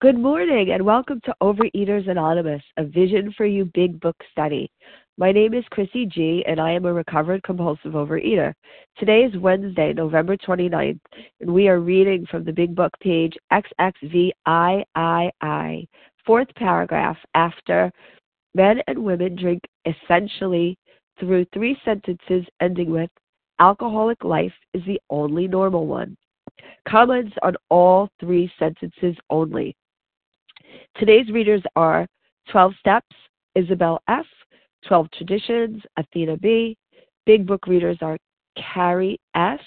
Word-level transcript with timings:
Good 0.00 0.18
morning 0.18 0.70
and 0.70 0.82
welcome 0.82 1.20
to 1.26 1.34
Overeaters 1.42 2.08
Anonymous, 2.08 2.62
a 2.78 2.84
Vision 2.84 3.34
for 3.36 3.44
You 3.44 3.66
Big 3.74 4.00
Book 4.00 4.16
study. 4.32 4.70
My 5.18 5.30
name 5.30 5.52
is 5.52 5.62
Chrissy 5.70 6.06
G, 6.06 6.42
and 6.48 6.58
I 6.58 6.70
am 6.70 6.86
a 6.86 6.92
recovered 6.94 7.42
compulsive 7.42 7.92
overeater. 7.92 8.54
Today 8.96 9.24
is 9.24 9.36
Wednesday, 9.36 9.92
November 9.92 10.38
29th, 10.38 11.00
and 11.42 11.52
we 11.52 11.68
are 11.68 11.80
reading 11.80 12.24
from 12.30 12.44
the 12.46 12.52
Big 12.52 12.74
Book 12.74 12.94
page 13.02 13.36
XXVIII, 13.52 14.32
fourth 16.24 16.48
paragraph 16.56 17.18
after 17.34 17.92
men 18.54 18.80
and 18.86 19.04
women 19.04 19.36
drink 19.36 19.60
essentially 19.84 20.78
through 21.18 21.44
three 21.52 21.76
sentences 21.84 22.46
ending 22.62 22.90
with 22.90 23.10
alcoholic 23.58 24.24
life 24.24 24.54
is 24.72 24.82
the 24.86 24.98
only 25.10 25.46
normal 25.46 25.86
one. 25.86 26.16
Comments 26.88 27.36
on 27.42 27.54
all 27.68 28.08
three 28.18 28.50
sentences 28.58 29.14
only. 29.28 29.76
Today's 30.96 31.30
readers 31.30 31.62
are 31.76 32.08
12 32.50 32.72
Steps, 32.80 33.14
Isabel 33.54 34.02
F., 34.08 34.26
12 34.86 35.08
Traditions, 35.12 35.80
Athena 35.96 36.36
B. 36.36 36.76
Big 37.26 37.46
Book 37.46 37.66
readers 37.66 37.98
are 38.00 38.16
Carrie 38.56 39.20
S., 39.34 39.60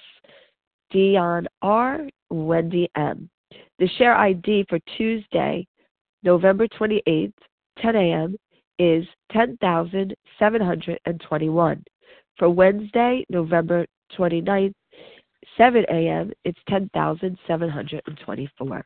Dion 0.92 1.48
R., 1.62 2.08
Wendy 2.30 2.90
M. 2.95 3.30
The 3.80 3.88
share 3.98 4.16
ID 4.16 4.66
for 4.70 4.80
Tuesday, 4.98 5.68
November 6.23 6.68
28th, 6.68 7.34
10 7.80 7.95
a.m., 7.95 8.36
is 8.80 9.06
10,721. 9.31 11.84
For 12.38 12.50
Wednesday, 12.50 13.23
November 13.30 13.86
29th, 14.17 14.73
7 15.58 15.86
a.m., 15.90 16.31
it's 16.44 16.59
10,724 16.67 18.86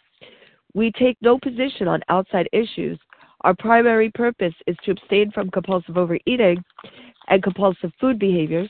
We 0.73 0.91
take 0.91 1.17
no 1.21 1.37
position 1.39 1.87
on 1.87 2.01
outside 2.09 2.47
issues. 2.53 2.99
Our 3.41 3.55
primary 3.55 4.11
purpose 4.11 4.53
is 4.67 4.75
to 4.83 4.91
abstain 4.91 5.31
from 5.31 5.49
compulsive 5.49 5.97
overeating 5.97 6.63
and 7.27 7.43
compulsive 7.43 7.91
food 7.99 8.19
behaviors 8.19 8.69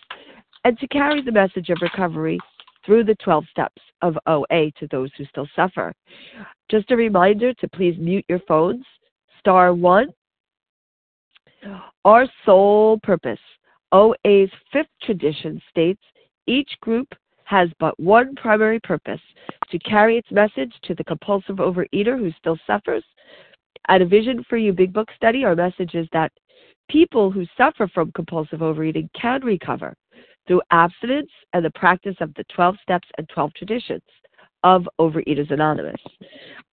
and 0.63 0.77
to 0.79 0.87
carry 0.87 1.21
the 1.21 1.31
message 1.31 1.69
of 1.69 1.77
recovery 1.81 2.39
through 2.85 3.03
the 3.03 3.15
12 3.23 3.45
steps 3.51 3.81
of 4.01 4.17
OA 4.27 4.71
to 4.79 4.87
those 4.89 5.09
who 5.17 5.25
still 5.25 5.47
suffer. 5.55 5.93
Just 6.69 6.91
a 6.91 6.95
reminder 6.95 7.53
to 7.55 7.67
please 7.69 7.95
mute 7.99 8.25
your 8.27 8.39
phones. 8.47 8.85
Star 9.39 9.73
1. 9.73 10.07
Our 12.05 12.25
sole 12.45 12.99
purpose. 13.03 13.39
OA's 13.91 14.49
fifth 14.71 14.87
tradition 15.03 15.61
states 15.69 16.01
each 16.47 16.71
group 16.81 17.07
has 17.51 17.69
but 17.79 17.99
one 17.99 18.33
primary 18.35 18.79
purpose 18.79 19.19
to 19.69 19.79
carry 19.79 20.17
its 20.17 20.31
message 20.31 20.73
to 20.83 20.95
the 20.95 21.03
compulsive 21.03 21.57
overeater 21.57 22.17
who 22.17 22.31
still 22.39 22.57
suffers. 22.65 23.03
At 23.89 24.01
a 24.01 24.05
Vision 24.05 24.45
for 24.47 24.55
You 24.55 24.71
Big 24.71 24.93
Book 24.93 25.09
study, 25.17 25.43
our 25.43 25.53
message 25.53 25.93
is 25.93 26.07
that 26.13 26.31
people 26.89 27.29
who 27.29 27.45
suffer 27.57 27.89
from 27.89 28.13
compulsive 28.13 28.61
overeating 28.61 29.09
can 29.19 29.43
recover 29.43 29.93
through 30.47 30.61
abstinence 30.71 31.29
and 31.51 31.65
the 31.65 31.71
practice 31.71 32.15
of 32.21 32.33
the 32.35 32.45
12 32.55 32.77
steps 32.81 33.07
and 33.17 33.27
12 33.27 33.53
traditions 33.55 34.01
of 34.63 34.87
Overeaters 34.97 35.51
Anonymous. 35.51 36.01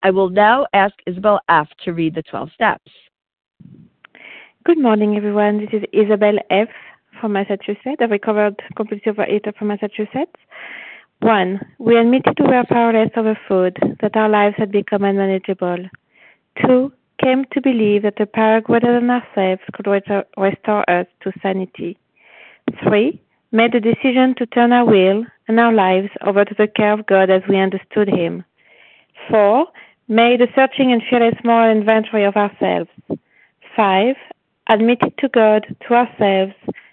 I 0.04 0.10
will 0.10 0.30
now 0.30 0.64
ask 0.74 0.94
Isabel 1.06 1.40
F. 1.48 1.68
to 1.84 1.92
read 1.92 2.14
the 2.14 2.22
12 2.22 2.50
steps. 2.54 2.92
Good 4.64 4.78
morning, 4.78 5.16
everyone. 5.16 5.58
This 5.58 5.82
is 5.82 5.88
Isabel 5.92 6.36
F 6.50 6.68
from 7.20 7.32
Massachusetts, 7.32 8.00
a 8.00 8.08
recovered 8.08 8.60
compulsive 8.76 9.16
overeater 9.16 9.56
from 9.56 9.68
Massachusetts. 9.68 10.36
One, 11.20 11.60
we 11.78 11.96
admitted 11.96 12.36
to 12.36 12.44
we 12.44 12.50
were 12.50 12.64
powerless 12.68 13.10
over 13.16 13.38
food, 13.48 13.76
that 14.00 14.16
our 14.16 14.28
lives 14.28 14.54
had 14.56 14.70
become 14.70 15.04
unmanageable. 15.04 15.88
Two, 16.64 16.92
came 17.22 17.44
to 17.52 17.60
believe 17.60 18.02
that 18.02 18.20
a 18.20 18.26
power 18.26 18.60
greater 18.60 18.92
than 18.94 19.10
ourselves 19.10 19.62
could 19.72 19.86
restore 20.36 20.88
us 20.88 21.06
to 21.22 21.32
sanity. 21.42 21.98
Three, 22.82 23.20
made 23.50 23.72
the 23.72 23.80
decision 23.80 24.34
to 24.36 24.46
turn 24.46 24.72
our 24.72 24.84
will 24.84 25.24
and 25.48 25.58
our 25.58 25.72
lives 25.72 26.10
over 26.24 26.44
to 26.44 26.54
the 26.56 26.68
care 26.68 26.92
of 26.92 27.06
God 27.06 27.30
as 27.30 27.42
we 27.48 27.58
understood 27.58 28.08
Him. 28.08 28.44
Four, 29.28 29.66
made 30.06 30.40
a 30.40 30.46
searching 30.54 30.92
and 30.92 31.02
fearless 31.08 31.34
moral 31.44 31.76
inventory 31.76 32.24
of 32.24 32.36
ourselves. 32.36 32.90
Five, 33.74 34.16
admitted 34.68 35.14
to 35.18 35.28
God, 35.28 35.66
to 35.86 35.94
ourselves, 35.94 36.54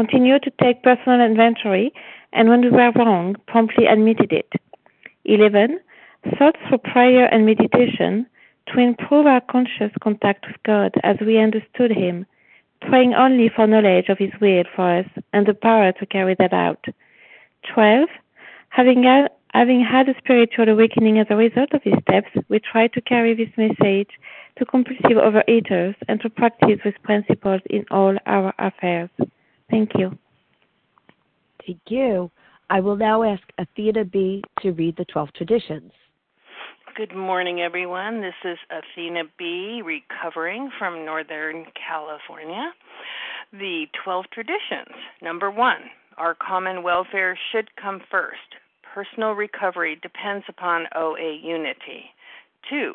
Continue 0.00 0.38
to 0.38 0.50
take 0.62 0.82
personal 0.82 1.20
inventory, 1.20 1.92
and 2.32 2.48
when 2.48 2.62
we 2.62 2.70
were 2.70 2.90
wrong, 2.92 3.36
promptly 3.46 3.84
admitted 3.84 4.32
it. 4.32 4.50
11. 5.26 5.78
Thought 6.38 6.56
through 6.66 6.78
prayer 6.78 7.26
and 7.26 7.44
meditation 7.44 8.24
to 8.68 8.80
improve 8.80 9.26
our 9.26 9.42
conscious 9.42 9.92
contact 10.02 10.46
with 10.46 10.56
God 10.62 10.94
as 11.02 11.18
we 11.20 11.36
understood 11.36 11.90
Him, 11.90 12.24
praying 12.80 13.12
only 13.12 13.50
for 13.54 13.66
knowledge 13.66 14.08
of 14.08 14.16
His 14.16 14.30
will 14.40 14.64
for 14.74 15.00
us 15.00 15.06
and 15.34 15.46
the 15.46 15.52
power 15.52 15.92
to 15.92 16.06
carry 16.06 16.34
that 16.38 16.54
out. 16.54 16.82
12. 17.74 18.08
Having, 18.70 19.04
having 19.52 19.84
had 19.84 20.08
a 20.08 20.14
spiritual 20.16 20.70
awakening 20.70 21.18
as 21.18 21.26
a 21.28 21.36
result 21.36 21.74
of 21.74 21.82
these 21.84 22.00
steps, 22.08 22.30
we 22.48 22.58
try 22.58 22.86
to 22.86 23.02
carry 23.02 23.34
this 23.34 23.54
message 23.58 24.12
to 24.56 24.64
compulsive 24.64 25.18
overeaters 25.18 25.94
and 26.08 26.22
to 26.22 26.30
practice 26.30 26.80
these 26.82 26.94
principles 27.02 27.60
in 27.68 27.84
all 27.90 28.16
our 28.24 28.54
affairs. 28.58 29.10
Thank 29.70 29.90
you. 29.96 30.16
Thank 31.66 31.80
you. 31.88 32.30
I 32.68 32.80
will 32.80 32.96
now 32.96 33.22
ask 33.22 33.42
Athena 33.58 34.04
B. 34.04 34.42
to 34.60 34.72
read 34.72 34.96
the 34.96 35.04
12 35.06 35.32
traditions. 35.34 35.92
Good 36.96 37.14
morning, 37.14 37.60
everyone. 37.60 38.20
This 38.20 38.34
is 38.44 38.58
Athena 38.70 39.22
B., 39.38 39.82
recovering 39.84 40.70
from 40.78 41.04
Northern 41.04 41.64
California. 41.74 42.72
The 43.52 43.86
12 44.04 44.26
traditions. 44.32 44.94
Number 45.22 45.50
one, 45.50 45.82
our 46.18 46.34
common 46.34 46.82
welfare 46.82 47.38
should 47.50 47.74
come 47.76 48.00
first. 48.10 48.38
Personal 48.94 49.32
recovery 49.32 49.98
depends 50.02 50.44
upon 50.48 50.86
OA 50.96 51.38
unity. 51.42 52.10
Two, 52.68 52.94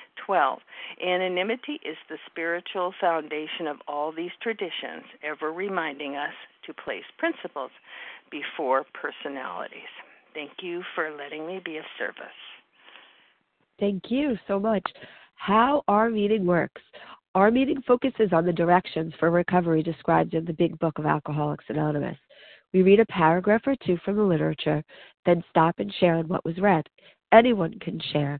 12. 0.25 0.59
Anonymity 1.05 1.79
is 1.85 1.97
the 2.09 2.17
spiritual 2.29 2.93
foundation 2.99 3.67
of 3.67 3.77
all 3.87 4.11
these 4.11 4.31
traditions, 4.41 5.03
ever 5.23 5.51
reminding 5.51 6.15
us 6.15 6.33
to 6.65 6.73
place 6.73 7.03
principles 7.17 7.71
before 8.29 8.85
personalities. 8.93 9.91
Thank 10.33 10.51
you 10.61 10.83
for 10.95 11.11
letting 11.11 11.45
me 11.45 11.61
be 11.63 11.77
of 11.77 11.85
service. 11.97 12.25
Thank 13.79 14.03
you 14.09 14.37
so 14.47 14.59
much. 14.59 14.83
How 15.35 15.83
our 15.87 16.09
meeting 16.09 16.45
works. 16.45 16.81
Our 17.33 17.49
meeting 17.49 17.81
focuses 17.87 18.33
on 18.33 18.45
the 18.45 18.53
directions 18.53 19.13
for 19.19 19.31
recovery 19.31 19.81
described 19.81 20.33
in 20.33 20.45
the 20.45 20.53
Big 20.53 20.77
Book 20.79 20.99
of 20.99 21.05
Alcoholics 21.05 21.65
Anonymous. 21.69 22.17
We 22.73 22.83
read 22.83 22.99
a 22.99 23.05
paragraph 23.05 23.61
or 23.65 23.75
two 23.85 23.97
from 24.05 24.17
the 24.17 24.23
literature, 24.23 24.83
then 25.25 25.43
stop 25.49 25.79
and 25.79 25.93
share 25.99 26.15
on 26.15 26.27
what 26.27 26.45
was 26.45 26.57
read. 26.59 26.87
Anyone 27.31 27.79
can 27.79 27.99
share, 28.11 28.39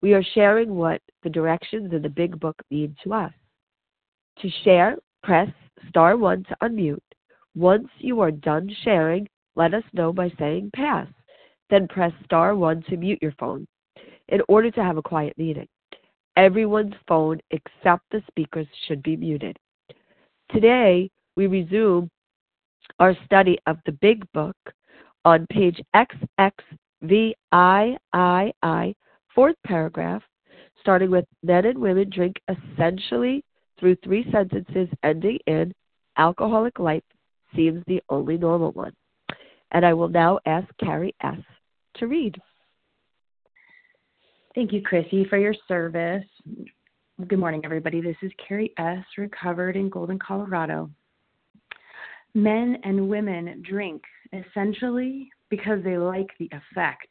We 0.00 0.14
are 0.14 0.22
sharing 0.34 0.74
what 0.74 1.02
the 1.22 1.30
directions 1.30 1.92
in 1.92 2.02
the 2.02 2.08
big 2.08 2.38
book 2.38 2.56
mean 2.70 2.94
to 3.04 3.14
us. 3.14 3.32
To 4.40 4.50
share, 4.62 4.96
press 5.22 5.48
star 5.88 6.16
1 6.16 6.44
to 6.44 6.56
unmute. 6.62 6.98
Once 7.56 7.88
you 7.98 8.20
are 8.20 8.30
done 8.30 8.70
sharing, 8.84 9.28
let 9.56 9.74
us 9.74 9.82
know 9.92 10.12
by 10.12 10.30
saying 10.38 10.70
pass. 10.74 11.08
Then 11.70 11.88
press 11.88 12.12
star 12.24 12.54
1 12.54 12.84
to 12.84 12.96
mute 12.96 13.18
your 13.20 13.34
phone 13.40 13.66
in 14.28 14.40
order 14.48 14.70
to 14.70 14.82
have 14.82 14.96
a 14.96 15.02
quiet 15.02 15.36
meeting. 15.36 15.66
Everyone's 16.36 16.94
phone 17.08 17.40
except 17.50 18.04
the 18.10 18.22
speakers 18.28 18.68
should 18.86 19.02
be 19.02 19.16
muted. 19.16 19.58
Today, 20.52 21.10
we 21.36 21.48
resume 21.48 22.08
our 23.00 23.16
study 23.24 23.58
of 23.66 23.78
the 23.84 23.92
Big 23.92 24.24
Book 24.32 24.56
on 25.24 25.46
page 25.50 25.80
XXVIII 25.96 26.56
fourth 29.38 29.54
paragraph, 29.64 30.20
starting 30.80 31.12
with 31.12 31.24
men 31.44 31.64
and 31.64 31.78
women 31.78 32.10
drink 32.12 32.34
essentially 32.48 33.44
through 33.78 33.94
three 34.02 34.28
sentences 34.32 34.88
ending 35.04 35.38
in 35.46 35.72
alcoholic 36.16 36.80
life 36.80 37.04
seems 37.54 37.80
the 37.86 38.02
only 38.08 38.36
normal 38.36 38.72
one. 38.72 38.92
And 39.70 39.86
I 39.86 39.94
will 39.94 40.08
now 40.08 40.40
ask 40.44 40.66
Carrie 40.80 41.14
S. 41.22 41.38
to 41.98 42.08
read. 42.08 42.34
Thank 44.56 44.72
you, 44.72 44.82
Chrissy, 44.82 45.24
for 45.30 45.38
your 45.38 45.54
service. 45.68 46.24
Good 47.28 47.38
morning, 47.38 47.60
everybody. 47.64 48.00
This 48.00 48.16
is 48.22 48.32
Carrie 48.48 48.74
S., 48.76 49.04
recovered 49.16 49.76
in 49.76 49.88
Golden, 49.88 50.18
Colorado. 50.18 50.90
Men 52.34 52.78
and 52.82 53.08
women 53.08 53.62
drink 53.64 54.02
essentially 54.32 55.30
because 55.48 55.78
they 55.84 55.96
like 55.96 56.30
the 56.40 56.50
effect 56.50 57.06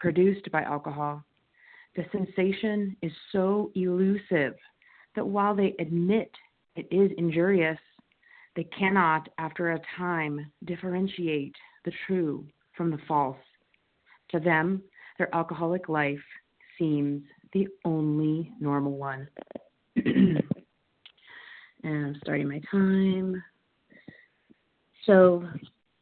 produced 0.00 0.50
by 0.50 0.62
alcohol. 0.62 1.22
The 1.94 2.06
sensation 2.10 2.96
is 3.02 3.12
so 3.32 3.70
elusive 3.74 4.54
that 5.14 5.26
while 5.26 5.54
they 5.54 5.74
admit 5.78 6.30
it 6.74 6.88
is 6.90 7.10
injurious, 7.18 7.78
they 8.56 8.64
cannot, 8.64 9.28
after 9.38 9.72
a 9.72 9.80
time, 9.96 10.50
differentiate 10.64 11.54
the 11.84 11.92
true 12.06 12.46
from 12.76 12.90
the 12.90 12.98
false. 13.06 13.36
To 14.30 14.40
them, 14.40 14.82
their 15.18 15.34
alcoholic 15.34 15.88
life 15.88 16.22
seems 16.78 17.22
the 17.52 17.68
only 17.84 18.52
normal 18.58 18.96
one. 18.96 19.28
and 19.96 20.42
I'm 21.84 22.16
starting 22.22 22.48
my 22.48 22.60
time. 22.70 23.42
So, 25.04 25.46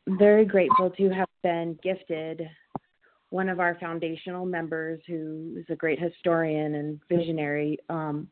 very 0.07 0.45
grateful 0.45 0.91
to 0.91 1.09
have 1.11 1.29
been 1.43 1.79
gifted 1.83 2.49
one 3.31 3.49
of 3.49 3.61
our 3.61 3.77
foundational 3.81 4.45
members, 4.45 5.01
who 5.07 5.55
is 5.57 5.65
a 5.71 5.77
great 5.77 6.01
historian 6.01 6.75
and 6.75 7.01
visionary, 7.09 7.79
um, 7.89 8.29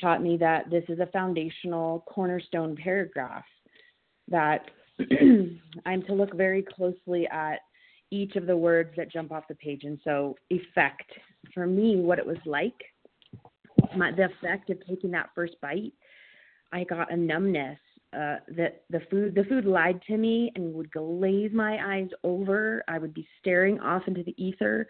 taught 0.00 0.22
me 0.22 0.36
that 0.38 0.70
this 0.70 0.84
is 0.88 0.98
a 0.98 1.06
foundational 1.06 2.04
cornerstone 2.08 2.74
paragraph 2.74 3.44
that 4.28 4.70
I'm 5.86 6.02
to 6.06 6.14
look 6.14 6.34
very 6.34 6.62
closely 6.62 7.28
at 7.28 7.60
each 8.10 8.36
of 8.36 8.46
the 8.46 8.56
words 8.56 8.90
that 8.96 9.12
jump 9.12 9.30
off 9.30 9.48
the 9.48 9.54
page. 9.56 9.84
And 9.84 9.98
so, 10.04 10.36
effect 10.48 11.10
for 11.54 11.66
me, 11.66 11.96
what 11.96 12.18
it 12.18 12.26
was 12.26 12.38
like, 12.44 12.74
my, 13.96 14.10
the 14.10 14.26
effect 14.26 14.70
of 14.70 14.78
taking 14.86 15.10
that 15.12 15.30
first 15.34 15.54
bite, 15.60 15.92
I 16.72 16.84
got 16.84 17.12
a 17.12 17.16
numbness 17.16 17.78
uh, 18.12 18.36
that 18.56 18.82
the 18.90 19.00
food 19.10 19.34
the 19.34 19.44
food 19.44 19.64
lied 19.64 20.00
to 20.08 20.16
me 20.16 20.50
and 20.56 20.74
would 20.74 20.90
glaze 20.90 21.52
my 21.52 21.78
eyes 21.94 22.08
over. 22.24 22.82
I 22.88 22.98
would 22.98 23.14
be 23.14 23.26
staring 23.38 23.78
off 23.80 24.02
into 24.06 24.24
the 24.24 24.34
ether 24.42 24.88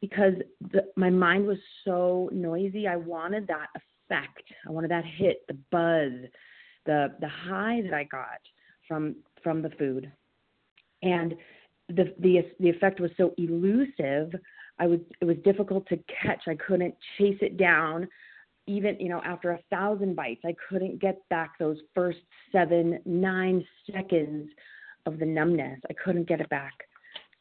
because 0.00 0.34
the, 0.72 0.84
my 0.96 1.10
mind 1.10 1.46
was 1.46 1.58
so 1.84 2.30
noisy. 2.32 2.86
I 2.86 2.96
wanted 2.96 3.46
that 3.48 3.66
effect. 3.74 4.44
I 4.66 4.70
wanted 4.70 4.90
that 4.90 5.04
hit, 5.04 5.44
the 5.48 5.58
buzz, 5.72 6.30
the 6.86 7.08
the 7.20 7.28
high 7.28 7.82
that 7.82 7.94
I 7.94 8.04
got 8.04 8.40
from 8.86 9.16
from 9.42 9.62
the 9.62 9.70
food, 9.70 10.10
and 11.02 11.34
the 11.88 12.14
the 12.20 12.46
the 12.60 12.70
effect 12.70 13.00
was 13.00 13.10
so 13.16 13.34
elusive. 13.36 14.32
I 14.78 14.86
was 14.86 15.00
it 15.20 15.24
was 15.24 15.36
difficult 15.44 15.88
to 15.88 15.98
catch. 16.22 16.42
I 16.46 16.54
couldn't 16.54 16.94
chase 17.18 17.38
it 17.40 17.56
down 17.56 18.08
even 18.70 18.96
you 19.00 19.08
know 19.08 19.20
after 19.24 19.52
a 19.52 19.58
thousand 19.70 20.14
bites 20.14 20.42
i 20.44 20.54
couldn't 20.68 21.00
get 21.00 21.28
back 21.28 21.58
those 21.58 21.78
first 21.94 22.18
seven 22.52 22.98
nine 23.04 23.64
seconds 23.92 24.48
of 25.06 25.18
the 25.18 25.26
numbness. 25.26 25.80
I 25.88 25.92
couldn't 25.92 26.28
get 26.28 26.40
it 26.40 26.48
back. 26.48 26.72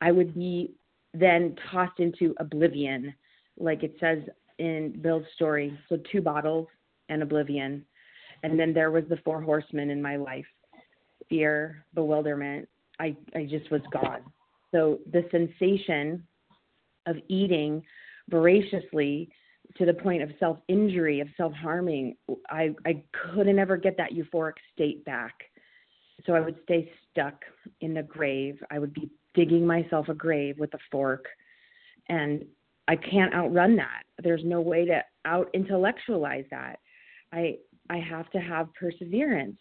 I 0.02 0.12
would 0.12 0.34
be 0.34 0.72
then 1.14 1.56
tossed 1.72 2.00
into 2.00 2.36
oblivion 2.40 3.14
like 3.58 3.84
it 3.84 3.96
says 4.00 4.20
in 4.58 4.98
bill's 5.02 5.26
story. 5.36 5.78
So 5.90 5.98
two 6.12 6.22
bottles 6.22 6.68
and 7.10 7.24
oblivion. 7.24 7.86
And 8.44 8.58
then 8.58 8.74
there 8.74 8.92
was 8.92 9.04
the 9.10 9.18
four 9.26 9.42
horsemen 9.42 9.90
in 9.90 10.02
my 10.02 10.16
life. 10.16 10.46
Fear 11.28 11.86
bewilderment. 11.94 12.68
I 13.00 13.16
i 13.36 13.46
just 13.46 13.70
was 13.72 13.82
gone. 13.92 14.22
So 14.72 15.00
the 15.12 15.26
sensation 15.32 16.24
of 17.06 17.18
eating 17.28 17.82
voraciously 18.30 19.30
to 19.78 19.86
the 19.86 19.94
point 19.94 20.22
of 20.22 20.30
self 20.40 20.58
injury, 20.68 21.20
of 21.20 21.28
self 21.38 21.54
harming, 21.54 22.16
I, 22.50 22.76
I 22.86 23.04
couldn't 23.34 23.60
ever 23.60 23.78
get 23.78 23.98
that 23.98 24.12
euphoric 24.12 24.54
state 24.74 25.06
back. 25.06 25.34
So 26.26 26.34
I 26.34 26.42
would 26.42 26.58
stay 26.64 26.92
stuck 27.12 27.44
in 27.82 27.94
the 27.94 28.04
grave. 28.04 28.60
I 28.72 28.80
would 28.80 28.94
be 28.94 29.10
digging 29.34 29.66
myself 29.66 30.10
a 30.10 30.14
grave 30.14 30.60
with 30.60 30.74
a 30.74 30.80
fork. 30.92 31.26
And 32.10 32.44
I 32.88 32.96
can't 32.96 33.34
outrun 33.34 33.76
that. 33.78 34.04
There's 34.22 34.44
no 34.44 34.62
way 34.62 34.86
to 34.86 35.02
out 35.26 35.50
intellectualize 35.54 36.46
that. 36.52 36.80
I 37.32 37.58
I 37.90 37.98
have 37.98 38.30
to 38.32 38.40
have 38.40 38.74
perseverance. 38.74 39.58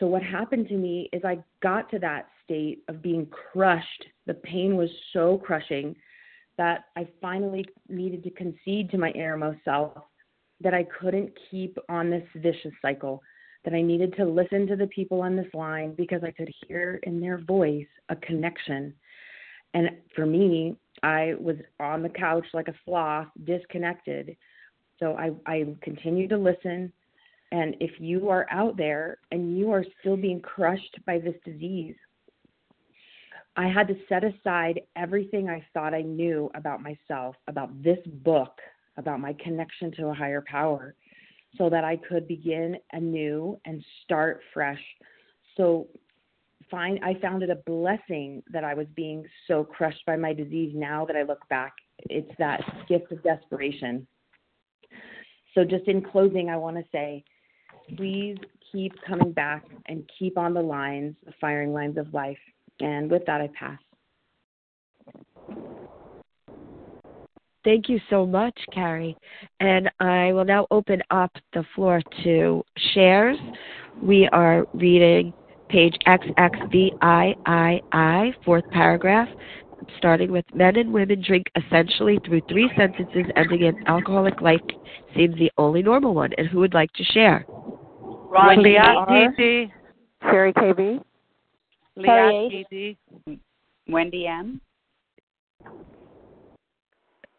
So 0.00 0.06
what 0.06 0.22
happened 0.22 0.68
to 0.68 0.74
me 0.74 1.08
is 1.12 1.22
I 1.24 1.38
got 1.62 1.90
to 1.90 1.98
that 2.00 2.28
state 2.42 2.82
of 2.88 3.00
being 3.00 3.26
crushed. 3.26 4.04
The 4.26 4.34
pain 4.34 4.76
was 4.76 4.90
so 5.12 5.38
crushing 5.38 5.94
that 6.56 6.86
I 6.96 7.08
finally 7.20 7.64
needed 7.88 8.22
to 8.24 8.30
concede 8.30 8.90
to 8.90 8.98
my 8.98 9.10
innermost 9.10 9.58
self 9.64 9.92
that 10.60 10.74
I 10.74 10.84
couldn't 10.84 11.32
keep 11.50 11.76
on 11.88 12.10
this 12.10 12.26
vicious 12.36 12.72
cycle, 12.80 13.22
that 13.64 13.74
I 13.74 13.82
needed 13.82 14.14
to 14.16 14.24
listen 14.24 14.66
to 14.68 14.76
the 14.76 14.86
people 14.88 15.20
on 15.20 15.36
this 15.36 15.52
line 15.52 15.94
because 15.94 16.22
I 16.22 16.30
could 16.30 16.50
hear 16.66 17.00
in 17.02 17.20
their 17.20 17.38
voice 17.38 17.86
a 18.08 18.16
connection. 18.16 18.94
And 19.74 19.90
for 20.14 20.26
me, 20.26 20.76
I 21.02 21.34
was 21.38 21.56
on 21.80 22.02
the 22.02 22.08
couch 22.08 22.46
like 22.54 22.68
a 22.68 22.74
sloth, 22.84 23.26
disconnected. 23.44 24.36
So 25.00 25.14
I, 25.14 25.32
I 25.46 25.66
continued 25.82 26.30
to 26.30 26.38
listen. 26.38 26.92
And 27.52 27.76
if 27.80 28.00
you 28.00 28.30
are 28.30 28.46
out 28.50 28.76
there 28.76 29.18
and 29.32 29.58
you 29.58 29.70
are 29.70 29.84
still 30.00 30.16
being 30.16 30.40
crushed 30.40 30.98
by 31.06 31.18
this 31.18 31.34
disease, 31.44 31.96
I 33.56 33.68
had 33.68 33.86
to 33.88 33.94
set 34.08 34.24
aside 34.24 34.80
everything 34.96 35.48
I 35.48 35.64
thought 35.72 35.94
I 35.94 36.02
knew 36.02 36.50
about 36.54 36.82
myself, 36.82 37.36
about 37.46 37.82
this 37.82 37.98
book, 38.06 38.58
about 38.96 39.20
my 39.20 39.32
connection 39.34 39.92
to 39.92 40.08
a 40.08 40.14
higher 40.14 40.44
power, 40.46 40.94
so 41.56 41.70
that 41.70 41.84
I 41.84 41.96
could 41.96 42.26
begin 42.26 42.76
anew 42.92 43.58
and 43.64 43.84
start 44.02 44.40
fresh. 44.52 44.80
So 45.56 45.86
find 46.70 46.98
I 47.04 47.14
found 47.20 47.42
it 47.44 47.50
a 47.50 47.56
blessing 47.56 48.42
that 48.52 48.64
I 48.64 48.74
was 48.74 48.86
being 48.96 49.24
so 49.46 49.62
crushed 49.62 50.04
by 50.04 50.16
my 50.16 50.32
disease 50.32 50.72
now 50.74 51.04
that 51.04 51.16
I 51.16 51.22
look 51.22 51.48
back. 51.48 51.74
It's 52.10 52.30
that 52.38 52.60
gift 52.88 53.12
of 53.12 53.22
desperation. 53.22 54.06
So 55.54 55.64
just 55.64 55.86
in 55.86 56.02
closing 56.02 56.50
I 56.50 56.56
want 56.56 56.76
to 56.76 56.84
say 56.90 57.24
please 57.96 58.36
keep 58.72 58.92
coming 59.06 59.32
back 59.32 59.64
and 59.86 60.08
keep 60.18 60.38
on 60.38 60.54
the 60.54 60.62
lines, 60.62 61.14
the 61.26 61.32
firing 61.40 61.72
lines 61.72 61.98
of 61.98 62.12
life. 62.14 62.38
And 62.80 63.10
with 63.10 63.24
that, 63.26 63.40
I 63.40 63.48
pass. 63.58 63.78
Thank 67.64 67.88
you 67.88 67.98
so 68.10 68.26
much, 68.26 68.58
Carrie. 68.72 69.16
And 69.60 69.90
I 69.98 70.32
will 70.32 70.44
now 70.44 70.66
open 70.70 71.02
up 71.10 71.32
the 71.54 71.64
floor 71.74 72.02
to 72.22 72.62
shares. 72.92 73.38
We 74.02 74.28
are 74.32 74.66
reading 74.74 75.32
page 75.70 75.96
XXVIII, 76.06 77.02
fourth 78.44 78.68
paragraph, 78.70 79.28
starting 79.96 80.30
with 80.30 80.44
men 80.54 80.76
and 80.76 80.92
women 80.92 81.22
drink 81.26 81.46
essentially 81.56 82.20
through 82.26 82.42
three 82.48 82.70
sentences 82.76 83.24
ending 83.34 83.62
in 83.62 83.82
alcoholic 83.86 84.42
life 84.42 84.60
seems 85.16 85.34
the 85.36 85.50
only 85.56 85.82
normal 85.82 86.14
one. 86.14 86.32
And 86.36 86.46
who 86.46 86.58
would 86.58 86.74
like 86.74 86.92
to 86.92 87.04
share? 87.04 87.46
Ron 87.48 88.62
Leah 88.62 88.82
Sherry 90.22 90.52
KB. 90.52 91.02
Leah 91.96 92.48
T.D. 92.50 92.98
Wendy 93.88 94.26
M. 94.26 94.60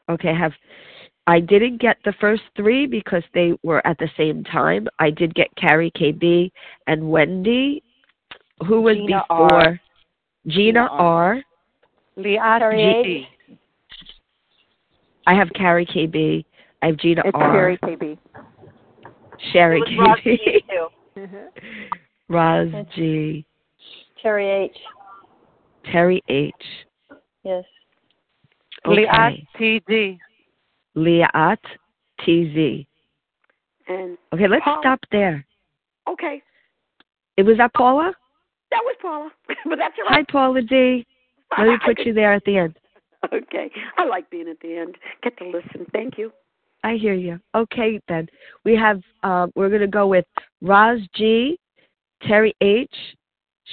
Okay, 0.09 0.33
have 0.33 0.53
I 1.27 1.39
didn't 1.39 1.81
get 1.81 1.97
the 2.05 2.13
first 2.21 2.43
three 2.55 2.85
because 2.85 3.23
they 3.33 3.53
were 3.63 3.85
at 3.87 3.97
the 3.97 4.09
same 4.15 4.43
time. 4.43 4.87
I 4.99 5.09
did 5.09 5.33
get 5.33 5.47
Carrie 5.55 5.91
KB 5.97 6.51
and 6.85 7.09
Wendy. 7.09 7.81
Who 8.67 8.81
was 8.81 8.95
Gina 8.95 9.23
before? 9.27 9.53
R. 9.53 9.81
Gina, 10.47 10.53
Gina 10.55 10.87
R. 10.91 11.35
R. 11.35 11.41
Leah 12.15 12.59
T.D. 13.03 13.27
I 15.27 15.33
have 15.33 15.49
Carrie 15.55 15.87
KB. 15.87 16.45
I 16.83 16.85
have 16.87 16.97
Gina 16.97 17.23
It's 17.25 17.31
R. 17.33 17.51
Sherry 17.51 17.77
KB. 17.79 18.17
Sherry 19.51 19.81
It 19.81 19.99
Roz 19.99 20.19
KB. 20.19 20.37
G, 20.37 20.63
too. 20.69 21.27
Roz 22.29 22.69
G. 22.95 23.45
Terry 24.21 24.49
H. 24.49 24.77
Terry 25.91 26.23
H. 26.29 26.53
Yes. 27.43 27.63
Leah 28.85 29.07
Okay. 29.09 29.47
T.D. 29.57 30.19
Liat 30.95 31.57
TZ. 32.19 32.85
And 33.87 34.17
Okay, 34.33 34.47
let's 34.47 34.63
Paula. 34.63 34.77
stop 34.81 34.99
there. 35.11 35.45
okay, 36.09 36.41
It 37.37 37.43
was 37.43 37.57
that 37.57 37.73
Paula? 37.73 38.13
that 38.71 38.81
was 38.83 38.95
Paula, 39.01 39.29
but 39.65 39.77
that's 39.77 39.93
all 39.99 40.05
Hi, 40.09 40.17
right. 40.17 40.27
Paula 40.27 40.61
D. 40.61 41.05
Let 41.57 41.67
me 41.67 41.77
put 41.85 41.99
you 42.05 42.13
there 42.13 42.33
at 42.33 42.43
the 42.45 42.57
end. 42.57 42.75
Okay, 43.31 43.71
I 43.97 44.05
like 44.05 44.29
being 44.29 44.47
at 44.49 44.59
the 44.61 44.75
end. 44.77 44.95
Get 45.23 45.37
to 45.37 45.45
listen. 45.45 45.85
Thank 45.93 46.17
you. 46.17 46.31
I 46.83 46.95
hear 46.95 47.13
you. 47.13 47.39
Okay, 47.55 47.99
then 48.07 48.27
we 48.63 48.75
have. 48.75 49.01
Uh, 49.23 49.47
we're 49.55 49.69
going 49.69 49.81
to 49.81 49.87
go 49.87 50.07
with 50.07 50.25
Roz 50.61 50.99
G, 51.15 51.57
Terry 52.23 52.55
H, 52.61 52.93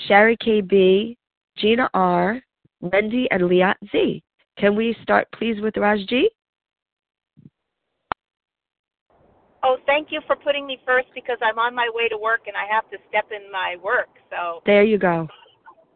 Sherry 0.07 0.37
KB, 0.39 1.17
Gina 1.57 1.89
R, 1.95 2.41
Wendy, 2.81 3.29
and 3.31 3.43
Liat 3.43 3.77
Z. 3.91 4.23
Can 4.59 4.77
we 4.77 4.97
start, 5.03 5.29
please, 5.35 5.61
with 5.61 5.77
Roz 5.77 6.05
G? 6.07 6.29
Oh, 9.63 9.79
thank 9.87 10.11
you 10.11 10.21
for 10.27 10.35
putting 10.35 10.67
me 10.67 10.83
first 10.85 11.07
because 11.15 11.39
I'm 11.39 11.59
on 11.59 11.75
my 11.75 11.89
way 11.95 12.09
to 12.09 12.19
work 12.19 12.51
and 12.51 12.57
I 12.57 12.67
have 12.67 12.89
to 12.91 12.99
step 13.09 13.31
in 13.31 13.47
my 13.53 13.77
work. 13.79 14.11
So 14.29 14.61
There 14.67 14.83
you 14.83 14.99
go. 14.99 15.29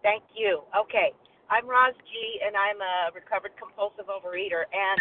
thank 0.02 0.22
you. 0.36 0.62
Okay. 0.70 1.10
I'm 1.50 1.66
Roz 1.66 1.94
G, 2.10 2.42
and 2.42 2.54
I'm 2.58 2.78
a 2.82 3.14
recovered 3.14 3.54
compulsive 3.58 4.06
overeater. 4.10 4.66
And 4.70 4.98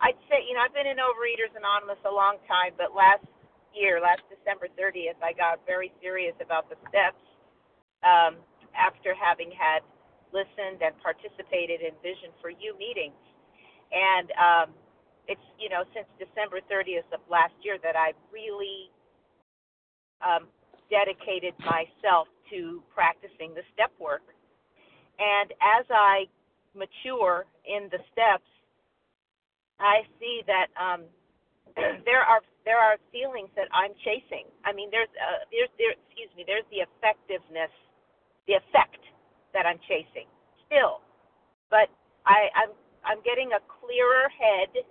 I'd 0.00 0.16
say, 0.28 0.44
you 0.44 0.52
know, 0.52 0.60
I've 0.60 0.76
been 0.76 0.88
in 0.88 1.00
Overeaters 1.00 1.56
Anonymous 1.56 2.00
a 2.04 2.12
long 2.12 2.36
time, 2.44 2.76
but 2.76 2.92
last 2.92 3.24
year, 3.72 4.00
last 4.00 4.20
December 4.28 4.68
30th, 4.76 5.16
I 5.24 5.32
got 5.32 5.60
very 5.64 5.92
serious 6.04 6.36
about 6.40 6.68
the 6.68 6.76
steps 6.88 7.20
um, 8.06 8.38
after 8.78 9.10
having 9.18 9.50
had 9.50 9.82
listened 10.30 10.78
and 10.82 10.94
participated 11.02 11.82
in 11.82 11.90
Vision 12.06 12.30
for 12.38 12.50
You 12.50 12.78
meetings. 12.78 13.18
And 13.90 14.30
um, 14.38 14.68
it's, 15.26 15.42
you 15.58 15.68
know, 15.68 15.82
since 15.90 16.06
December 16.22 16.62
30th 16.70 17.10
of 17.10 17.20
last 17.26 17.54
year 17.62 17.78
that 17.82 17.98
I 17.98 18.14
really 18.30 18.90
um, 20.22 20.46
dedicated 20.90 21.54
myself 21.58 22.30
to 22.50 22.82
practicing 22.94 23.54
the 23.54 23.66
step 23.74 23.90
work. 23.98 24.22
And 25.18 25.50
as 25.58 25.86
I 25.90 26.30
mature 26.76 27.46
in 27.64 27.88
the 27.90 27.98
steps, 28.12 28.46
I 29.80 30.04
see 30.20 30.42
that 30.46 30.68
um, 30.76 31.04
there 32.08 32.22
are 32.22 32.40
there 32.64 32.78
are 32.78 32.98
feelings 33.12 33.48
that 33.56 33.68
I'm 33.72 33.92
chasing. 34.02 34.48
I 34.64 34.72
mean, 34.72 34.90
there's 34.90 35.10
uh, 35.16 35.44
there's 35.52 35.72
there 35.78 35.92
excuse 35.96 36.30
me, 36.36 36.44
there's 36.46 36.66
the 36.72 36.84
effectiveness, 36.84 37.72
the 38.46 38.54
effect 38.58 39.02
that 39.54 39.66
I'm 39.66 39.78
chasing 39.88 40.28
still, 40.66 41.02
but 41.70 41.90
I 42.26 42.50
I'm 42.54 42.72
I'm 43.06 43.20
getting 43.22 43.52
a 43.54 43.62
clearer 43.82 44.28
head. 44.30 44.84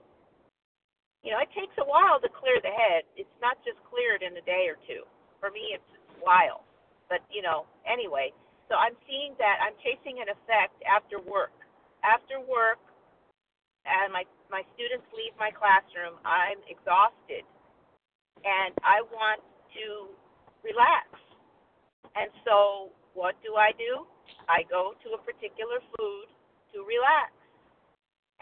You 1.25 1.33
know, 1.33 1.41
it 1.41 1.50
takes 1.57 1.74
a 1.81 1.88
while 1.88 2.21
to 2.21 2.29
clear 2.29 2.62
the 2.62 2.71
head. 2.71 3.03
It's 3.17 3.31
not 3.41 3.57
just 3.65 3.81
cleared 3.89 4.21
in 4.21 4.38
a 4.38 4.43
day 4.45 4.69
or 4.69 4.77
two. 4.85 5.03
For 5.41 5.50
me, 5.50 5.74
it's 5.74 5.91
a 6.15 6.21
while. 6.21 6.63
But 7.09 7.25
you 7.33 7.41
know, 7.41 7.65
anyway, 7.85 8.31
so 8.69 8.75
I'm 8.75 8.97
seeing 9.07 9.35
that 9.39 9.62
I'm 9.62 9.77
chasing 9.81 10.21
an 10.21 10.29
effect 10.29 10.77
after 10.85 11.21
work. 11.21 11.53
After 12.05 12.38
work, 12.39 12.79
and 13.85 14.13
my 14.13 14.25
my 14.51 14.63
students 14.74 15.05
leave 15.13 15.33
my 15.38 15.50
classroom, 15.53 16.17
I'm 16.25 16.62
exhausted, 16.69 17.45
and 18.45 18.74
I 18.83 19.01
want 19.13 19.41
to 19.77 20.09
relax. 20.65 21.07
And 22.17 22.29
so, 22.45 22.89
what 23.15 23.39
do 23.41 23.55
I 23.55 23.72
do? 23.79 24.05
I 24.51 24.67
go 24.67 24.93
to 25.07 25.07
a 25.15 25.19
particular 25.24 25.79
food 25.95 26.27
to 26.75 26.84
relax, 26.84 27.31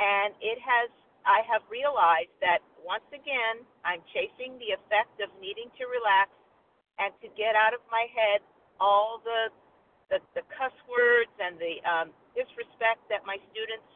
and 0.02 0.34
it 0.42 0.58
has. 0.60 0.90
I 1.24 1.40
have 1.48 1.64
realized 1.72 2.36
that 2.44 2.60
once 2.84 3.08
again, 3.16 3.64
I'm 3.88 4.04
chasing 4.12 4.60
the 4.60 4.76
effect 4.76 5.24
of 5.24 5.32
needing 5.40 5.72
to 5.80 5.88
relax 5.88 6.28
and 7.00 7.16
to 7.24 7.32
get 7.40 7.56
out 7.56 7.72
of 7.72 7.80
my 7.88 8.12
head 8.12 8.44
all 8.82 9.24
the 9.24 9.54
the, 10.12 10.20
the 10.36 10.44
cuss 10.52 10.76
words 10.90 11.32
and 11.40 11.56
the 11.62 11.80
um, 11.88 12.08
disrespect 12.36 13.02
that 13.08 13.24
my 13.24 13.40
students 13.54 13.88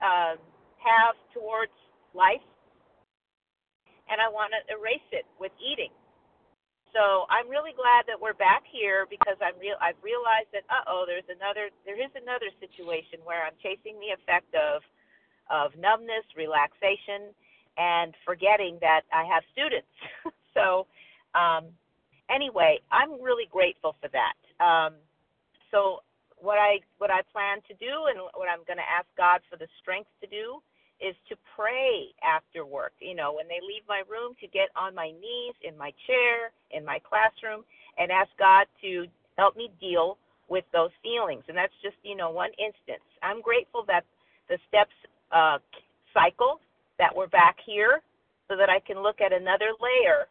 um, 0.00 0.38
have 0.80 1.18
towards 1.34 1.74
life, 2.14 2.42
and 4.08 4.22
I 4.22 4.30
want 4.30 4.54
to 4.56 4.60
erase 4.72 5.04
it 5.12 5.26
with 5.38 5.52
eating. 5.60 5.92
So 6.94 7.28
I'm 7.28 7.48
really 7.48 7.76
glad 7.76 8.08
that 8.08 8.18
we're 8.18 8.36
back 8.36 8.64
here 8.64 9.06
because 9.08 9.36
I'm 9.44 9.58
real. 9.60 9.76
I've 9.80 10.00
realized 10.02 10.50
that 10.52 10.64
uh 10.72 10.84
oh, 10.88 11.04
there's 11.06 11.28
another. 11.28 11.68
There 11.84 12.00
is 12.00 12.10
another 12.16 12.48
situation 12.60 13.20
where 13.24 13.44
I'm 13.44 13.56
chasing 13.62 14.00
the 14.00 14.16
effect 14.16 14.50
of 14.56 14.82
of 15.50 15.76
numbness, 15.76 16.24
relaxation, 16.36 17.32
and 17.76 18.14
forgetting 18.24 18.78
that 18.80 19.02
I 19.12 19.24
have 19.24 19.44
students. 19.52 19.92
so 20.56 20.88
um, 21.36 21.72
anyway, 22.30 22.80
I'm 22.92 23.20
really 23.20 23.48
grateful 23.50 23.96
for 24.00 24.08
that. 24.12 24.36
Um, 24.62 24.94
so 25.70 26.00
what 26.40 26.58
I 26.58 26.80
what 26.98 27.10
I 27.10 27.22
plan 27.32 27.58
to 27.68 27.74
do 27.76 28.08
and 28.08 28.20
what 28.34 28.48
I'm 28.48 28.64
going 28.66 28.80
to 28.80 28.88
ask 28.88 29.06
God 29.16 29.40
for 29.50 29.56
the 29.56 29.68
strength 29.80 30.10
to 30.22 30.26
do 30.28 30.62
is 31.00 31.14
to 31.28 31.36
pray 31.56 32.10
after 32.22 32.66
work. 32.66 32.92
You 33.00 33.14
know, 33.14 33.34
when 33.34 33.48
they 33.48 33.60
leave 33.62 33.82
my 33.88 34.02
room, 34.08 34.34
to 34.40 34.48
get 34.48 34.70
on 34.76 34.94
my 34.94 35.10
knees 35.12 35.54
in 35.62 35.76
my 35.78 35.92
chair, 36.06 36.52
in 36.70 36.84
my 36.84 36.98
classroom, 37.00 37.64
and 37.98 38.10
ask 38.12 38.30
God 38.38 38.66
to 38.82 39.06
help 39.38 39.56
me 39.56 39.70
deal 39.80 40.18
with 40.48 40.64
those 40.72 40.90
feelings. 41.02 41.44
And 41.48 41.56
that's 41.56 41.74
just, 41.82 41.96
you 42.02 42.16
know, 42.16 42.30
one 42.30 42.50
instance. 42.58 43.04
I'm 43.22 43.42
grateful 43.42 43.84
that 43.88 44.04
the 44.48 44.58
steps 44.68 44.94
uh, 45.32 45.58
cycle 46.14 46.60
that 46.98 47.14
we're 47.14 47.28
back 47.30 47.56
here 47.64 48.00
so 48.48 48.56
that 48.56 48.70
I 48.70 48.80
can 48.80 49.02
look 49.02 49.20
at 49.20 49.32
another 49.32 49.70
layer 49.80 50.26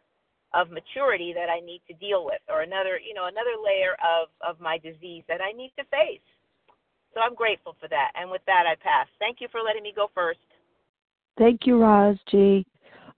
of 0.54 0.72
maturity 0.72 1.34
that 1.36 1.50
I 1.52 1.60
need 1.60 1.82
to 1.88 1.96
deal 1.96 2.26
with 2.26 2.42
or 2.50 2.62
another, 2.64 3.00
you 3.00 3.14
know, 3.14 3.28
another 3.28 3.60
layer 3.60 3.96
of, 4.00 4.30
of 4.46 4.62
my 4.62 4.78
disease 4.80 5.24
that 5.28 5.42
I 5.42 5.52
need 5.52 5.74
to 5.78 5.86
face. 5.92 6.24
So 7.14 7.22
I'm 7.22 7.36
grateful 7.36 7.76
for 7.80 7.88
that. 7.90 8.12
And 8.16 8.32
with 8.32 8.44
that, 8.48 8.66
I 8.68 8.76
pass. 8.76 9.08
Thank 9.20 9.42
you 9.42 9.48
for 9.52 9.62
letting 9.62 9.84
me 9.84 9.94
go 9.96 10.10
first. 10.16 10.40
Thank 11.38 11.66
you, 11.66 11.82
Roz 11.82 12.18
G. 12.30 12.66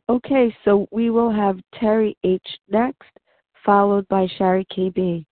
Okay, 0.09 0.55
so 0.65 0.88
we 0.91 1.09
will 1.09 1.31
have 1.31 1.57
Terry 1.79 2.17
H 2.23 2.45
next, 2.69 3.07
followed 3.65 4.07
by 4.09 4.27
Sherry 4.38 4.65
KB. 4.75 5.25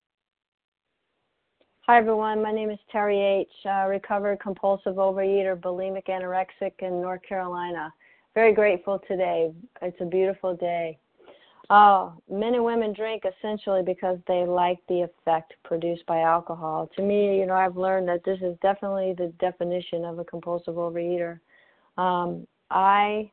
Hi, 1.82 1.98
everyone. 1.98 2.41
My 2.41 2.51
name 2.51 2.70
is 2.70 2.79
Terry 2.91 3.20
H., 3.20 3.48
uh, 3.65 3.88
recovered 3.88 4.39
compulsive 4.39 4.96
overeater, 4.96 5.60
bulimic 5.60 6.08
anorexic 6.08 6.74
in 6.79 7.01
North 7.01 7.22
Carolina. 7.27 7.94
Very 8.36 8.53
grateful 8.53 9.01
today. 9.08 9.51
It's 9.82 10.00
a 10.00 10.06
beautiful 10.06 10.56
day. 10.56 10.98
Uh, 11.70 12.12
men 12.29 12.53
and 12.53 12.63
women 12.63 12.94
drink 12.94 13.24
essentially 13.25 13.82
because 13.84 14.17
they 14.27 14.46
like 14.46 14.79
the 14.88 15.01
effect 15.01 15.53
produced 15.65 16.06
by 16.06 16.22
alcohol. 16.22 16.89
To 16.96 17.01
me, 17.01 17.39
you 17.39 17.46
know, 17.46 17.56
I've 17.56 17.75
learned 17.75 18.08
that 18.08 18.24
this 18.24 18.39
is 18.41 18.58
definitely 18.62 19.15
the 19.17 19.34
definition 19.39 20.06
of 20.06 20.20
a 20.20 20.24
compulsive 20.24 20.75
overeater. 20.75 21.39
Um, 21.98 22.48
I, 22.70 23.32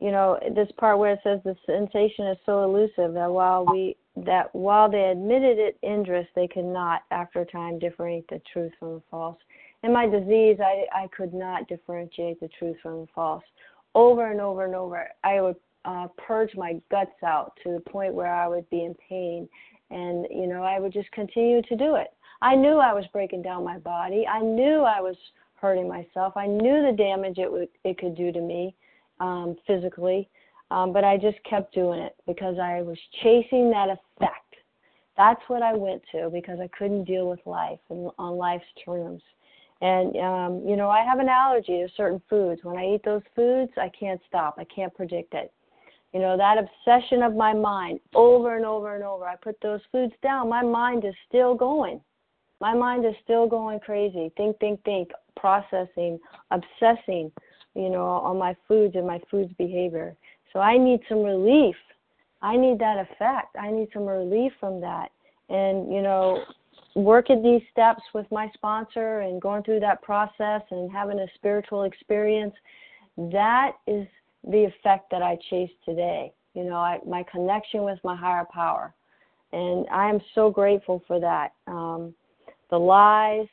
you 0.00 0.10
know, 0.10 0.38
this 0.54 0.68
part 0.78 0.98
where 0.98 1.12
it 1.12 1.20
says 1.22 1.40
the 1.44 1.56
sensation 1.66 2.26
is 2.26 2.38
so 2.44 2.64
elusive 2.64 3.14
that 3.14 3.30
while 3.30 3.64
we 3.64 3.96
that 4.14 4.54
while 4.54 4.90
they 4.90 5.04
admitted 5.04 5.58
it 5.58 5.78
injurious, 5.82 6.26
they 6.34 6.46
could 6.46 6.66
not, 6.66 7.02
after 7.10 7.40
a 7.40 7.46
time, 7.46 7.78
differentiate 7.78 8.28
the 8.28 8.42
truth 8.52 8.72
from 8.78 8.94
the 8.96 9.02
false. 9.10 9.38
In 9.82 9.92
my 9.92 10.06
disease, 10.06 10.58
I 10.60 10.84
I 10.92 11.08
could 11.16 11.32
not 11.32 11.68
differentiate 11.68 12.40
the 12.40 12.50
truth 12.58 12.76
from 12.82 13.00
the 13.00 13.06
false. 13.14 13.44
Over 13.94 14.30
and 14.30 14.40
over 14.40 14.64
and 14.64 14.74
over, 14.74 15.08
I 15.24 15.40
would 15.40 15.56
uh, 15.84 16.08
purge 16.16 16.54
my 16.56 16.80
guts 16.90 17.22
out 17.24 17.52
to 17.62 17.72
the 17.72 17.80
point 17.80 18.14
where 18.14 18.34
I 18.34 18.48
would 18.48 18.68
be 18.70 18.84
in 18.84 18.94
pain, 19.08 19.48
and 19.90 20.26
you 20.30 20.46
know, 20.46 20.62
I 20.62 20.78
would 20.78 20.92
just 20.92 21.10
continue 21.12 21.62
to 21.62 21.76
do 21.76 21.96
it. 21.96 22.08
I 22.40 22.56
knew 22.56 22.78
I 22.78 22.92
was 22.92 23.04
breaking 23.12 23.42
down 23.42 23.64
my 23.64 23.78
body. 23.78 24.26
I 24.26 24.40
knew 24.40 24.80
I 24.80 25.00
was 25.00 25.16
hurting 25.62 25.88
myself. 25.88 26.36
I 26.36 26.46
knew 26.46 26.84
the 26.84 26.94
damage 26.96 27.38
it 27.38 27.50
would 27.50 27.68
it 27.84 27.96
could 27.96 28.16
do 28.16 28.32
to 28.32 28.40
me 28.40 28.74
um, 29.20 29.56
physically, 29.66 30.28
um, 30.72 30.92
but 30.92 31.04
I 31.04 31.16
just 31.16 31.38
kept 31.48 31.72
doing 31.72 32.00
it 32.00 32.16
because 32.26 32.58
I 32.58 32.82
was 32.82 32.98
chasing 33.22 33.70
that 33.70 33.88
effect. 33.88 34.38
That's 35.16 35.40
what 35.46 35.62
I 35.62 35.72
went 35.74 36.02
to 36.12 36.28
because 36.30 36.58
I 36.60 36.68
couldn't 36.76 37.04
deal 37.04 37.30
with 37.30 37.40
life 37.46 37.78
and 37.90 38.10
on 38.18 38.36
life's 38.36 38.64
terms. 38.84 39.22
And 39.80 40.16
um, 40.16 40.68
you 40.68 40.76
know, 40.76 40.90
I 40.90 41.04
have 41.04 41.20
an 41.20 41.28
allergy 41.28 41.78
to 41.78 41.88
certain 41.96 42.20
foods. 42.28 42.60
When 42.64 42.76
I 42.76 42.94
eat 42.94 43.02
those 43.04 43.22
foods, 43.36 43.72
I 43.76 43.90
can't 43.98 44.20
stop. 44.28 44.56
I 44.58 44.64
can't 44.64 44.94
predict 44.94 45.34
it. 45.34 45.52
You 46.12 46.20
know, 46.20 46.36
that 46.36 46.58
obsession 46.58 47.22
of 47.22 47.34
my 47.34 47.54
mind 47.54 48.00
over 48.14 48.56
and 48.56 48.66
over 48.66 48.94
and 48.94 49.04
over. 49.04 49.26
I 49.26 49.36
put 49.36 49.56
those 49.62 49.80
foods 49.90 50.12
down. 50.22 50.48
My 50.48 50.62
mind 50.62 51.04
is 51.04 51.14
still 51.28 51.54
going. 51.54 52.00
My 52.60 52.74
mind 52.74 53.04
is 53.04 53.14
still 53.24 53.48
going 53.48 53.80
crazy. 53.80 54.30
Think, 54.36 54.58
think, 54.60 54.84
think, 54.84 55.10
processing, 55.36 56.18
obsessing, 56.50 57.30
you 57.74 57.88
know, 57.88 58.04
on 58.04 58.38
my 58.38 58.56
foods 58.68 58.94
and 58.96 59.06
my 59.06 59.20
foods 59.30 59.52
behavior. 59.58 60.14
So 60.52 60.60
I 60.60 60.76
need 60.76 61.00
some 61.08 61.22
relief. 61.22 61.76
I 62.42 62.56
need 62.56 62.78
that 62.80 62.98
effect. 62.98 63.56
I 63.58 63.70
need 63.70 63.88
some 63.92 64.04
relief 64.04 64.52
from 64.60 64.80
that. 64.80 65.10
And, 65.48 65.92
you 65.92 66.02
know, 66.02 66.44
working 66.94 67.42
these 67.42 67.62
steps 67.70 68.02
with 68.14 68.26
my 68.30 68.50
sponsor 68.54 69.20
and 69.20 69.40
going 69.40 69.62
through 69.62 69.80
that 69.80 70.02
process 70.02 70.62
and 70.70 70.90
having 70.90 71.18
a 71.20 71.26
spiritual 71.34 71.84
experience, 71.84 72.54
that 73.16 73.72
is 73.86 74.06
the 74.44 74.64
effect 74.64 75.10
that 75.10 75.22
I 75.22 75.38
chase 75.48 75.70
today. 75.84 76.32
You 76.54 76.64
know, 76.64 76.76
I, 76.76 76.98
my 77.06 77.24
connection 77.30 77.84
with 77.84 77.98
my 78.04 78.16
higher 78.16 78.46
power. 78.52 78.92
And 79.52 79.86
I 79.90 80.08
am 80.08 80.20
so 80.34 80.50
grateful 80.50 81.02
for 81.06 81.20
that. 81.20 81.52
Um, 81.66 82.14
the 82.70 82.78
lies, 82.78 83.46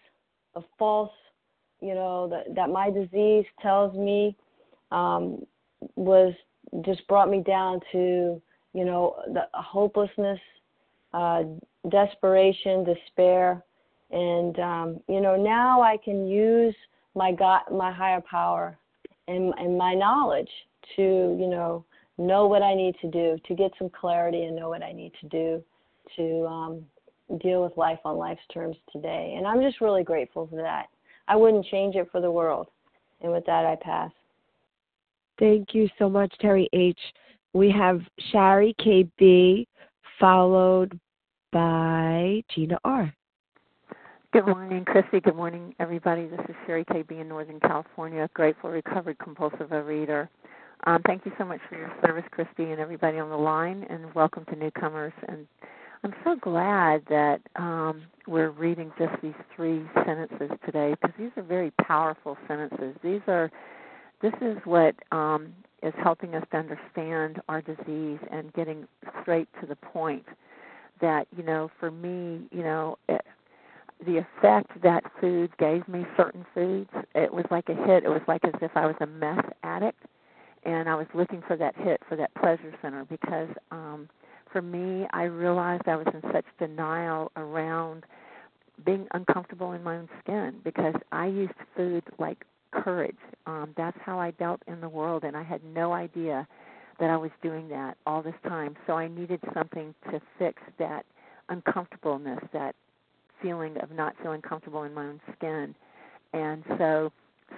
the 0.55 0.63
false 0.77 1.11
you 1.81 1.95
know 1.95 2.27
that 2.29 2.55
that 2.55 2.69
my 2.69 2.89
disease 2.89 3.45
tells 3.61 3.95
me 3.95 4.35
um, 4.91 5.45
was 5.95 6.33
just 6.85 7.07
brought 7.07 7.29
me 7.29 7.41
down 7.41 7.79
to 7.91 8.41
you 8.73 8.85
know 8.85 9.15
the 9.33 9.43
hopelessness, 9.53 10.39
uh, 11.13 11.43
desperation, 11.89 12.83
despair, 12.83 13.63
and 14.11 14.59
um, 14.59 14.99
you 15.07 15.21
know 15.21 15.35
now 15.35 15.81
I 15.81 15.97
can 15.97 16.27
use 16.27 16.75
my 17.15 17.31
God, 17.31 17.61
my 17.71 17.91
higher 17.91 18.21
power, 18.21 18.77
and 19.27 19.53
and 19.57 19.77
my 19.77 19.93
knowledge 19.93 20.51
to 20.95 21.01
you 21.01 21.47
know 21.47 21.85
know 22.17 22.47
what 22.47 22.61
I 22.61 22.75
need 22.75 22.95
to 23.01 23.09
do 23.09 23.37
to 23.47 23.55
get 23.55 23.71
some 23.79 23.89
clarity 23.89 24.43
and 24.43 24.55
know 24.55 24.69
what 24.69 24.83
I 24.83 24.91
need 24.91 25.13
to 25.21 25.27
do 25.27 25.63
to 26.17 26.45
um, 26.45 26.85
deal 27.41 27.63
with 27.63 27.77
life 27.77 27.99
on 28.03 28.17
life's 28.17 28.41
terms 28.53 28.75
today. 28.91 29.35
And 29.37 29.47
I'm 29.47 29.61
just 29.61 29.81
really 29.81 30.03
grateful 30.03 30.47
for 30.47 30.57
that. 30.57 30.87
I 31.29 31.35
wouldn't 31.35 31.65
change 31.67 31.95
it 31.95 32.09
for 32.11 32.19
the 32.19 32.31
world. 32.31 32.67
And 33.21 33.31
with 33.31 33.45
that, 33.45 33.65
I 33.65 33.77
pass. 33.81 34.11
Thank 35.37 35.73
you 35.73 35.87
so 35.97 36.09
much, 36.09 36.33
Terry 36.41 36.67
H. 36.73 36.99
We 37.53 37.71
have 37.71 38.01
Sherry 38.31 38.75
KB, 38.79 39.65
followed 40.19 40.99
by 41.51 42.43
Gina 42.53 42.77
R. 42.83 43.13
Good 44.33 44.45
morning, 44.45 44.85
Christy. 44.85 45.19
Good 45.19 45.35
morning, 45.35 45.73
everybody. 45.79 46.27
This 46.27 46.41
is 46.49 46.55
Sherry 46.67 46.85
KB 46.85 47.21
in 47.21 47.27
Northern 47.27 47.59
California, 47.59 48.29
grateful 48.33 48.69
recovered 48.69 49.17
compulsive 49.19 49.69
overeater. 49.69 50.27
Um, 50.85 51.01
thank 51.07 51.25
you 51.25 51.31
so 51.37 51.45
much 51.45 51.59
for 51.69 51.77
your 51.77 51.91
service, 52.05 52.25
Christy, 52.31 52.71
and 52.71 52.79
everybody 52.79 53.19
on 53.19 53.29
the 53.29 53.37
line, 53.37 53.85
and 53.89 54.13
welcome 54.13 54.45
to 54.45 54.55
newcomers. 54.55 55.13
And 55.27 55.47
I'm 56.03 56.13
so 56.23 56.35
glad 56.37 57.03
that 57.09 57.41
um, 57.57 58.03
we're 58.25 58.51
reading 58.51 58.91
just 58.97 59.21
these 59.21 59.33
three 59.55 59.83
sentences 60.05 60.49
today 60.65 60.95
because 61.01 61.15
these 61.19 61.31
are 61.35 61.43
very 61.43 61.71
powerful 61.71 62.37
sentences. 62.47 62.95
These 63.03 63.21
are, 63.27 63.51
this 64.21 64.33
is 64.41 64.57
what 64.63 64.95
um, 65.11 65.53
is 65.83 65.93
helping 66.01 66.35
us 66.35 66.45
to 66.51 66.57
understand 66.57 67.41
our 67.49 67.61
disease 67.61 68.19
and 68.31 68.53
getting 68.53 68.87
straight 69.21 69.49
to 69.59 69.67
the 69.67 69.75
point. 69.75 70.25
That 71.01 71.27
you 71.35 71.43
know, 71.43 71.69
for 71.79 71.91
me, 71.91 72.47
you 72.51 72.63
know, 72.63 72.97
it, 73.07 73.21
the 74.05 74.17
effect 74.17 74.81
that 74.81 75.03
food 75.19 75.51
gave 75.57 75.87
me, 75.87 76.05
certain 76.17 76.45
foods, 76.53 76.89
it 77.15 77.33
was 77.33 77.45
like 77.51 77.67
a 77.69 77.75
hit. 77.75 78.03
It 78.03 78.09
was 78.09 78.21
like 78.27 78.43
as 78.45 78.53
if 78.61 78.71
I 78.75 78.85
was 78.85 78.95
a 79.01 79.05
meth 79.05 79.45
addict, 79.63 80.03
and 80.63 80.89
I 80.89 80.95
was 80.95 81.07
looking 81.13 81.41
for 81.47 81.55
that 81.57 81.75
hit, 81.75 82.01
for 82.07 82.15
that 82.17 82.33
pleasure 82.35 82.73
center, 82.81 83.05
because 83.05 83.47
um, 83.71 84.09
for 84.51 84.61
me, 84.61 85.07
I 85.11 85.23
realized 85.23 85.83
I 85.87 85.95
was 85.95 86.07
in 86.13 86.21
such 86.31 86.45
denial 86.57 87.31
around 87.35 88.03
being 88.85 89.07
uncomfortable 89.13 89.73
in 89.73 89.83
my 89.83 89.97
own 89.97 90.09
skin 90.23 90.55
because 90.63 90.95
I 91.11 91.27
used 91.27 91.53
food 91.75 92.03
like 92.17 92.45
courage. 92.71 93.17
Um, 93.45 93.73
that's 93.75 93.97
how 94.03 94.19
I 94.19 94.31
dealt 94.31 94.61
in 94.67 94.81
the 94.81 94.89
world, 94.89 95.23
and 95.23 95.35
I 95.35 95.43
had 95.43 95.63
no 95.63 95.93
idea 95.93 96.47
that 96.99 97.09
I 97.09 97.17
was 97.17 97.31
doing 97.41 97.67
that 97.69 97.97
all 98.05 98.21
this 98.21 98.35
time. 98.47 98.75
So 98.85 98.93
I 98.93 99.07
needed 99.07 99.39
something 99.53 99.93
to 100.11 100.21
fix 100.37 100.61
that 100.77 101.05
uncomfortableness, 101.49 102.39
that 102.53 102.75
feeling 103.41 103.77
of 103.77 103.91
not 103.91 104.15
feeling 104.21 104.41
comfortable 104.41 104.83
in 104.83 104.93
my 104.93 105.05
own 105.05 105.21
skin. 105.35 105.73
And 106.33 106.63
so 106.77 107.11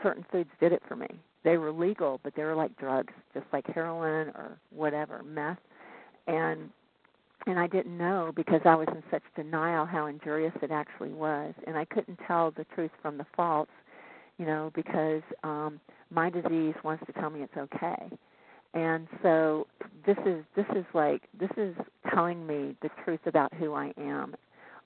certain 0.03 0.25
foods 0.31 0.49
did 0.59 0.71
it 0.71 0.81
for 0.87 0.95
me. 0.95 1.07
They 1.43 1.57
were 1.57 1.71
legal, 1.71 2.19
but 2.23 2.35
they 2.35 2.43
were 2.43 2.55
like 2.55 2.77
drugs, 2.77 3.13
just 3.33 3.47
like 3.51 3.65
heroin 3.67 4.27
or 4.29 4.57
whatever, 4.69 5.23
meth. 5.23 5.57
And 6.27 6.69
and 7.47 7.59
I 7.59 7.67
didn't 7.67 7.97
know 7.97 8.31
because 8.35 8.61
I 8.65 8.75
was 8.75 8.87
in 8.89 9.03
such 9.09 9.23
denial 9.35 9.85
how 9.85 10.05
injurious 10.07 10.53
it 10.61 10.71
actually 10.71 11.13
was, 11.13 11.53
and 11.65 11.77
I 11.77 11.85
couldn't 11.85 12.19
tell 12.27 12.51
the 12.51 12.65
truth 12.75 12.91
from 13.01 13.17
the 13.17 13.25
false, 13.35 13.69
you 14.37 14.45
know, 14.45 14.71
because 14.75 15.21
um, 15.43 15.79
my 16.09 16.29
disease 16.29 16.75
wants 16.83 17.05
to 17.05 17.13
tell 17.13 17.29
me 17.29 17.41
it's 17.41 17.57
okay, 17.57 18.09
and 18.73 19.07
so 19.21 19.67
this 20.05 20.17
is 20.25 20.43
this 20.55 20.65
is 20.75 20.85
like 20.93 21.23
this 21.39 21.51
is 21.57 21.75
telling 22.13 22.45
me 22.45 22.75
the 22.81 22.89
truth 23.03 23.21
about 23.25 23.53
who 23.55 23.73
I 23.73 23.93
am, 23.97 24.35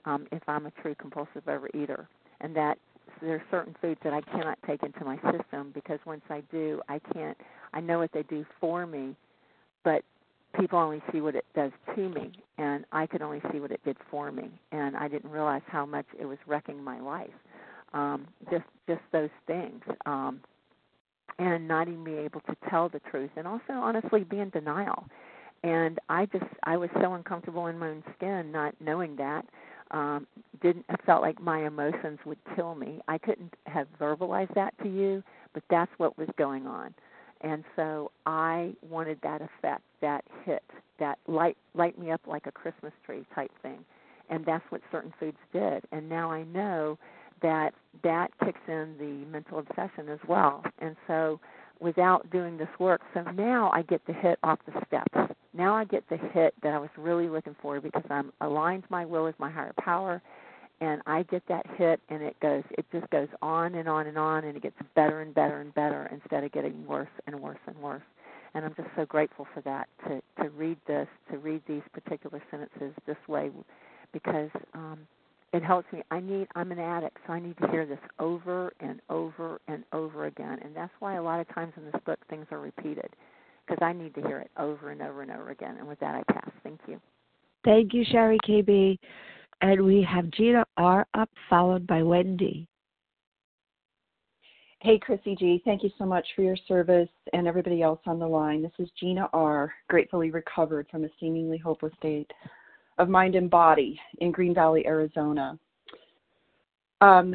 um, 0.04 0.26
if 0.32 0.42
I'm 0.48 0.66
a 0.66 0.70
true 0.82 0.94
compulsive 0.98 1.44
overeater, 1.46 2.06
and 2.40 2.54
that 2.56 2.78
there 3.20 3.34
are 3.34 3.42
certain 3.50 3.74
foods 3.80 4.00
that 4.04 4.12
I 4.12 4.20
cannot 4.20 4.58
take 4.66 4.82
into 4.82 5.04
my 5.04 5.16
system 5.16 5.70
because 5.74 5.98
once 6.04 6.22
I 6.28 6.42
do, 6.50 6.80
I 6.88 7.00
can't. 7.12 7.36
I 7.72 7.80
know 7.80 7.98
what 7.98 8.12
they 8.12 8.22
do 8.24 8.44
for 8.60 8.86
me, 8.86 9.14
but 9.84 10.02
people 10.58 10.78
only 10.78 11.02
see 11.12 11.20
what 11.20 11.34
it 11.34 11.44
does 11.54 11.72
to 11.94 12.08
me 12.08 12.32
and 12.58 12.84
I 12.92 13.06
could 13.06 13.22
only 13.22 13.40
see 13.52 13.60
what 13.60 13.70
it 13.70 13.80
did 13.84 13.96
for 14.10 14.30
me 14.32 14.50
and 14.72 14.96
I 14.96 15.08
didn't 15.08 15.30
realize 15.30 15.62
how 15.66 15.86
much 15.86 16.06
it 16.18 16.24
was 16.26 16.38
wrecking 16.46 16.82
my 16.82 17.00
life. 17.00 17.30
Um 17.92 18.26
just 18.50 18.64
just 18.88 19.02
those 19.12 19.30
things. 19.46 19.82
Um 20.06 20.40
and 21.38 21.68
not 21.68 21.88
even 21.88 22.04
be 22.04 22.14
able 22.14 22.40
to 22.42 22.56
tell 22.70 22.88
the 22.88 23.00
truth 23.10 23.30
and 23.36 23.46
also 23.46 23.72
honestly 23.72 24.24
be 24.24 24.38
in 24.40 24.50
denial 24.50 25.04
and 25.62 25.98
i 26.08 26.26
just 26.26 26.44
i 26.64 26.76
was 26.76 26.88
so 27.00 27.14
uncomfortable 27.14 27.66
in 27.66 27.78
my 27.78 27.88
own 27.88 28.02
skin 28.16 28.50
not 28.52 28.74
knowing 28.80 29.16
that 29.16 29.44
um 29.90 30.26
didn't 30.62 30.84
I 30.88 30.96
felt 31.04 31.22
like 31.22 31.40
my 31.40 31.66
emotions 31.66 32.18
would 32.24 32.38
kill 32.54 32.74
me 32.74 33.00
i 33.08 33.18
couldn't 33.18 33.54
have 33.66 33.86
verbalized 34.00 34.54
that 34.54 34.74
to 34.82 34.88
you 34.88 35.22
but 35.54 35.62
that's 35.70 35.90
what 35.98 36.16
was 36.18 36.28
going 36.38 36.66
on 36.66 36.94
and 37.42 37.64
so 37.74 38.10
i 38.26 38.72
wanted 38.88 39.18
that 39.22 39.40
effect 39.42 39.82
that 40.00 40.24
hit 40.44 40.62
that 40.98 41.18
light 41.26 41.56
light 41.74 41.98
me 41.98 42.10
up 42.10 42.20
like 42.26 42.46
a 42.46 42.52
christmas 42.52 42.92
tree 43.04 43.24
type 43.34 43.50
thing 43.62 43.78
and 44.30 44.44
that's 44.44 44.64
what 44.70 44.80
certain 44.90 45.12
foods 45.18 45.36
did 45.52 45.84
and 45.92 46.08
now 46.08 46.30
i 46.30 46.42
know 46.44 46.98
that 47.42 47.72
that 48.02 48.28
kicks 48.44 48.60
in 48.68 48.94
the 48.98 49.30
mental 49.30 49.58
obsession 49.58 50.08
as 50.08 50.18
well. 50.28 50.62
And 50.78 50.96
so 51.06 51.40
without 51.80 52.30
doing 52.30 52.56
this 52.56 52.68
work, 52.78 53.00
so 53.14 53.22
now 53.22 53.70
I 53.72 53.82
get 53.82 54.00
the 54.06 54.12
hit 54.12 54.38
off 54.42 54.58
the 54.66 54.80
steps. 54.86 55.34
Now 55.52 55.74
I 55.74 55.84
get 55.84 56.08
the 56.08 56.16
hit 56.16 56.54
that 56.62 56.72
I 56.72 56.78
was 56.78 56.90
really 56.96 57.28
looking 57.28 57.56
for 57.60 57.80
because 57.80 58.04
I'm 58.10 58.32
aligned 58.40 58.84
my 58.88 59.04
will 59.04 59.24
with 59.24 59.38
my 59.38 59.50
higher 59.50 59.74
power 59.78 60.22
and 60.80 61.00
I 61.06 61.22
get 61.24 61.42
that 61.48 61.66
hit 61.76 62.00
and 62.08 62.22
it 62.22 62.38
goes 62.40 62.62
it 62.70 62.84
just 62.92 63.08
goes 63.10 63.28
on 63.42 63.74
and 63.74 63.88
on 63.88 64.06
and 64.06 64.18
on 64.18 64.44
and 64.44 64.56
it 64.56 64.62
gets 64.62 64.76
better 64.94 65.22
and 65.22 65.34
better 65.34 65.60
and 65.60 65.74
better 65.74 66.08
instead 66.12 66.44
of 66.44 66.52
getting 66.52 66.86
worse 66.86 67.08
and 67.26 67.38
worse 67.40 67.58
and 67.66 67.76
worse. 67.78 68.02
And 68.54 68.64
I'm 68.64 68.74
just 68.74 68.88
so 68.96 69.04
grateful 69.04 69.46
for 69.54 69.60
that 69.62 69.88
to 70.06 70.20
to 70.42 70.50
read 70.50 70.78
this, 70.86 71.08
to 71.30 71.38
read 71.38 71.62
these 71.66 71.82
particular 71.92 72.42
sentences 72.50 72.94
this 73.06 73.16
way 73.28 73.50
because 74.12 74.50
um 74.74 75.06
it 75.52 75.62
helps 75.62 75.90
me. 75.92 76.02
I 76.10 76.20
need 76.20 76.48
I'm 76.54 76.72
an 76.72 76.78
addict, 76.78 77.18
so 77.26 77.32
I 77.32 77.40
need 77.40 77.56
to 77.58 77.68
hear 77.68 77.86
this 77.86 77.98
over 78.18 78.72
and 78.80 79.00
over 79.08 79.60
and 79.68 79.84
over 79.92 80.26
again. 80.26 80.58
And 80.62 80.76
that's 80.76 80.92
why 80.98 81.14
a 81.14 81.22
lot 81.22 81.40
of 81.40 81.48
times 81.54 81.72
in 81.76 81.84
this 81.84 82.00
book 82.04 82.18
things 82.28 82.46
are 82.50 82.60
repeated 82.60 83.08
because 83.66 83.82
I 83.82 83.92
need 83.92 84.14
to 84.16 84.22
hear 84.22 84.40
it 84.40 84.50
over 84.58 84.90
and 84.90 85.00
over 85.00 85.22
and 85.22 85.30
over 85.30 85.50
again. 85.50 85.76
And 85.78 85.88
with 85.88 85.98
that, 86.00 86.14
I 86.14 86.32
pass. 86.32 86.50
Thank 86.62 86.80
you. 86.86 87.00
Thank 87.64 87.94
you, 87.94 88.04
Sherry 88.04 88.38
KB. 88.46 88.98
And 89.62 89.82
we 89.82 90.06
have 90.08 90.30
Gina 90.32 90.65
R 90.76 91.06
up, 91.14 91.30
followed 91.48 91.86
by 91.86 92.02
Wendy. 92.02 92.68
Hey, 94.80 94.98
Chrissy 94.98 95.34
G, 95.34 95.62
thank 95.64 95.82
you 95.82 95.90
so 95.98 96.04
much 96.04 96.26
for 96.36 96.42
your 96.42 96.56
service 96.68 97.08
and 97.32 97.48
everybody 97.48 97.82
else 97.82 98.00
on 98.06 98.18
the 98.18 98.26
line. 98.26 98.62
This 98.62 98.72
is 98.78 98.88
Gina 99.00 99.28
R, 99.32 99.72
gratefully 99.88 100.30
recovered 100.30 100.86
from 100.90 101.04
a 101.04 101.08
seemingly 101.18 101.58
hopeless 101.58 101.94
state 101.98 102.30
of 102.98 103.08
mind 103.08 103.34
and 103.34 103.50
body 103.50 103.98
in 104.18 104.30
Green 104.30 104.54
Valley, 104.54 104.86
Arizona. 104.86 105.58
Um, 107.00 107.34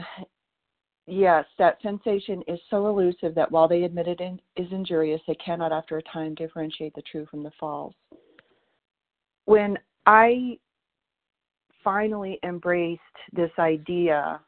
yes, 1.08 1.46
that 1.58 1.82
sensation 1.82 2.44
is 2.48 2.60
so 2.70 2.88
elusive 2.88 3.36
that 3.36 3.52
while 3.52 3.68
they 3.68 3.84
admit 3.84 4.08
it 4.08 4.22
in, 4.22 4.40
is 4.56 4.72
injurious, 4.72 5.22
they 5.28 5.36
cannot, 5.36 5.72
after 5.72 5.98
a 5.98 6.04
time, 6.04 6.36
differentiate 6.36 6.94
the 6.94 7.04
true 7.04 7.26
from 7.30 7.44
the 7.44 7.52
false. 7.60 7.94
When 9.46 9.78
I 10.06 10.58
finally 11.84 12.40
embraced 12.44 13.02
this 13.34 13.52
idea, 13.60 14.40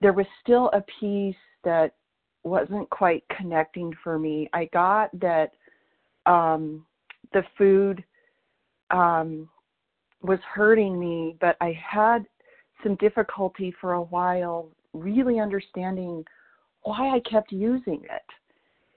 there 0.00 0.12
was 0.12 0.26
still 0.42 0.70
a 0.72 0.82
piece 1.00 1.36
that 1.64 1.94
wasn't 2.44 2.88
quite 2.90 3.24
connecting 3.36 3.92
for 4.02 4.18
me. 4.18 4.48
I 4.52 4.68
got 4.72 5.10
that 5.20 5.52
um, 6.26 6.84
the 7.32 7.42
food 7.56 8.02
um, 8.90 9.48
was 10.22 10.38
hurting 10.54 10.98
me, 10.98 11.36
but 11.40 11.56
I 11.60 11.78
had 11.78 12.26
some 12.82 12.96
difficulty 12.96 13.74
for 13.80 13.94
a 13.94 14.02
while 14.02 14.70
really 14.92 15.38
understanding 15.38 16.24
why 16.82 17.14
I 17.14 17.20
kept 17.20 17.52
using 17.52 18.02
it. 18.04 18.22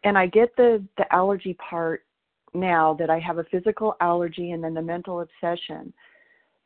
And 0.04 0.18
I 0.18 0.28
get 0.28 0.56
the 0.56 0.84
the 0.98 1.12
allergy 1.14 1.56
part 1.56 2.06
now 2.54 2.94
that 3.00 3.10
I 3.10 3.20
have 3.20 3.38
a 3.38 3.44
physical 3.46 3.96
allergy 4.02 4.52
and 4.52 4.64
then 4.64 4.74
the 4.74 4.82
mental 4.82 5.22
obsession. 5.22 5.94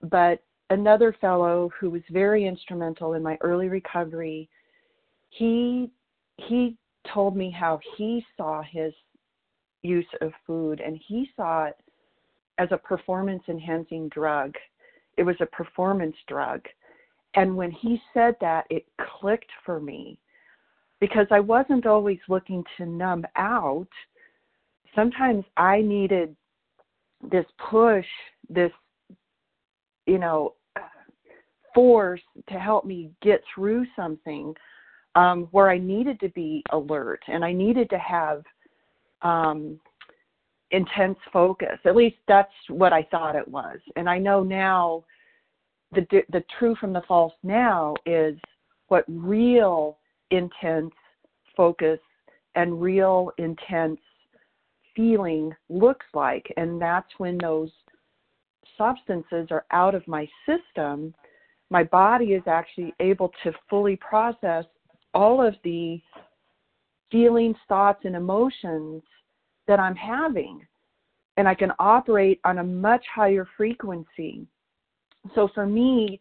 But 0.03 0.41
another 0.69 1.15
fellow 1.19 1.69
who 1.79 1.89
was 1.89 2.01
very 2.11 2.45
instrumental 2.45 3.13
in 3.13 3.23
my 3.23 3.37
early 3.41 3.69
recovery, 3.69 4.49
he 5.29 5.91
he 6.37 6.77
told 7.13 7.35
me 7.35 7.51
how 7.51 7.79
he 7.97 8.25
saw 8.37 8.61
his 8.61 8.93
use 9.81 10.07
of 10.21 10.31
food 10.45 10.79
and 10.79 10.99
he 11.07 11.29
saw 11.35 11.65
it 11.65 11.77
as 12.57 12.69
a 12.71 12.77
performance 12.77 13.43
enhancing 13.47 14.09
drug. 14.09 14.55
It 15.17 15.23
was 15.23 15.35
a 15.39 15.45
performance 15.45 16.15
drug. 16.27 16.61
And 17.35 17.55
when 17.55 17.71
he 17.71 18.01
said 18.13 18.35
that, 18.41 18.65
it 18.69 18.85
clicked 19.19 19.51
for 19.65 19.79
me 19.79 20.19
because 20.99 21.27
I 21.31 21.39
wasn't 21.39 21.85
always 21.85 22.19
looking 22.27 22.63
to 22.77 22.85
numb 22.85 23.25
out. 23.35 23.87
Sometimes 24.95 25.45
I 25.55 25.81
needed 25.81 26.35
this 27.31 27.45
push, 27.69 28.07
this, 28.49 28.71
you 30.05 30.17
know, 30.17 30.53
force 31.73 32.21
to 32.49 32.55
help 32.55 32.85
me 32.85 33.11
get 33.21 33.41
through 33.53 33.85
something 33.95 34.53
um, 35.15 35.47
where 35.51 35.69
I 35.69 35.77
needed 35.77 36.19
to 36.21 36.29
be 36.29 36.63
alert 36.71 37.21
and 37.27 37.43
I 37.43 37.51
needed 37.51 37.89
to 37.89 37.99
have 37.99 38.43
um, 39.21 39.79
intense 40.71 41.17
focus. 41.33 41.79
At 41.85 41.95
least 41.95 42.17
that's 42.27 42.51
what 42.69 42.93
I 42.93 43.03
thought 43.03 43.35
it 43.35 43.47
was. 43.47 43.79
And 43.95 44.09
I 44.09 44.17
know 44.17 44.43
now 44.43 45.03
the 45.91 46.05
the 46.29 46.43
true 46.57 46.75
from 46.79 46.93
the 46.93 47.01
false 47.07 47.33
now 47.43 47.95
is 48.05 48.35
what 48.87 49.05
real 49.07 49.97
intense 50.31 50.93
focus 51.57 51.99
and 52.55 52.81
real 52.81 53.31
intense 53.37 53.99
feeling 54.95 55.53
looks 55.69 56.05
like 56.13 56.45
and 56.57 56.81
that's 56.81 57.09
when 57.17 57.37
those 57.37 57.71
substances 58.77 59.47
are 59.51 59.65
out 59.71 59.95
of 59.95 60.07
my 60.07 60.27
system 60.45 61.13
my 61.69 61.83
body 61.83 62.33
is 62.33 62.43
actually 62.47 62.93
able 62.99 63.31
to 63.43 63.51
fully 63.69 63.95
process 63.95 64.65
all 65.13 65.45
of 65.45 65.55
the 65.63 66.01
feelings 67.11 67.57
thoughts 67.67 68.01
and 68.05 68.15
emotions 68.15 69.01
that 69.67 69.79
I'm 69.79 69.95
having. 69.95 70.65
And 71.37 71.47
I 71.47 71.55
can 71.55 71.71
operate 71.79 72.39
on 72.43 72.57
a 72.57 72.63
much 72.63 73.05
higher 73.13 73.47
frequency. 73.55 74.45
So 75.35 75.49
for 75.53 75.65
me, 75.65 76.19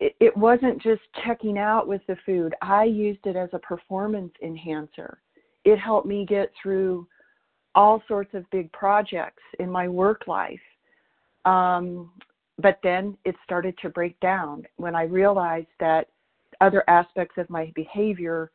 it, 0.00 0.14
it 0.20 0.36
wasn't 0.36 0.82
just 0.82 1.02
checking 1.24 1.58
out 1.58 1.86
with 1.86 2.02
the 2.06 2.16
food, 2.26 2.54
I 2.62 2.84
used 2.84 3.24
it 3.24 3.36
as 3.36 3.50
a 3.52 3.58
performance 3.58 4.32
enhancer. 4.42 5.18
It 5.64 5.78
helped 5.78 6.06
me 6.06 6.26
get 6.26 6.50
through 6.60 7.06
all 7.74 8.02
sorts 8.06 8.34
of 8.34 8.48
big 8.50 8.70
projects 8.72 9.42
in 9.58 9.70
my 9.70 9.88
work 9.88 10.26
life. 10.26 10.60
Um, 11.44 12.10
but 12.58 12.78
then 12.82 13.16
it 13.24 13.34
started 13.44 13.76
to 13.82 13.88
break 13.88 14.18
down 14.20 14.64
when 14.76 14.94
I 14.94 15.04
realized 15.04 15.68
that 15.80 16.08
other 16.60 16.84
aspects 16.88 17.36
of 17.38 17.50
my 17.50 17.72
behavior 17.74 18.50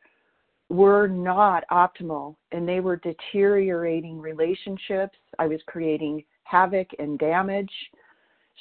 were 0.68 1.06
not 1.06 1.64
optimal 1.70 2.36
and 2.52 2.66
they 2.66 2.80
were 2.80 2.96
deteriorating 2.96 4.20
relationships. 4.20 5.18
I 5.38 5.46
was 5.46 5.60
creating 5.66 6.24
havoc 6.44 6.88
and 6.98 7.18
damage. 7.18 7.72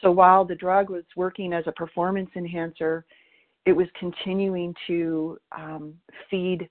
So 0.01 0.11
while 0.11 0.43
the 0.43 0.55
drug 0.55 0.89
was 0.89 1.03
working 1.15 1.53
as 1.53 1.65
a 1.67 1.71
performance 1.71 2.29
enhancer, 2.35 3.05
it 3.65 3.73
was 3.73 3.87
continuing 3.99 4.73
to 4.87 5.37
um, 5.51 5.93
feed 6.29 6.69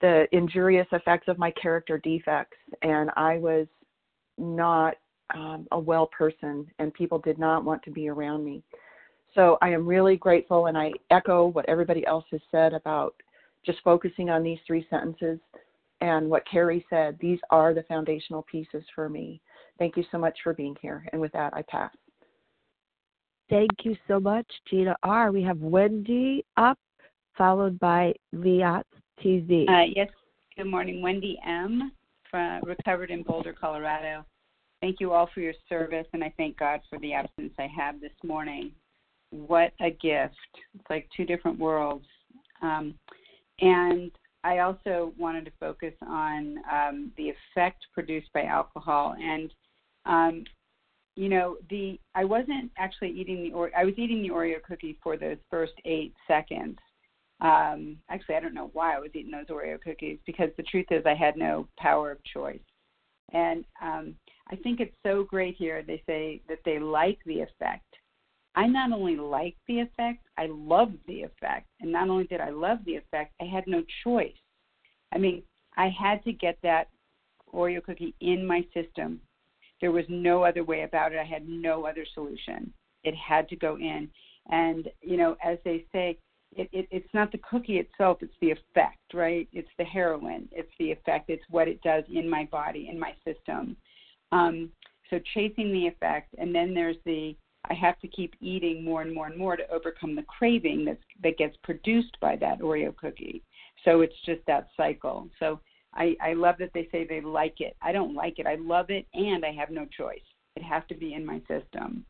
the 0.00 0.26
injurious 0.32 0.86
effects 0.92 1.28
of 1.28 1.38
my 1.38 1.50
character 1.52 1.98
defects, 1.98 2.56
and 2.82 3.10
I 3.16 3.38
was 3.38 3.66
not 4.38 4.94
um, 5.34 5.66
a 5.72 5.78
well 5.78 6.06
person, 6.06 6.66
and 6.78 6.92
people 6.94 7.18
did 7.18 7.38
not 7.38 7.64
want 7.64 7.82
to 7.84 7.90
be 7.90 8.08
around 8.08 8.44
me. 8.44 8.62
So 9.34 9.58
I 9.60 9.70
am 9.70 9.86
really 9.86 10.16
grateful, 10.16 10.66
and 10.66 10.76
I 10.76 10.92
echo 11.10 11.46
what 11.46 11.68
everybody 11.68 12.06
else 12.06 12.24
has 12.30 12.40
said 12.50 12.72
about 12.72 13.14
just 13.64 13.78
focusing 13.82 14.30
on 14.30 14.42
these 14.42 14.58
three 14.66 14.86
sentences 14.88 15.38
and 16.00 16.28
what 16.28 16.48
Carrie 16.48 16.84
said, 16.88 17.18
these 17.20 17.38
are 17.50 17.74
the 17.74 17.82
foundational 17.84 18.42
pieces 18.50 18.84
for 18.94 19.08
me. 19.08 19.40
Thank 19.78 19.96
you 19.96 20.04
so 20.10 20.18
much 20.18 20.38
for 20.42 20.54
being 20.54 20.76
here. 20.80 21.04
And 21.12 21.20
with 21.20 21.32
that, 21.32 21.52
I 21.54 21.62
pass. 21.62 21.92
Thank 23.50 23.70
you 23.82 23.96
so 24.06 24.20
much, 24.20 24.46
Gina 24.68 24.94
R. 25.02 25.32
We 25.32 25.42
have 25.42 25.58
Wendy 25.58 26.44
up, 26.56 26.78
followed 27.36 27.78
by 27.78 28.14
Liat 28.34 28.84
TZ. 29.20 29.68
Uh, 29.68 29.86
yes, 29.94 30.10
good 30.56 30.66
morning. 30.66 31.00
Wendy 31.02 31.38
M. 31.46 31.92
From, 32.30 32.62
recovered 32.62 33.10
in 33.10 33.22
Boulder, 33.22 33.54
Colorado. 33.58 34.24
Thank 34.80 35.00
you 35.00 35.12
all 35.12 35.28
for 35.34 35.40
your 35.40 35.54
service, 35.68 36.06
and 36.12 36.22
I 36.22 36.32
thank 36.36 36.56
God 36.56 36.80
for 36.88 36.98
the 37.00 37.12
absence 37.12 37.52
I 37.58 37.66
have 37.76 38.00
this 38.00 38.12
morning. 38.22 38.70
What 39.30 39.72
a 39.80 39.90
gift! 39.90 40.36
It's 40.74 40.88
like 40.88 41.08
two 41.16 41.24
different 41.24 41.58
worlds. 41.58 42.06
Um, 42.62 42.94
and 43.60 44.12
I 44.44 44.60
also 44.60 45.12
wanted 45.18 45.44
to 45.46 45.50
focus 45.58 45.94
on 46.06 46.58
um, 46.72 47.12
the 47.16 47.30
effect 47.30 47.86
produced 47.92 48.32
by 48.32 48.44
alcohol. 48.44 49.16
And 49.20 49.52
um, 50.06 50.44
you 51.16 51.28
know, 51.28 51.56
the 51.68 51.98
I 52.14 52.24
wasn't 52.24 52.70
actually 52.78 53.10
eating 53.10 53.42
the 53.42 53.52
or 53.52 53.70
I 53.76 53.84
was 53.84 53.94
eating 53.96 54.22
the 54.22 54.30
Oreo 54.30 54.62
cookie 54.62 54.96
for 55.02 55.16
those 55.16 55.38
first 55.50 55.74
eight 55.84 56.14
seconds, 56.28 56.78
Um, 57.40 57.98
actually, 58.10 58.34
I 58.36 58.40
don't 58.40 58.54
know 58.54 58.70
why 58.72 58.96
I 58.96 58.98
was 58.98 59.10
eating 59.14 59.30
those 59.30 59.46
Oreo 59.46 59.80
cookies 59.80 60.18
because 60.26 60.50
the 60.56 60.62
truth 60.64 60.86
is 60.90 61.04
I 61.06 61.14
had 61.14 61.36
no 61.36 61.68
power 61.78 62.10
of 62.10 62.18
choice. 62.24 62.60
And 63.32 63.64
um, 63.82 64.14
I 64.50 64.56
think 64.56 64.80
it's 64.80 64.96
so 65.02 65.24
great 65.24 65.56
here. 65.56 65.82
They 65.82 66.02
say 66.06 66.40
that 66.48 66.60
they 66.64 66.78
like 66.78 67.18
the 67.26 67.40
effect. 67.40 67.84
I 68.54 68.66
not 68.66 68.92
only 68.92 69.16
like 69.16 69.56
the 69.66 69.80
effect, 69.80 70.26
I 70.36 70.46
love 70.50 70.92
the 71.06 71.22
effect. 71.22 71.66
And 71.80 71.92
not 71.92 72.08
only 72.08 72.24
did 72.24 72.40
I 72.40 72.50
love 72.50 72.78
the 72.84 72.96
effect, 72.96 73.34
I 73.40 73.44
had 73.44 73.66
no 73.66 73.82
choice. 74.02 74.32
I 75.12 75.18
mean, 75.18 75.42
I 75.76 75.88
had 75.88 76.24
to 76.24 76.32
get 76.32 76.58
that 76.62 76.88
Oreo 77.54 77.82
cookie 77.82 78.14
in 78.20 78.46
my 78.46 78.64
system. 78.74 79.20
There 79.80 79.92
was 79.92 80.04
no 80.08 80.42
other 80.42 80.64
way 80.64 80.82
about 80.82 81.12
it. 81.12 81.18
I 81.18 81.24
had 81.24 81.48
no 81.48 81.86
other 81.86 82.04
solution. 82.14 82.72
It 83.04 83.14
had 83.14 83.48
to 83.50 83.56
go 83.56 83.76
in. 83.76 84.08
And, 84.50 84.88
you 85.02 85.16
know, 85.16 85.36
as 85.44 85.58
they 85.64 85.84
say, 85.92 86.18
it, 86.56 86.68
it, 86.72 86.88
it's 86.90 87.14
not 87.14 87.30
the 87.30 87.38
cookie 87.38 87.78
itself, 87.78 88.18
it's 88.22 88.32
the 88.40 88.50
effect, 88.50 88.98
right? 89.12 89.46
It's 89.52 89.68
the 89.76 89.84
heroin, 89.84 90.48
it's 90.50 90.72
the 90.78 90.90
effect, 90.90 91.28
it's 91.28 91.44
what 91.50 91.68
it 91.68 91.80
does 91.82 92.04
in 92.12 92.28
my 92.28 92.48
body, 92.50 92.88
in 92.90 92.98
my 92.98 93.12
system. 93.24 93.76
Um, 94.32 94.70
so 95.10 95.18
chasing 95.34 95.72
the 95.72 95.86
effect, 95.86 96.34
and 96.38 96.54
then 96.54 96.74
there's 96.74 96.96
the 97.04 97.34
I 97.70 97.74
have 97.74 97.98
to 98.00 98.08
keep 98.08 98.34
eating 98.40 98.84
more 98.84 99.02
and 99.02 99.12
more 99.12 99.26
and 99.26 99.36
more 99.36 99.56
to 99.56 99.70
overcome 99.70 100.14
the 100.14 100.22
craving 100.22 100.84
that's, 100.84 101.02
that 101.22 101.36
gets 101.36 101.56
produced 101.62 102.16
by 102.20 102.36
that 102.36 102.60
Oreo 102.60 102.96
cookie. 102.96 103.42
So 103.84 104.00
it's 104.00 104.14
just 104.24 104.40
that 104.46 104.68
cycle. 104.76 105.28
So 105.38 105.60
I, 105.94 106.16
I 106.22 106.34
love 106.34 106.56
that 106.60 106.70
they 106.72 106.88
say 106.90 107.06
they 107.06 107.20
like 107.20 107.60
it. 107.60 107.76
I 107.82 107.92
don't 107.92 108.14
like 108.14 108.38
it. 108.38 108.46
I 108.46 108.56
love 108.56 108.86
it, 108.90 109.06
and 109.14 109.44
I 109.44 109.52
have 109.52 109.70
no 109.70 109.86
choice. 109.86 110.20
It 110.56 110.62
has 110.62 110.82
to 110.88 110.94
be 110.94 111.14
in 111.14 111.26
my 111.26 111.40
system. 111.40 112.04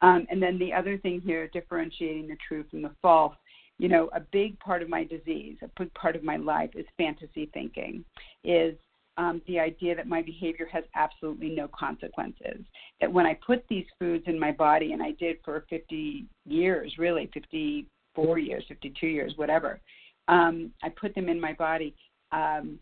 Um, 0.00 0.26
and 0.30 0.42
then 0.42 0.58
the 0.58 0.72
other 0.72 0.98
thing 0.98 1.20
here, 1.20 1.48
differentiating 1.48 2.28
the 2.28 2.36
true 2.46 2.64
from 2.70 2.82
the 2.82 2.94
false. 3.00 3.36
You 3.78 3.88
know, 3.88 4.10
a 4.14 4.20
big 4.20 4.58
part 4.60 4.82
of 4.82 4.88
my 4.88 5.04
disease, 5.04 5.56
a 5.62 5.70
big 5.78 5.92
part 5.94 6.14
of 6.14 6.22
my 6.22 6.36
life 6.36 6.70
is 6.74 6.86
fantasy 6.96 7.50
thinking, 7.52 8.04
is 8.44 8.76
um, 9.16 9.42
the 9.46 9.58
idea 9.58 9.94
that 9.94 10.06
my 10.06 10.22
behavior 10.22 10.66
has 10.72 10.84
absolutely 10.94 11.50
no 11.50 11.68
consequences. 11.68 12.64
That 13.00 13.12
when 13.12 13.26
I 13.26 13.38
put 13.46 13.64
these 13.68 13.86
foods 13.98 14.24
in 14.26 14.38
my 14.38 14.52
body, 14.52 14.92
and 14.92 15.02
I 15.02 15.12
did 15.12 15.36
for 15.44 15.64
50 15.68 16.26
years, 16.46 16.94
really 16.98 17.30
54 17.34 18.38
years, 18.38 18.64
52 18.68 19.06
years, 19.06 19.34
whatever, 19.36 19.80
um, 20.28 20.72
I 20.82 20.88
put 20.88 21.14
them 21.14 21.28
in 21.28 21.40
my 21.40 21.52
body, 21.52 21.94
um, 22.30 22.78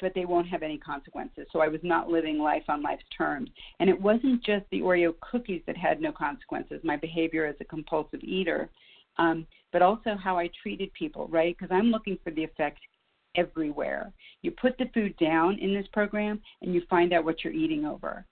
but 0.00 0.12
they 0.14 0.24
won't 0.24 0.48
have 0.48 0.62
any 0.62 0.78
consequences. 0.78 1.46
So 1.52 1.60
I 1.60 1.68
was 1.68 1.80
not 1.82 2.08
living 2.08 2.38
life 2.38 2.64
on 2.68 2.82
life's 2.82 3.04
terms. 3.16 3.50
And 3.80 3.88
it 3.88 4.00
wasn't 4.00 4.44
just 4.44 4.64
the 4.70 4.80
Oreo 4.80 5.14
cookies 5.20 5.62
that 5.66 5.76
had 5.76 6.00
no 6.00 6.12
consequences, 6.12 6.80
my 6.84 6.96
behavior 6.96 7.46
as 7.46 7.56
a 7.60 7.64
compulsive 7.64 8.22
eater, 8.22 8.70
um, 9.18 9.46
but 9.72 9.82
also 9.82 10.16
how 10.22 10.38
I 10.38 10.50
treated 10.62 10.92
people, 10.92 11.28
right? 11.28 11.56
Because 11.56 11.74
I'm 11.74 11.90
looking 11.90 12.18
for 12.22 12.32
the 12.32 12.44
effect 12.44 12.78
everywhere. 13.36 14.12
You 14.42 14.50
put 14.50 14.76
the 14.78 14.90
food 14.94 15.16
down 15.18 15.58
in 15.58 15.74
this 15.74 15.86
program 15.92 16.40
and 16.62 16.74
you 16.74 16.82
find 16.88 17.12
out 17.12 17.24
what 17.24 17.44
you're 17.44 17.52
eating 17.52 17.84
over. 17.84 18.24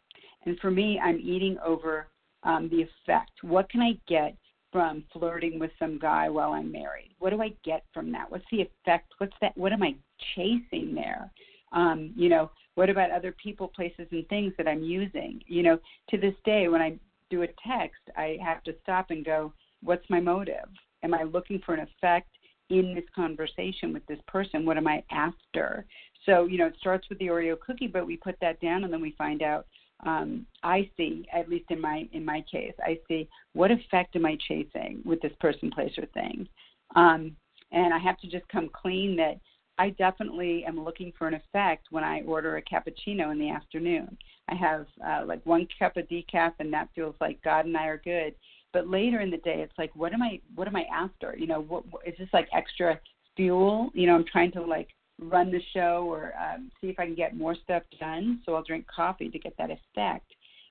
And 0.47 0.59
for 0.61 0.71
me, 0.71 1.01
I'm 1.03 1.21
eating 1.21 1.57
over 1.65 2.09
um, 2.43 2.69
the 2.69 2.83
effect. 2.83 3.33
What 3.43 3.71
can 3.71 3.81
I 3.81 3.93
get 4.09 4.37
from 4.73 5.05
flirting 5.13 5.59
with 5.59 5.71
some 5.79 5.99
guy 5.99 6.29
while 6.29 6.53
I'm 6.53 6.73
married? 6.73 7.15
What 7.19 7.31
do 7.31 7.43
I 7.43 7.53
get 7.65 7.85
from 7.93 8.11
that? 8.13 8.31
What's 8.31 8.45
the 8.51 8.63
effect? 8.63 9.13
What's 9.19 9.37
that? 9.41 9.57
What 9.57 9.73
am 9.73 9.83
I 9.83 9.95
chasing 10.35 10.95
there? 10.95 11.31
Um, 11.73 12.13
you 12.17 12.29
know, 12.29 12.51
what 12.75 12.91
about 12.91 13.11
other 13.11 13.35
people, 13.43 13.69
places, 13.69 14.07
and 14.11 14.27
things 14.29 14.53
that 14.57 14.67
I'm 14.67 14.83
using? 14.83 15.43
You 15.47 15.63
know, 15.63 15.79
to 16.11 16.19
this 16.19 16.35
day, 16.45 16.69
when 16.69 16.81
I 16.81 16.99
do 17.31 17.43
a 17.43 17.49
text, 17.67 18.01
I 18.17 18.39
have 18.43 18.63
to 18.65 18.75
stop 18.83 19.11
and 19.11 19.25
go, 19.25 19.53
what's 19.83 20.09
my 20.09 20.21
motive? 20.21 20.69
Am 21.03 21.15
I 21.15 21.23
looking 21.23 21.61
for 21.65 21.75
an 21.75 21.81
effect 21.81 22.29
in 22.73 22.95
this 22.95 23.05
conversation 23.15 23.93
with 23.93 24.05
this 24.07 24.19
person? 24.27 24.65
What 24.65 24.77
am 24.77 24.89
I 24.89 25.05
after? 25.11 25.85
So, 26.27 26.47
you 26.47 26.59
know, 26.59 26.67
it 26.67 26.77
starts 26.79 27.09
with 27.09 27.19
the 27.19 27.27
Oreo 27.27 27.59
cookie, 27.61 27.87
but 27.87 28.07
we 28.07 28.17
put 28.17 28.37
that 28.41 28.61
down 28.61 28.85
and 28.85 28.93
then 28.93 29.03
we 29.03 29.15
find 29.19 29.43
out 29.43 29.67
um, 30.05 30.47
I 30.65 30.91
see, 30.97 31.27
at 31.33 31.49
least 31.49 31.71
in 31.71 31.81
my 31.81 32.09
in 32.13 32.25
my 32.25 32.45
case, 32.51 32.75
I 32.81 32.99
see 33.07 33.29
what 33.53 33.71
effect 33.71 34.17
am 34.17 34.27
I 34.27 34.37
chasing 34.49 35.01
with 35.05 35.21
this 35.21 35.33
person, 35.39 35.71
place, 35.71 35.93
or 35.97 36.07
thing, 36.07 36.49
um, 36.97 37.37
and 37.71 37.95
I 37.95 37.99
have 37.99 38.19
to 38.19 38.27
just 38.27 38.49
come 38.49 38.69
clean 38.73 39.15
that 39.17 39.39
I 39.79 39.91
definitely 39.91 40.65
am 40.65 40.83
looking 40.83 41.13
for 41.17 41.29
an 41.29 41.35
effect 41.35 41.87
when 41.91 42.03
I 42.03 42.23
order 42.23 42.57
a 42.57 42.63
cappuccino 42.63 43.31
in 43.31 43.39
the 43.39 43.51
afternoon. 43.51 44.17
I 44.49 44.57
have 44.57 44.87
uh, 45.07 45.25
like 45.25 45.45
one 45.47 45.69
cup 45.79 45.97
of 45.97 46.09
decaf, 46.09 46.53
and 46.59 46.73
that 46.73 46.89
feels 46.97 47.15
like 47.21 47.41
God 47.43 47.67
and 47.67 47.77
I 47.77 47.87
are 47.87 48.03
good 48.05 48.35
but 48.73 48.89
later 48.89 49.21
in 49.21 49.31
the 49.31 49.37
day 49.39 49.61
it's 49.61 49.77
like 49.79 49.95
what 49.95 50.13
am 50.13 50.23
i 50.23 50.41
what 50.55 50.69
am 50.69 50.77
i 50.77 50.85
after? 50.93 51.35
You 51.37 51.47
know 51.47 51.61
what, 51.63 51.85
what 51.91 52.07
is 52.07 52.15
this 52.19 52.29
like 52.33 52.49
extra 52.57 52.99
fuel? 53.37 53.91
You 53.95 54.07
know 54.07 54.15
i'm 54.15 54.25
trying 54.31 54.53
to 54.53 54.63
like 54.63 54.89
run 55.21 55.53
the 55.53 55.61
show 55.73 56.07
or 56.09 56.33
um, 56.41 56.71
see 56.81 56.89
if 56.89 56.99
i 56.99 57.07
can 57.07 57.15
get 57.15 57.37
more 57.37 57.55
stuff 57.55 57.83
done 58.01 58.41
so 58.45 58.55
i'll 58.55 58.63
drink 58.63 58.87
coffee 58.95 59.29
to 59.29 59.39
get 59.39 59.55
that 59.59 59.71
effect. 59.71 60.27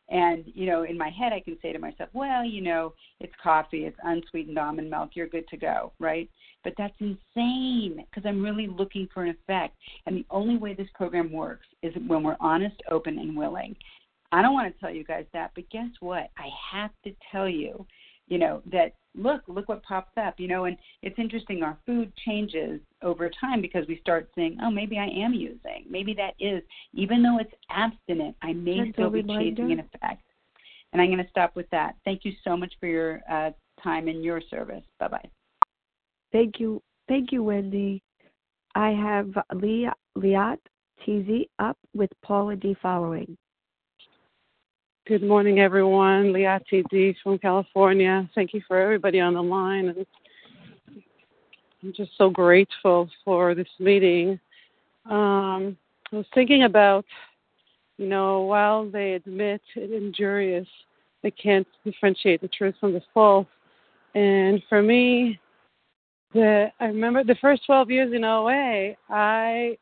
And 0.10 0.44
you 0.48 0.66
know 0.66 0.84
in 0.84 0.98
my 0.98 1.10
head 1.10 1.34
i 1.34 1.40
can 1.40 1.58
say 1.62 1.72
to 1.72 1.80
myself 1.80 2.10
well 2.14 2.44
you 2.44 2.62
know 2.62 2.94
it's 3.20 3.34
coffee 3.42 3.86
it's 3.86 3.98
unsweetened 4.04 4.58
almond 4.58 4.90
milk 4.90 5.12
you're 5.14 5.28
good 5.28 5.48
to 5.50 5.58
go 5.58 5.92
right? 6.00 6.30
But 6.64 6.74
that's 6.78 6.94
insane 7.00 8.06
because 8.10 8.28
i'm 8.28 8.44
really 8.44 8.68
looking 8.68 9.08
for 9.14 9.24
an 9.24 9.30
effect. 9.30 9.76
And 10.06 10.16
the 10.16 10.26
only 10.30 10.58
way 10.58 10.74
this 10.74 10.90
program 10.96 11.32
works 11.32 11.66
is 11.82 11.94
when 12.08 12.24
we're 12.24 12.38
honest 12.40 12.76
open 12.90 13.20
and 13.20 13.36
willing 13.38 13.76
I 14.32 14.42
don't 14.42 14.54
want 14.54 14.74
to 14.74 14.80
tell 14.80 14.94
you 14.94 15.04
guys 15.04 15.26
that, 15.34 15.52
but 15.56 15.70
guess 15.70 15.90
what? 16.00 16.30
I 16.38 16.48
have 16.72 16.92
to 17.04 17.12
tell 17.32 17.50
you, 17.50 17.86
you 18.28 18.38
know, 18.38 18.62
that 18.72 18.94
look, 19.16 19.42
look 19.48 19.68
what 19.68 19.84
pops 19.84 20.12
up, 20.18 20.40
you 20.40 20.48
know, 20.48 20.66
and 20.66 20.78
it's 21.02 21.20
interesting. 21.20 21.64
Our 21.64 21.78
food 21.86 22.14
changes 22.26 22.80
over 23.02 23.30
time 23.30 23.62
because 23.62 23.86
we 23.88 24.00
start 24.00 24.30
saying, 24.36 24.58
oh, 24.64 24.72
maybe 24.72 24.98
I 24.98 25.08
am 25.08 25.34
using. 25.34 25.86
Maybe 25.90 26.14
that 26.14 26.36
is, 26.40 26.64
even 26.94 27.22
though 27.22 27.40
it's 27.40 27.54
abstinent, 27.70 28.36
I 28.42 28.54
may 28.54 28.78
That's 28.80 28.92
still 28.94 29.10
be 29.10 29.24
chasing 29.24 29.74
an 29.74 29.80
effect. 29.80 30.24
And 30.94 31.02
I'm 31.02 31.10
going 31.10 31.24
to 31.24 31.30
stop 31.30 31.56
with 31.56 31.70
that. 31.72 31.96
Thank 32.06 32.24
you 32.26 32.34
so 32.44 32.56
much 32.56 32.74
for 32.80 32.88
your 32.88 33.22
uh, 33.30 33.52
time 33.84 34.08
and 34.08 34.24
your 34.24 34.42
service. 34.50 34.84
Bye 35.00 35.08
bye. 35.08 35.30
Thank 36.32 36.60
you. 36.60 36.82
Thank 37.08 37.32
you, 37.32 37.44
Wendy. 37.44 38.02
I 38.76 38.90
have 38.92 39.30
Leah, 39.54 39.94
Liat 40.18 40.58
TZ 41.06 41.46
up 41.60 41.78
with 41.94 42.10
Paula 42.24 42.56
D 42.56 42.76
following. 42.82 43.38
Good 45.08 45.24
morning, 45.24 45.60
everyone. 45.60 46.32
Liati 46.32 46.84
D 46.92 47.16
from 47.24 47.40
California. 47.40 48.30
Thank 48.36 48.54
you 48.54 48.62
for 48.68 48.78
everybody 48.80 49.20
on 49.20 49.34
the 49.34 49.42
line. 49.42 49.90
And 49.90 50.06
I'm 51.82 51.92
just 51.92 52.12
so 52.20 52.30
grateful 52.30 53.10
for 53.26 53.56
this 53.56 53.68
meeting. 53.80 54.40
Um, 55.10 55.76
I 56.14 56.18
was 56.18 56.28
thinking 56.36 56.66
about, 56.66 57.04
you 57.98 58.06
know, 58.06 58.42
while 58.42 58.88
they 58.88 59.14
admit 59.14 59.62
it 59.76 59.92
injurious, 59.92 60.68
they 61.24 61.32
can't 61.32 61.68
differentiate 61.84 62.42
the 62.42 62.48
truth 62.50 62.76
from 62.80 62.94
the 62.94 63.02
false. 63.12 63.48
And 64.14 64.62
for 64.70 64.84
me, 64.84 65.40
the 66.32 66.72
I 66.80 66.86
remember 66.86 67.24
the 67.24 67.38
first 67.42 67.66
12 67.66 67.90
years 67.90 68.14
in 68.14 68.24
OA, 68.24 68.94
I 69.10 69.80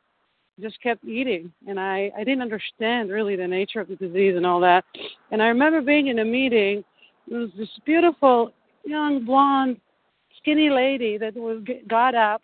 just 0.62 0.82
kept 0.82 1.04
eating. 1.06 1.52
And 1.68 1.80
I, 1.80 2.12
I 2.18 2.24
didn't 2.24 2.42
understand 2.42 3.10
really 3.10 3.36
the 3.36 3.48
nature 3.48 3.80
of 3.80 3.88
the 3.88 3.96
disease 3.96 4.36
and 4.36 4.46
all 4.46 4.60
that. 4.62 4.84
And 5.32 5.42
I 5.42 5.48
remember 5.48 5.82
being 5.82 6.08
in 6.08 6.20
a 6.20 6.26
meeting, 6.26 6.84
there 7.28 7.40
was 7.40 7.50
this 7.58 7.70
beautiful 7.86 8.52
young 8.86 9.26
blonde 9.26 9.80
skinny 10.38 10.70
lady 10.70 11.18
that 11.18 11.36
was 11.36 11.64
got 11.88 12.16
up 12.16 12.42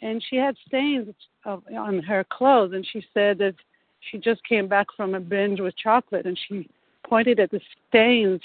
and 0.00 0.22
she 0.28 0.36
had 0.36 0.56
stains 0.66 1.08
of, 1.44 1.62
on 1.76 2.02
her 2.02 2.24
clothes. 2.24 2.72
And 2.74 2.86
she 2.92 3.04
said 3.12 3.38
that 3.38 3.54
she 4.10 4.18
just 4.18 4.42
came 4.44 4.68
back 4.68 4.86
from 4.96 5.14
a 5.14 5.20
binge 5.20 5.60
with 5.60 5.76
chocolate 5.76 6.26
and 6.26 6.38
she 6.48 6.68
pointed 7.06 7.40
at 7.40 7.50
the 7.50 7.60
stains. 7.88 8.40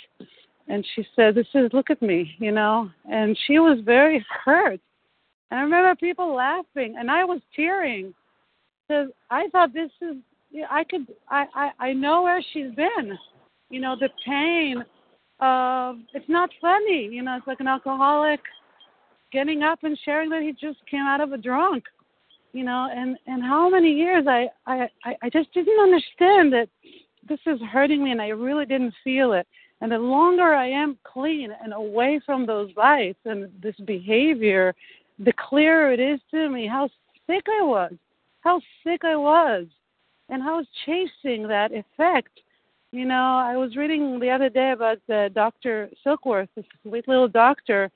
And 0.68 0.86
she 0.96 1.06
said 1.16 1.36
this 1.36 1.48
is 1.54 1.72
look 1.74 1.90
at 1.90 2.02
me 2.02 2.36
you 2.40 2.52
know? 2.52 2.90
And 3.10 3.38
she 3.48 3.60
was 3.60 3.80
very 3.84 4.26
hurt. 4.46 4.80
And 5.52 5.60
i 5.60 5.64
remember 5.64 5.96
people 5.96 6.34
laughing 6.34 6.96
and 6.98 7.12
i 7.12 7.24
was 7.24 7.40
tearing 7.56 8.14
I 9.30 9.48
thought 9.52 9.74
this 9.74 9.92
is 10.02 10.18
I 10.70 10.84
could 10.84 11.08
I, 11.30 11.46
I 11.56 11.72
I 11.88 11.94
know 11.94 12.24
where 12.24 12.44
she's 12.54 12.72
been. 12.76 13.18
You 13.70 13.82
know 13.82 13.96
the 14.00 14.10
pain 14.26 14.84
of 15.40 15.98
it's 16.14 16.30
not 16.30 16.50
funny. 16.62 17.10
You 17.12 17.24
know 17.24 17.38
it's 17.38 17.48
like 17.48 17.60
an 17.60 17.68
alcoholic 17.68 18.40
getting 19.32 19.64
up 19.64 19.80
and 19.84 19.98
sharing 20.06 20.30
that 20.30 20.44
he 20.44 20.52
just 20.52 20.80
came 20.90 21.02
out 21.02 21.22
of 21.22 21.32
a 21.32 21.38
drunk. 21.38 21.84
You 22.52 22.64
know 22.64 22.88
and 22.96 23.18
and 23.28 23.42
how 23.42 23.70
many 23.70 23.92
years 23.92 24.26
I 24.28 24.48
I 24.68 24.88
I 25.22 25.30
just 25.30 25.54
didn't 25.54 25.80
understand 25.80 26.54
that 26.54 26.70
this 27.28 27.40
is 27.48 27.60
hurting 27.72 28.04
me 28.04 28.12
and 28.12 28.22
I 28.22 28.30
really 28.30 28.66
didn't 28.66 28.94
feel 29.04 29.34
it. 29.34 29.48
And 29.82 29.92
the 29.92 29.98
longer 29.98 30.54
I 30.54 30.68
am 30.68 30.98
clean 31.04 31.52
and 31.62 31.74
away 31.74 32.22
from 32.26 32.46
those 32.46 32.72
vices 32.74 33.16
and 33.26 33.52
this 33.62 33.76
behavior, 33.86 34.74
the 35.20 35.34
clearer 35.34 35.92
it 35.92 36.00
is 36.00 36.20
to 36.32 36.50
me 36.50 36.68
how 36.68 36.90
sick 37.28 37.44
I 37.48 37.64
was 37.64 37.94
how 38.44 38.60
sick 38.84 39.04
I 39.04 39.16
was 39.16 39.66
and 40.30 40.42
how 40.42 40.56
I 40.56 40.58
was 40.58 40.68
chasing 40.86 41.48
that 41.48 41.72
effect. 41.72 42.40
You 42.92 43.06
know, 43.06 43.42
I 43.44 43.58
was 43.58 43.76
reading 43.76 44.20
the 44.20 44.30
other 44.30 44.50
day 44.50 44.72
about 44.72 45.00
uh, 45.12 45.30
Dr. 45.30 45.90
Silkworth, 46.06 46.50
this 46.56 46.66
sweet 46.86 47.08
little 47.08 47.28
doctor, 47.28 47.90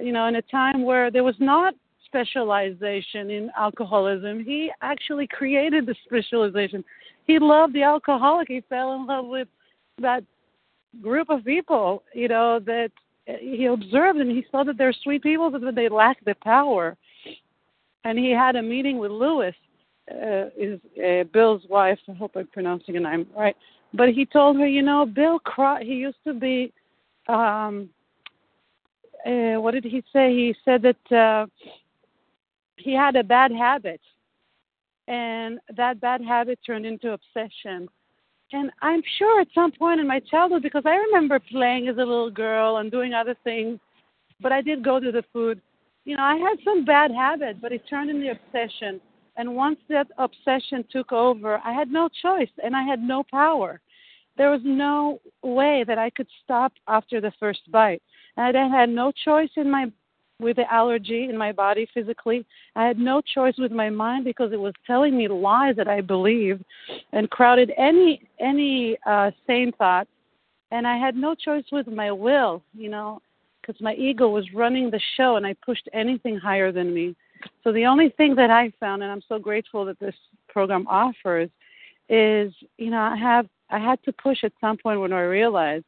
you 0.00 0.12
know, 0.12 0.26
in 0.26 0.36
a 0.36 0.42
time 0.42 0.84
where 0.84 1.10
there 1.10 1.24
was 1.24 1.34
not 1.38 1.74
specialization 2.06 3.30
in 3.30 3.50
alcoholism. 3.56 4.42
He 4.42 4.70
actually 4.80 5.26
created 5.26 5.84
the 5.84 5.94
specialization. 6.06 6.82
He 7.26 7.38
loved 7.38 7.74
the 7.74 7.82
alcoholic. 7.82 8.48
He 8.48 8.62
fell 8.70 8.94
in 8.94 9.06
love 9.06 9.26
with 9.26 9.48
that 10.00 10.24
group 11.02 11.28
of 11.28 11.44
people, 11.44 12.02
you 12.14 12.28
know, 12.28 12.60
that 12.60 12.90
he 13.26 13.66
observed 13.66 14.18
and 14.18 14.30
he 14.30 14.46
saw 14.50 14.64
that 14.64 14.78
they're 14.78 14.94
sweet 15.02 15.22
people, 15.22 15.50
but 15.50 15.74
they 15.74 15.90
lack 15.90 16.24
the 16.24 16.34
power. 16.42 16.96
And 18.04 18.18
he 18.18 18.30
had 18.30 18.56
a 18.56 18.62
meeting 18.62 18.96
with 18.98 19.10
Lewis, 19.10 19.54
uh, 20.10 20.46
is 20.56 20.80
uh, 21.04 21.24
Bill's 21.32 21.62
wife. 21.68 21.98
I 22.08 22.12
hope 22.12 22.32
I'm 22.36 22.46
pronouncing 22.48 22.94
her 22.94 23.00
name 23.00 23.26
right. 23.36 23.56
But 23.94 24.10
he 24.10 24.26
told 24.26 24.58
her, 24.58 24.66
you 24.66 24.82
know, 24.82 25.06
Bill 25.06 25.38
Cry. 25.38 25.82
He 25.82 25.94
used 25.94 26.22
to 26.24 26.34
be. 26.34 26.72
Um, 27.28 27.90
uh, 29.26 29.60
what 29.60 29.74
did 29.74 29.84
he 29.84 30.02
say? 30.12 30.32
He 30.32 30.54
said 30.64 30.82
that 30.82 31.16
uh, 31.16 31.46
he 32.76 32.94
had 32.94 33.16
a 33.16 33.24
bad 33.24 33.50
habit, 33.50 34.00
and 35.08 35.58
that 35.76 36.00
bad 36.00 36.22
habit 36.22 36.58
turned 36.64 36.86
into 36.86 37.12
obsession. 37.12 37.88
And 38.52 38.70
I'm 38.80 39.02
sure 39.18 39.40
at 39.40 39.48
some 39.54 39.72
point 39.72 40.00
in 40.00 40.06
my 40.06 40.20
childhood, 40.20 40.62
because 40.62 40.84
I 40.86 40.94
remember 40.94 41.38
playing 41.38 41.88
as 41.88 41.96
a 41.96 41.98
little 41.98 42.30
girl 42.30 42.78
and 42.78 42.90
doing 42.90 43.12
other 43.12 43.36
things, 43.44 43.78
but 44.40 44.52
I 44.52 44.62
did 44.62 44.82
go 44.82 44.98
to 44.98 45.12
the 45.12 45.24
food. 45.32 45.60
You 46.04 46.16
know, 46.16 46.22
I 46.22 46.36
had 46.36 46.56
some 46.64 46.84
bad 46.84 47.10
habits, 47.10 47.58
but 47.60 47.72
it 47.72 47.82
turned 47.90 48.08
into 48.08 48.30
obsession. 48.30 49.00
And 49.38 49.54
once 49.54 49.78
that 49.88 50.08
obsession 50.18 50.84
took 50.90 51.12
over, 51.12 51.60
I 51.64 51.72
had 51.72 51.90
no 51.90 52.08
choice 52.20 52.50
and 52.62 52.76
I 52.76 52.82
had 52.82 53.00
no 53.00 53.22
power. 53.22 53.80
There 54.36 54.50
was 54.50 54.60
no 54.64 55.20
way 55.42 55.84
that 55.86 55.96
I 55.96 56.10
could 56.10 56.26
stop 56.44 56.72
after 56.88 57.20
the 57.20 57.32
first 57.40 57.60
bite. 57.70 58.02
I 58.36 58.52
had 58.52 58.88
no 58.88 59.12
choice 59.24 59.50
in 59.56 59.70
my 59.70 59.90
with 60.40 60.56
the 60.56 60.72
allergy 60.72 61.24
in 61.28 61.36
my 61.36 61.50
body 61.50 61.88
physically. 61.92 62.46
I 62.76 62.86
had 62.86 62.98
no 62.98 63.20
choice 63.20 63.54
with 63.58 63.72
my 63.72 63.90
mind 63.90 64.24
because 64.24 64.52
it 64.52 64.60
was 64.60 64.72
telling 64.86 65.16
me 65.16 65.26
lies 65.26 65.74
that 65.76 65.88
I 65.88 66.00
believed 66.00 66.64
and 67.12 67.28
crowded 67.30 67.72
any 67.76 68.22
any 68.38 68.96
uh, 69.06 69.30
sane 69.46 69.72
thoughts. 69.72 70.10
And 70.70 70.86
I 70.86 70.96
had 70.96 71.16
no 71.16 71.34
choice 71.34 71.64
with 71.72 71.86
my 71.88 72.12
will, 72.12 72.62
you 72.74 72.90
know, 72.90 73.20
because 73.60 73.80
my 73.80 73.94
ego 73.94 74.28
was 74.28 74.44
running 74.54 74.90
the 74.90 75.00
show 75.16 75.36
and 75.36 75.46
I 75.46 75.54
pushed 75.64 75.88
anything 75.92 76.36
higher 76.36 76.70
than 76.70 76.92
me. 76.94 77.16
So 77.64 77.72
the 77.72 77.86
only 77.86 78.10
thing 78.16 78.34
that 78.36 78.50
I 78.50 78.72
found, 78.80 79.02
and 79.02 79.10
I'm 79.12 79.22
so 79.28 79.38
grateful 79.38 79.84
that 79.86 79.98
this 79.98 80.14
program 80.48 80.86
offers, 80.88 81.50
is 82.08 82.52
you 82.78 82.90
know 82.90 83.00
I 83.00 83.16
have 83.16 83.46
I 83.70 83.78
had 83.78 84.02
to 84.04 84.12
push 84.12 84.44
at 84.44 84.52
some 84.60 84.78
point 84.78 85.00
when 85.00 85.12
I 85.12 85.20
realized 85.22 85.84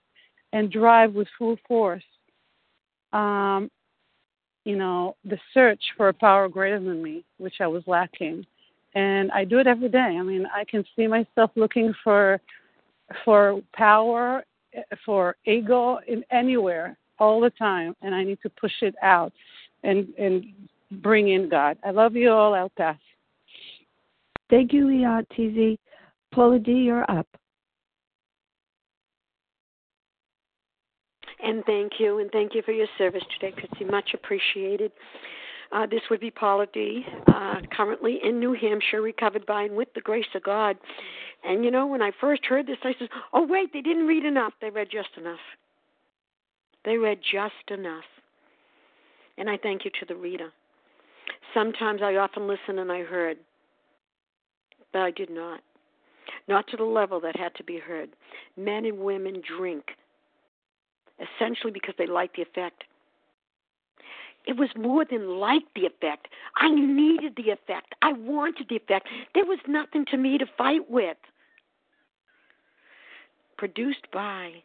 and 0.53 0.71
drive 0.71 1.15
with 1.15 1.29
full 1.39 1.57
force 1.67 2.03
um, 3.13 3.71
you 4.65 4.77
know, 4.77 5.17
the 5.25 5.39
search 5.55 5.83
for 5.97 6.09
a 6.09 6.15
power 6.15 6.49
greater 6.49 6.79
than 6.79 7.03
me, 7.03 7.25
which 7.39 7.55
I 7.61 7.67
was 7.67 7.83
lacking. 7.87 8.47
And 8.95 9.31
I 9.33 9.45
do 9.45 9.59
it 9.59 9.67
every 9.67 9.89
day. 9.89 10.17
I 10.19 10.23
mean, 10.23 10.47
I 10.55 10.65
can 10.65 10.85
see 10.97 11.07
myself 11.07 11.51
looking 11.57 11.95
for 12.03 12.41
for 13.25 13.61
power, 13.73 14.45
for 15.05 15.37
ego 15.45 15.99
in 16.07 16.25
anywhere 16.31 16.97
all 17.19 17.41
the 17.41 17.51
time, 17.51 17.97
and 18.03 18.15
I 18.15 18.23
need 18.23 18.39
to 18.43 18.51
push 18.51 18.73
it 18.83 18.95
out 19.03 19.33
and 19.83 20.09
and 20.19 20.45
bring 20.90 21.29
in 21.29 21.48
God. 21.48 21.79
I 21.85 21.90
love 21.90 22.16
you 22.16 22.31
all. 22.31 22.55
I'll 22.55 22.72
pass. 22.76 22.98
Thank 24.48 24.72
you, 24.72 24.88
Leah 24.88 25.24
TZ. 25.33 25.79
Paula 26.33 26.59
D, 26.59 26.72
you're 26.72 27.09
up. 27.11 27.26
And 31.42 31.64
thank 31.64 31.92
you, 31.98 32.18
and 32.18 32.31
thank 32.31 32.55
you 32.55 32.62
for 32.62 32.72
your 32.72 32.87
service 32.98 33.22
today, 33.38 33.55
Christy. 33.57 33.85
Much 33.85 34.11
appreciated. 34.14 34.92
Uh, 35.72 35.87
this 35.87 36.03
would 36.11 36.20
be 36.20 36.31
Paula 36.31 36.66
D., 36.72 37.05
uh, 37.29 37.61
currently 37.72 38.18
in 38.22 38.40
New 38.40 38.53
Hampshire, 38.53 39.00
recovered 39.00 39.46
by 39.46 39.62
and 39.62 39.76
with 39.76 39.88
the 39.94 40.00
grace 40.00 40.26
of 40.35 40.42
God. 40.42 40.76
And 41.44 41.64
you 41.64 41.70
know, 41.70 41.87
when 41.87 42.03
I 42.03 42.11
first 42.20 42.44
heard 42.44 42.66
this, 42.66 42.76
I 42.83 42.94
said, 42.98 43.09
"Oh 43.33 43.46
wait, 43.46 43.72
they 43.72 43.81
didn't 43.81 44.07
read 44.07 44.24
enough. 44.24 44.53
They 44.61 44.68
read 44.68 44.88
just 44.90 45.16
enough. 45.16 45.40
They 46.85 46.98
read 46.98 47.20
just 47.22 47.70
enough." 47.70 48.05
And 49.38 49.48
I 49.48 49.57
thank 49.57 49.85
you 49.85 49.90
to 50.00 50.07
the 50.07 50.16
reader. 50.16 50.53
Sometimes 51.55 52.01
I 52.03 52.17
often 52.17 52.47
listen 52.47 52.79
and 52.79 52.93
I 52.93 53.03
heard, 53.03 53.39
but 54.93 55.03
I 55.03 55.11
did 55.11 55.31
not. 55.31 55.61
Not 56.49 56.67
to 56.69 56.77
the 56.77 56.85
level 56.85 57.21
that 57.21 57.37
had 57.37 57.55
to 57.57 57.65
be 57.65 57.79
heard. 57.79 58.11
Men 58.57 58.85
and 58.85 58.99
women 58.99 59.43
drink 59.57 59.85
essentially 61.21 61.73
because 61.73 61.95
they 61.99 62.07
like 62.07 62.35
the 62.35 62.43
effect. 62.43 62.85
It 64.47 64.57
was 64.57 64.71
more 64.77 65.05
than 65.05 65.39
like 65.39 65.65
the 65.75 65.87
effect. 65.87 66.29
I 66.57 66.71
needed 66.71 67.35
the 67.37 67.51
effect. 67.51 67.95
I 68.03 68.13
wanted 68.13 68.67
the 68.69 68.77
effect. 68.77 69.07
There 69.35 69.45
was 69.45 69.59
nothing 69.69 70.07
to 70.11 70.17
me 70.17 70.39
to 70.39 70.47
fight 70.57 70.91
with. 70.91 71.19
Produced 73.59 74.11
by. 74.13 74.63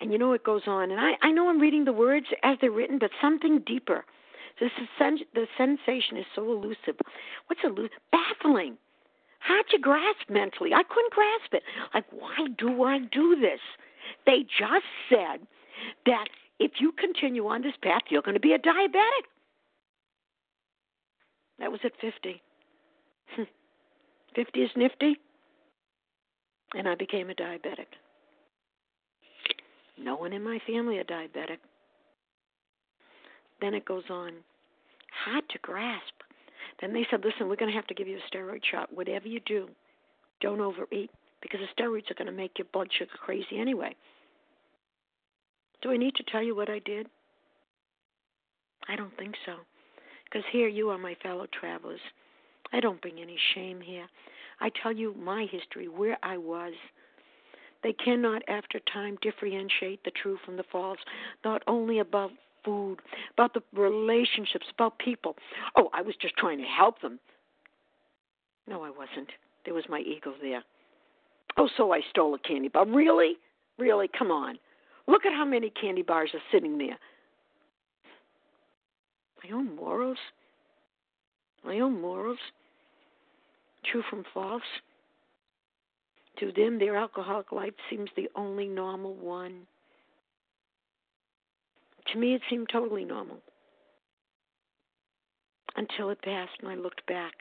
And 0.00 0.12
you 0.12 0.18
know 0.18 0.32
it 0.32 0.44
goes 0.44 0.62
on. 0.66 0.92
And 0.92 1.00
I, 1.00 1.12
I 1.20 1.32
know 1.32 1.48
I'm 1.48 1.60
reading 1.60 1.84
the 1.84 1.92
words 1.92 2.26
as 2.44 2.56
they're 2.60 2.70
written, 2.70 2.98
but 2.98 3.10
something 3.20 3.60
deeper. 3.66 4.04
This 4.60 4.70
is, 4.80 4.88
the 5.34 5.46
sensation 5.56 6.18
is 6.18 6.26
so 6.34 6.44
elusive. 6.52 7.00
What's 7.46 7.64
elusive? 7.64 7.96
Baffling. 8.12 8.76
Hard 9.40 9.64
to 9.70 9.78
grasp 9.78 10.28
mentally. 10.28 10.74
I 10.74 10.82
couldn't 10.82 11.12
grasp 11.12 11.54
it. 11.54 11.62
Like, 11.94 12.04
why 12.10 12.36
do 12.58 12.84
I 12.84 12.98
do 12.98 13.36
this? 13.40 13.60
They 14.26 14.42
just 14.42 14.84
said 15.08 15.40
that 16.04 16.26
if 16.58 16.72
you 16.78 16.92
continue 16.92 17.46
on 17.46 17.62
this 17.62 17.72
path, 17.82 18.02
you're 18.10 18.20
going 18.22 18.34
to 18.34 18.40
be 18.40 18.52
a 18.52 18.58
diabetic. 18.58 19.24
That 21.58 21.72
was 21.72 21.80
at 21.84 21.92
50. 22.00 22.42
Hmm. 23.34 23.42
50 24.34 24.60
is 24.60 24.70
nifty. 24.76 25.16
And 26.74 26.86
I 26.86 26.94
became 26.94 27.30
a 27.30 27.34
diabetic. 27.34 27.86
No 29.98 30.16
one 30.16 30.34
in 30.34 30.44
my 30.44 30.58
family 30.66 30.98
a 30.98 31.04
diabetic. 31.04 31.58
Then 33.60 33.74
it 33.74 33.84
goes 33.84 34.04
on. 34.10 34.32
Hard 35.24 35.44
to 35.50 35.58
grasp. 35.58 36.14
Then 36.80 36.92
they 36.92 37.06
said, 37.10 37.24
listen, 37.24 37.48
we're 37.48 37.56
going 37.56 37.70
to 37.70 37.76
have 37.76 37.86
to 37.88 37.94
give 37.94 38.08
you 38.08 38.18
a 38.18 38.36
steroid 38.36 38.60
shot. 38.70 38.92
Whatever 38.92 39.28
you 39.28 39.40
do, 39.44 39.68
don't 40.40 40.60
overeat 40.60 41.10
because 41.42 41.60
the 41.60 41.82
steroids 41.82 42.10
are 42.10 42.14
going 42.14 42.26
to 42.26 42.32
make 42.32 42.58
your 42.58 42.68
blood 42.72 42.88
sugar 42.98 43.10
crazy 43.22 43.58
anyway. 43.58 43.94
Do 45.82 45.90
I 45.90 45.96
need 45.96 46.14
to 46.16 46.24
tell 46.30 46.42
you 46.42 46.54
what 46.54 46.70
I 46.70 46.80
did? 46.80 47.06
I 48.88 48.96
don't 48.96 49.16
think 49.16 49.34
so. 49.46 49.54
Because 50.24 50.44
here 50.52 50.68
you 50.68 50.90
are, 50.90 50.98
my 50.98 51.16
fellow 51.22 51.46
travelers. 51.58 52.00
I 52.72 52.80
don't 52.80 53.00
bring 53.00 53.18
any 53.18 53.36
shame 53.54 53.80
here. 53.80 54.06
I 54.60 54.70
tell 54.82 54.92
you 54.92 55.14
my 55.18 55.46
history, 55.50 55.88
where 55.88 56.18
I 56.22 56.36
was. 56.36 56.72
They 57.82 57.94
cannot, 57.94 58.42
after 58.48 58.78
time, 58.92 59.16
differentiate 59.22 60.04
the 60.04 60.12
true 60.22 60.38
from 60.44 60.56
the 60.56 60.64
false, 60.70 60.98
not 61.44 61.62
only 61.66 61.98
about 62.00 62.30
food, 62.64 62.98
about 63.32 63.54
the 63.54 63.62
relationships, 63.74 64.66
about 64.72 64.98
people. 64.98 65.36
Oh, 65.76 65.90
I 65.92 66.02
was 66.02 66.14
just 66.20 66.36
trying 66.36 66.58
to 66.58 66.64
help 66.64 67.00
them. 67.00 67.18
No, 68.68 68.82
I 68.82 68.90
wasn't. 68.90 69.30
There 69.64 69.74
was 69.74 69.84
my 69.88 70.00
ego 70.00 70.34
there. 70.40 70.62
Oh, 71.56 71.68
so 71.76 71.92
I 71.92 72.00
stole 72.10 72.34
a 72.34 72.38
candy 72.38 72.68
bar. 72.68 72.86
Really? 72.86 73.34
Really? 73.78 74.08
Come 74.16 74.30
on. 74.30 74.58
Look 75.06 75.26
at 75.26 75.32
how 75.32 75.44
many 75.44 75.70
candy 75.70 76.02
bars 76.02 76.30
are 76.34 76.40
sitting 76.52 76.78
there. 76.78 76.98
My 79.42 79.56
own 79.56 79.74
morals. 79.74 80.18
My 81.64 81.80
own 81.80 82.00
morals. 82.00 82.38
True 83.90 84.02
from 84.08 84.24
false. 84.32 84.62
To 86.38 86.52
them, 86.52 86.78
their 86.78 86.96
alcoholic 86.96 87.52
life 87.52 87.74
seems 87.90 88.08
the 88.16 88.28
only 88.36 88.66
normal 88.66 89.14
one. 89.14 89.66
To 92.12 92.18
me, 92.18 92.34
it 92.34 92.42
seemed 92.50 92.68
totally 92.72 93.04
normal. 93.04 93.38
Until 95.76 96.10
it 96.10 96.22
passed 96.22 96.52
and 96.60 96.68
I 96.68 96.74
looked 96.74 97.06
back. 97.06 97.34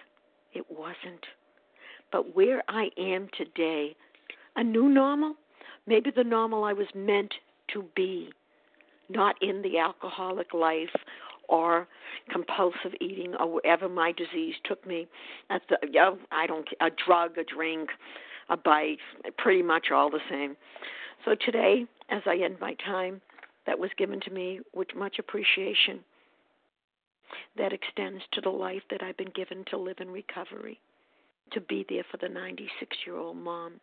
It 0.53 0.65
wasn't. 0.69 1.25
But 2.11 2.35
where 2.35 2.63
I 2.67 2.89
am 2.97 3.29
today, 3.37 3.95
a 4.55 4.63
new 4.63 4.89
normal, 4.89 5.35
maybe 5.87 6.11
the 6.15 6.23
normal 6.23 6.63
I 6.63 6.73
was 6.73 6.87
meant 6.95 7.33
to 7.73 7.85
be, 7.95 8.29
not 9.09 9.35
in 9.41 9.61
the 9.61 9.77
alcoholic 9.77 10.53
life 10.53 10.95
or 11.47 11.87
compulsive 12.31 12.93
eating 13.01 13.33
or 13.39 13.53
wherever 13.53 13.89
my 13.89 14.11
disease 14.11 14.55
took 14.63 14.85
me. 14.85 15.07
That's 15.49 15.65
the, 15.69 15.77
I 16.31 16.47
don't 16.47 16.67
a 16.81 16.89
drug, 16.89 17.37
a 17.37 17.43
drink, 17.43 17.89
a 18.49 18.57
bite, 18.57 18.99
pretty 19.37 19.63
much 19.63 19.87
all 19.91 20.09
the 20.09 20.19
same. 20.29 20.55
So 21.25 21.35
today, 21.35 21.85
as 22.09 22.21
I 22.25 22.37
end 22.37 22.57
my 22.59 22.75
time 22.85 23.21
that 23.69 23.77
was 23.77 23.91
given 23.99 24.19
to 24.21 24.31
me 24.31 24.59
with 24.73 24.87
much 24.95 25.19
appreciation, 25.19 25.99
that 27.55 27.71
extends 27.71 28.23
to 28.33 28.41
the 28.41 28.49
life 28.49 28.81
that 28.89 29.03
I've 29.03 29.15
been 29.15 29.31
given 29.35 29.63
to 29.69 29.77
live 29.77 29.97
in 29.99 30.09
recovery, 30.09 30.79
to 31.51 31.61
be 31.61 31.85
there 31.87 32.03
for 32.09 32.17
the 32.17 32.33
96 32.33 32.97
year 33.05 33.15
old 33.15 33.37
mom, 33.37 33.73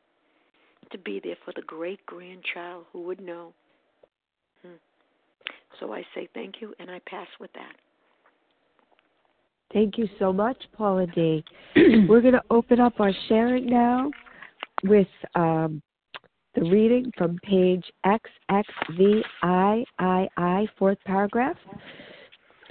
to 0.91 0.99
be 0.99 1.21
there 1.23 1.37
for 1.45 1.53
the 1.55 1.63
great 1.63 2.05
grandchild 2.05 2.87
who 2.93 3.03
would 3.03 3.21
know. 3.21 3.53
Hmm. 4.63 4.75
So 5.79 5.93
I 5.93 6.03
say 6.17 6.29
thank 6.35 6.57
you 6.61 6.75
and 6.81 6.91
I 6.91 7.01
pass 7.09 7.29
with 7.39 7.53
that. 7.53 7.77
Thank 9.73 9.99
you 9.99 10.09
so 10.19 10.33
much, 10.33 10.61
Paula 10.77 11.07
D. 11.15 11.45
We're 12.09 12.23
going 12.23 12.35
to 12.35 12.43
open 12.51 12.81
up 12.81 12.99
our 12.99 13.13
sharing 13.29 13.67
now 13.67 14.11
with 14.83 15.07
um, 15.37 15.81
the 16.57 16.71
reading 16.71 17.13
from 17.17 17.39
page 17.43 17.85
XXVIII, 18.07 19.85
fourth 20.79 20.99
paragraph. 21.05 21.57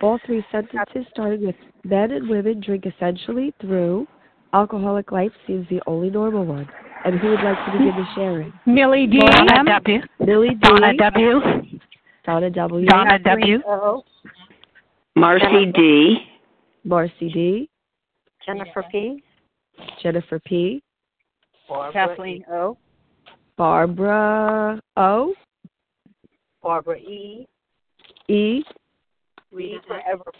All 0.02 0.20
three 0.26 0.44
sentences 0.52 1.06
starting 1.12 1.46
with 1.46 1.56
men 1.84 2.12
and 2.12 2.28
women 2.28 2.60
drink 2.60 2.86
essentially 2.86 3.54
through 3.62 4.08
alcoholic 4.54 5.12
life 5.12 5.32
seems 5.48 5.68
the 5.70 5.82
only 5.88 6.10
normal 6.10 6.46
one. 6.46 6.68
And 7.06 7.20
who 7.20 7.30
would 7.30 7.44
like 7.44 7.58
to 7.66 7.72
begin 7.72 7.94
the 7.96 8.06
sharing? 8.16 8.54
Millie 8.66 9.08
D. 9.08 9.20
Donna 9.20 9.64
W. 9.64 10.02
Millie 10.20 10.50
D. 10.50 10.56
Donna 10.62 10.94
W. 10.98 11.40
Donna 12.26 12.50
W. 12.50 12.86
Donna 12.88 13.20
W. 13.20 13.60
Marcy 15.16 15.72
D. 15.72 16.18
Marcy 16.84 17.30
D. 17.32 17.70
Jennifer 18.46 18.84
P. 18.92 19.24
Jennifer 20.02 20.40
P. 20.40 20.82
Kathleen 21.94 22.44
O. 22.52 22.78
Barbara 23.58 24.82
O. 24.98 25.34
Barbara 26.62 26.98
E. 26.98 27.48
E. 28.28 28.64
Rita 29.52 29.80
Forever. 29.88 30.32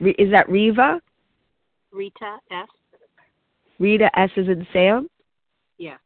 Is 0.00 0.30
that 0.30 0.48
Riva? 0.48 1.00
Rita 1.92 2.36
S. 2.50 2.68
Rita 3.78 4.10
S 4.18 4.30
is 4.36 4.48
in 4.48 4.66
Sam. 4.72 5.08
Yeah. 5.78 5.96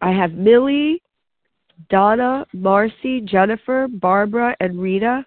I 0.00 0.10
have 0.10 0.32
Millie, 0.32 1.00
Donna, 1.88 2.44
Marcy, 2.52 3.20
Jennifer, 3.20 3.86
Barbara, 3.88 4.56
and 4.58 4.80
Rita. 4.80 5.24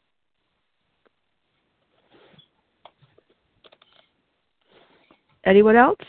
Anyone 5.46 5.78
else? 5.78 6.00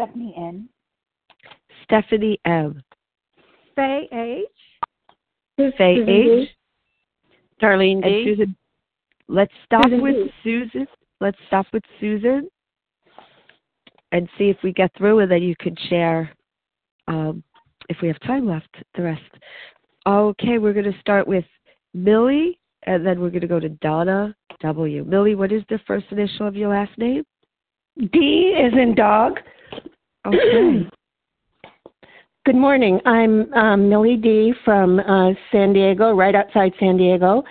Stephanie 0.00 0.34
N. 0.34 0.68
Stephanie 1.84 2.40
M. 2.46 2.82
Faye 3.76 4.08
H. 4.12 5.72
Faye 5.76 6.04
H. 6.08 6.48
Darlene 7.60 8.02
D. 8.02 8.24
Susan. 8.24 8.56
Let's 9.28 9.52
stop 9.66 9.84
Susan 9.84 10.02
with 10.02 10.14
D. 10.14 10.32
Susan. 10.42 10.86
Let's 11.20 11.36
stop 11.48 11.66
with 11.74 11.82
Susan 12.00 12.48
and 14.12 14.26
see 14.38 14.48
if 14.48 14.56
we 14.64 14.72
get 14.72 14.90
through, 14.96 15.18
and 15.18 15.30
then 15.30 15.42
you 15.42 15.54
can 15.60 15.76
share 15.90 16.30
um, 17.06 17.44
if 17.90 17.98
we 18.00 18.08
have 18.08 18.18
time 18.20 18.48
left. 18.48 18.74
The 18.94 19.02
rest. 19.02 19.22
Okay, 20.06 20.56
we're 20.56 20.72
going 20.72 20.90
to 20.90 20.98
start 21.00 21.28
with 21.28 21.44
Millie, 21.92 22.58
and 22.84 23.04
then 23.04 23.20
we're 23.20 23.28
going 23.28 23.42
to 23.42 23.46
go 23.46 23.60
to 23.60 23.68
Donna 23.68 24.34
W. 24.62 25.04
Millie, 25.04 25.34
what 25.34 25.52
is 25.52 25.62
the 25.68 25.78
first 25.86 26.06
initial 26.10 26.46
of 26.46 26.56
your 26.56 26.70
last 26.70 26.96
name? 26.96 27.22
D 27.98 28.54
is 28.56 28.72
in 28.72 28.94
dog. 28.94 29.40
Okay. 30.26 30.88
Good 32.46 32.56
morning. 32.56 33.00
I'm 33.04 33.52
um, 33.52 33.88
Millie 33.88 34.16
D 34.16 34.52
from 34.64 34.98
uh, 34.98 35.32
San 35.52 35.72
Diego, 35.72 36.12
right 36.12 36.34
outside 36.34 36.72
San 36.80 36.96
Diego. 36.96 37.42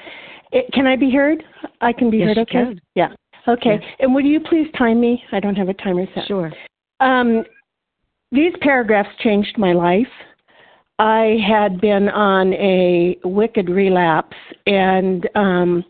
It, 0.52 0.72
can 0.74 0.88
I 0.88 0.96
be 0.96 1.12
heard? 1.12 1.44
I 1.82 1.94
can 1.94 2.10
be 2.10 2.18
Yes, 2.18 2.30
heard. 2.30 2.38
Okay. 2.40 2.52
can. 2.52 2.82
Yeah. 2.96 3.10
Okay. 3.48 3.80
And 4.00 4.14
would 4.14 4.26
you 4.26 4.40
please 4.40 4.68
time 4.78 5.00
me? 5.00 5.24
I 5.32 5.40
don't 5.40 5.56
have 5.56 5.70
a 5.70 5.74
timer 5.76 6.06
set. 6.14 6.26
Sure. 6.28 6.52
Um, 7.00 7.44
these 8.32 8.54
paragraphs 8.62 9.10
changed 9.20 9.58
my 9.58 9.74
life. 9.74 10.08
I 10.98 11.38
had 11.48 11.80
been 11.80 12.10
on 12.10 12.54
a 12.54 13.18
wicked 13.24 13.70
relapse, 13.70 14.36
and 14.68 15.28
um, 15.36 15.86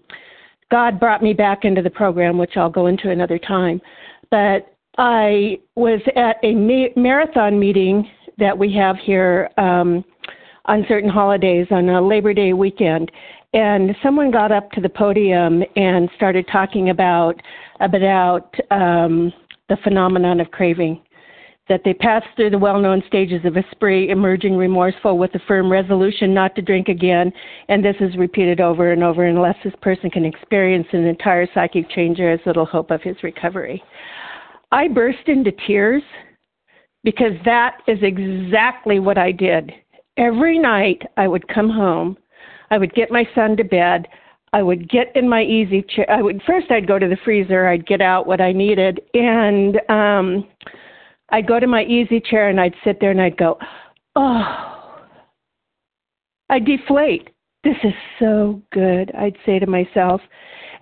God 0.69 0.99
brought 0.99 1.23
me 1.23 1.33
back 1.33 1.65
into 1.65 1.81
the 1.81 1.89
program, 1.89 2.37
which 2.37 2.57
I'll 2.57 2.69
go 2.69 2.87
into 2.87 3.09
another 3.09 3.39
time. 3.39 3.81
But 4.29 4.75
I 4.99 5.59
was 5.75 6.01
at 6.17 6.35
a 6.43 6.53
ma- 6.53 7.01
marathon 7.01 7.57
meeting 7.57 8.05
that 8.37 8.57
we 8.57 8.73
have 8.73 8.97
here 8.97 9.49
um, 9.57 10.03
on 10.65 10.85
certain 10.89 11.09
holidays 11.09 11.67
on 11.71 11.87
a 11.87 12.05
Labor 12.05 12.33
Day 12.33 12.51
weekend, 12.51 13.09
and 13.53 13.95
someone 14.03 14.29
got 14.29 14.51
up 14.51 14.69
to 14.71 14.81
the 14.81 14.89
podium 14.89 15.63
and 15.77 16.09
started 16.17 16.45
talking 16.51 16.89
about 16.89 17.41
about 17.79 18.53
um, 18.71 19.31
the 19.69 19.77
phenomenon 19.85 20.41
of 20.41 20.51
craving 20.51 21.01
that 21.69 21.81
they 21.85 21.93
pass 21.93 22.23
through 22.35 22.49
the 22.49 22.57
well-known 22.57 23.01
stages 23.07 23.45
of 23.45 23.55
a 23.55 23.63
spree, 23.71 24.09
emerging 24.09 24.57
remorseful 24.57 25.17
with 25.17 25.33
a 25.35 25.39
firm 25.47 25.71
resolution 25.71 26.33
not 26.33 26.55
to 26.55 26.61
drink 26.61 26.89
again, 26.89 27.31
and 27.69 27.85
this 27.85 27.95
is 28.01 28.17
repeated 28.17 28.59
over 28.59 28.91
and 28.91 29.03
over 29.03 29.23
unless 29.23 29.55
this 29.63 29.73
person 29.81 30.09
can 30.09 30.25
experience 30.25 30.87
an 30.91 31.05
entire 31.05 31.47
psychic 31.53 31.89
change, 31.91 32.17
there 32.17 32.33
is 32.33 32.39
little 32.45 32.65
hope 32.65 32.91
of 32.91 33.01
his 33.01 33.15
recovery. 33.23 33.81
I 34.71 34.87
burst 34.87 35.27
into 35.27 35.51
tears 35.67 36.03
because 37.03 37.33
that 37.45 37.77
is 37.87 37.99
exactly 38.01 38.99
what 38.99 39.17
I 39.17 39.31
did. 39.31 39.71
Every 40.17 40.59
night 40.59 41.01
I 41.17 41.27
would 41.27 41.47
come 41.47 41.69
home, 41.69 42.17
I 42.71 42.77
would 42.77 42.93
get 42.93 43.11
my 43.11 43.27
son 43.33 43.57
to 43.57 43.63
bed, 43.63 44.07
I 44.51 44.63
would 44.63 44.89
get 44.89 45.15
in 45.15 45.29
my 45.29 45.43
easy 45.43 45.83
chair. 45.83 46.09
I 46.09 46.21
would 46.21 46.41
first 46.45 46.71
I'd 46.71 46.87
go 46.87 46.99
to 46.99 47.07
the 47.07 47.17
freezer, 47.23 47.67
I'd 47.67 47.85
get 47.85 48.01
out 48.01 48.27
what 48.27 48.41
I 48.41 48.51
needed, 48.51 49.01
and 49.13 49.79
um 49.89 50.47
I'd 51.31 51.47
go 51.47 51.59
to 51.59 51.67
my 51.67 51.83
easy 51.83 52.19
chair 52.19 52.49
and 52.49 52.59
I'd 52.59 52.75
sit 52.83 52.99
there 52.99 53.11
and 53.11 53.21
I'd 53.21 53.37
go, 53.37 53.57
oh, 54.15 55.03
I'd 56.49 56.65
deflate. 56.65 57.29
This 57.63 57.75
is 57.83 57.93
so 58.19 58.61
good, 58.71 59.11
I'd 59.15 59.37
say 59.45 59.59
to 59.59 59.67
myself. 59.67 60.21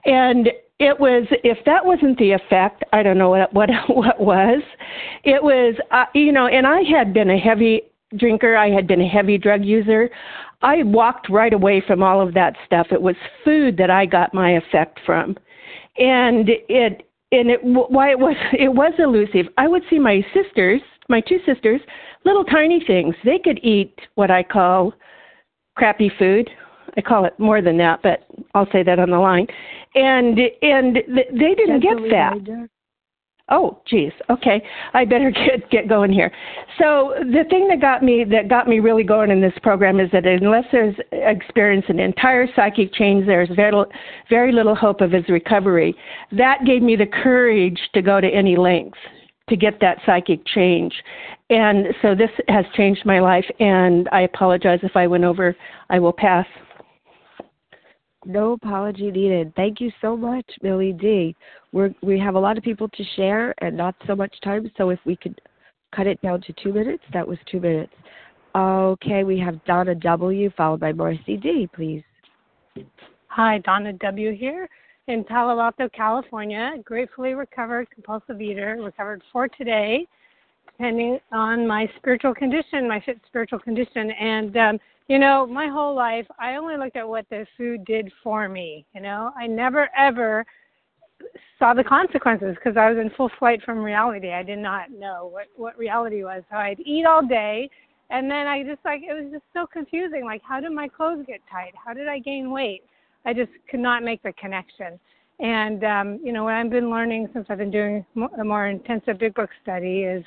And 0.05 0.49
it 0.79 0.99
was 0.99 1.25
if 1.43 1.57
that 1.65 1.83
wasn't 1.85 2.17
the 2.19 2.31
effect, 2.31 2.83
I 2.93 3.01
don't 3.03 3.17
know 3.17 3.29
what 3.29 3.53
what 3.53 3.69
what 3.87 4.19
was. 4.19 4.61
It 5.23 5.41
was 5.41 5.75
uh, 5.91 6.05
you 6.13 6.31
know, 6.31 6.47
and 6.47 6.67
I 6.67 6.81
had 6.81 7.13
been 7.13 7.29
a 7.29 7.39
heavy 7.39 7.81
drinker, 8.15 8.55
I 8.55 8.69
had 8.69 8.87
been 8.87 9.01
a 9.01 9.07
heavy 9.07 9.37
drug 9.37 9.65
user. 9.65 10.09
I 10.61 10.83
walked 10.83 11.29
right 11.29 11.53
away 11.53 11.83
from 11.85 12.01
all 12.01 12.25
of 12.25 12.33
that 12.33 12.55
stuff. 12.65 12.87
It 12.91 13.01
was 13.01 13.15
food 13.43 13.77
that 13.77 13.89
I 13.89 14.05
got 14.05 14.33
my 14.33 14.51
effect 14.51 14.99
from. 15.05 15.35
And 15.97 16.49
it 16.69 17.03
and 17.31 17.49
it 17.49 17.59
why 17.63 18.11
it 18.11 18.19
was 18.19 18.35
it 18.53 18.73
was 18.73 18.93
elusive. 18.99 19.51
I 19.57 19.67
would 19.67 19.83
see 19.89 19.99
my 19.99 20.25
sisters, 20.33 20.81
my 21.09 21.21
two 21.21 21.39
sisters, 21.45 21.81
little 22.23 22.43
tiny 22.43 22.83
things. 22.85 23.15
They 23.23 23.39
could 23.39 23.59
eat 23.63 23.97
what 24.15 24.29
I 24.29 24.43
call 24.43 24.93
crappy 25.75 26.11
food. 26.17 26.49
I 26.97 27.01
call 27.01 27.25
it 27.25 27.37
more 27.39 27.61
than 27.61 27.77
that, 27.77 28.01
but 28.01 28.27
I'll 28.55 28.69
say 28.71 28.83
that 28.83 28.99
on 28.99 29.11
the 29.11 29.19
line. 29.19 29.47
And 29.95 30.39
and 30.61 30.95
th- 30.95 31.27
they 31.31 31.55
didn't 31.55 31.79
get 31.81 31.97
that. 32.09 32.69
Oh, 33.49 33.81
geez. 33.87 34.11
Okay, 34.29 34.61
I 34.93 35.05
better 35.05 35.31
get 35.31 35.69
get 35.69 35.87
going 35.87 36.11
here. 36.11 36.31
So 36.79 37.13
the 37.19 37.45
thing 37.49 37.67
that 37.69 37.79
got 37.79 38.03
me 38.03 38.25
that 38.25 38.49
got 38.49 38.67
me 38.67 38.79
really 38.79 39.03
going 39.03 39.31
in 39.31 39.39
this 39.39 39.53
program 39.61 39.99
is 39.99 40.09
that 40.11 40.25
unless 40.25 40.65
there's 40.71 40.95
experience 41.11 41.85
an 41.87 41.99
entire 41.99 42.47
psychic 42.55 42.93
change, 42.93 43.25
there's 43.25 43.49
very 43.55 43.71
little, 43.71 43.91
very 44.29 44.51
little 44.51 44.75
hope 44.75 45.01
of 45.01 45.11
his 45.11 45.27
recovery. 45.29 45.95
That 46.31 46.65
gave 46.65 46.81
me 46.81 46.95
the 46.95 47.05
courage 47.05 47.79
to 47.93 48.01
go 48.01 48.19
to 48.19 48.27
any 48.27 48.57
lengths 48.57 48.99
to 49.49 49.55
get 49.55 49.79
that 49.79 49.99
psychic 50.05 50.45
change. 50.45 50.93
And 51.49 51.87
so 52.01 52.13
this 52.13 52.29
has 52.49 52.65
changed 52.75 53.05
my 53.05 53.19
life. 53.19 53.45
And 53.59 54.09
I 54.11 54.21
apologize 54.21 54.79
if 54.83 54.95
I 54.95 55.07
went 55.07 55.23
over. 55.23 55.55
I 55.89 55.99
will 55.99 56.13
pass. 56.13 56.45
No 58.25 58.53
apology 58.53 59.11
needed. 59.11 59.53
Thank 59.55 59.79
you 59.79 59.91
so 60.01 60.17
much, 60.17 60.45
Millie 60.61 60.93
D. 60.93 61.35
We're, 61.71 61.93
we 62.01 62.19
have 62.19 62.35
a 62.35 62.39
lot 62.39 62.57
of 62.57 62.63
people 62.63 62.89
to 62.89 63.03
share 63.15 63.53
and 63.59 63.77
not 63.77 63.95
so 64.05 64.15
much 64.15 64.35
time, 64.43 64.69
so 64.77 64.89
if 64.89 64.99
we 65.05 65.15
could 65.15 65.39
cut 65.95 66.07
it 66.07 66.21
down 66.21 66.41
to 66.41 66.53
two 66.61 66.73
minutes, 66.73 67.03
that 67.13 67.27
was 67.27 67.37
two 67.49 67.59
minutes. 67.59 67.93
Okay, 68.55 69.23
we 69.23 69.39
have 69.39 69.63
Donna 69.65 69.93
W. 69.95 70.49
followed 70.57 70.79
by 70.79 70.91
Marcy 70.91 71.37
D, 71.37 71.69
please. 71.73 72.03
Hi, 73.27 73.59
Donna 73.59 73.93
W. 73.93 74.35
here 74.35 74.67
in 75.07 75.23
Palo 75.23 75.59
Alto, 75.59 75.87
California. 75.89 76.73
Gratefully 76.83 77.33
recovered 77.33 77.87
compulsive 77.91 78.41
eater, 78.41 78.77
recovered 78.81 79.21
for 79.31 79.47
today, 79.47 80.07
depending 80.65 81.19
on 81.31 81.67
my 81.67 81.87
spiritual 81.97 82.33
condition, 82.33 82.89
my 82.89 82.99
fit 83.05 83.19
spiritual 83.27 83.59
condition. 83.59 84.11
And, 84.11 84.57
um, 84.57 84.79
you 85.07 85.19
know, 85.19 85.45
my 85.47 85.67
whole 85.67 85.95
life, 85.95 86.27
I 86.39 86.55
only 86.55 86.77
looked 86.77 86.97
at 86.97 87.07
what 87.07 87.25
the 87.29 87.45
food 87.57 87.85
did 87.85 88.11
for 88.23 88.49
me. 88.49 88.85
You 88.93 89.01
know, 89.01 89.31
I 89.37 89.47
never 89.47 89.89
ever 89.97 90.45
saw 91.57 91.73
the 91.73 91.83
consequences 91.83 92.55
because 92.55 92.77
I 92.77 92.89
was 92.89 92.99
in 92.99 93.09
full 93.15 93.31
flight 93.39 93.61
from 93.63 93.79
reality. 93.79 94.31
I 94.31 94.43
did 94.43 94.59
not 94.59 94.91
know 94.91 95.29
what 95.31 95.47
what 95.55 95.77
reality 95.77 96.23
was. 96.23 96.43
So 96.49 96.57
I'd 96.57 96.79
eat 96.81 97.05
all 97.05 97.25
day, 97.25 97.69
and 98.09 98.29
then 98.29 98.47
I 98.47 98.63
just 98.63 98.83
like 98.85 99.01
it 99.01 99.13
was 99.13 99.31
just 99.31 99.45
so 99.53 99.65
confusing. 99.65 100.25
Like, 100.25 100.41
how 100.43 100.59
did 100.59 100.71
my 100.71 100.87
clothes 100.87 101.25
get 101.27 101.41
tight? 101.49 101.73
How 101.83 101.93
did 101.93 102.07
I 102.07 102.19
gain 102.19 102.51
weight? 102.51 102.83
I 103.25 103.33
just 103.33 103.51
could 103.69 103.79
not 103.79 104.03
make 104.03 104.21
the 104.23 104.33
connection. 104.33 104.99
And 105.39 105.83
um, 105.83 106.19
you 106.23 106.33
know, 106.33 106.43
what 106.43 106.53
I've 106.53 106.69
been 106.69 106.89
learning 106.89 107.29
since 107.33 107.45
I've 107.49 107.59
been 107.59 107.71
doing 107.71 108.05
a 108.39 108.43
more 108.43 108.67
intensive 108.67 109.19
Big 109.19 109.35
Book 109.35 109.49
study 109.61 110.03
is, 110.03 110.23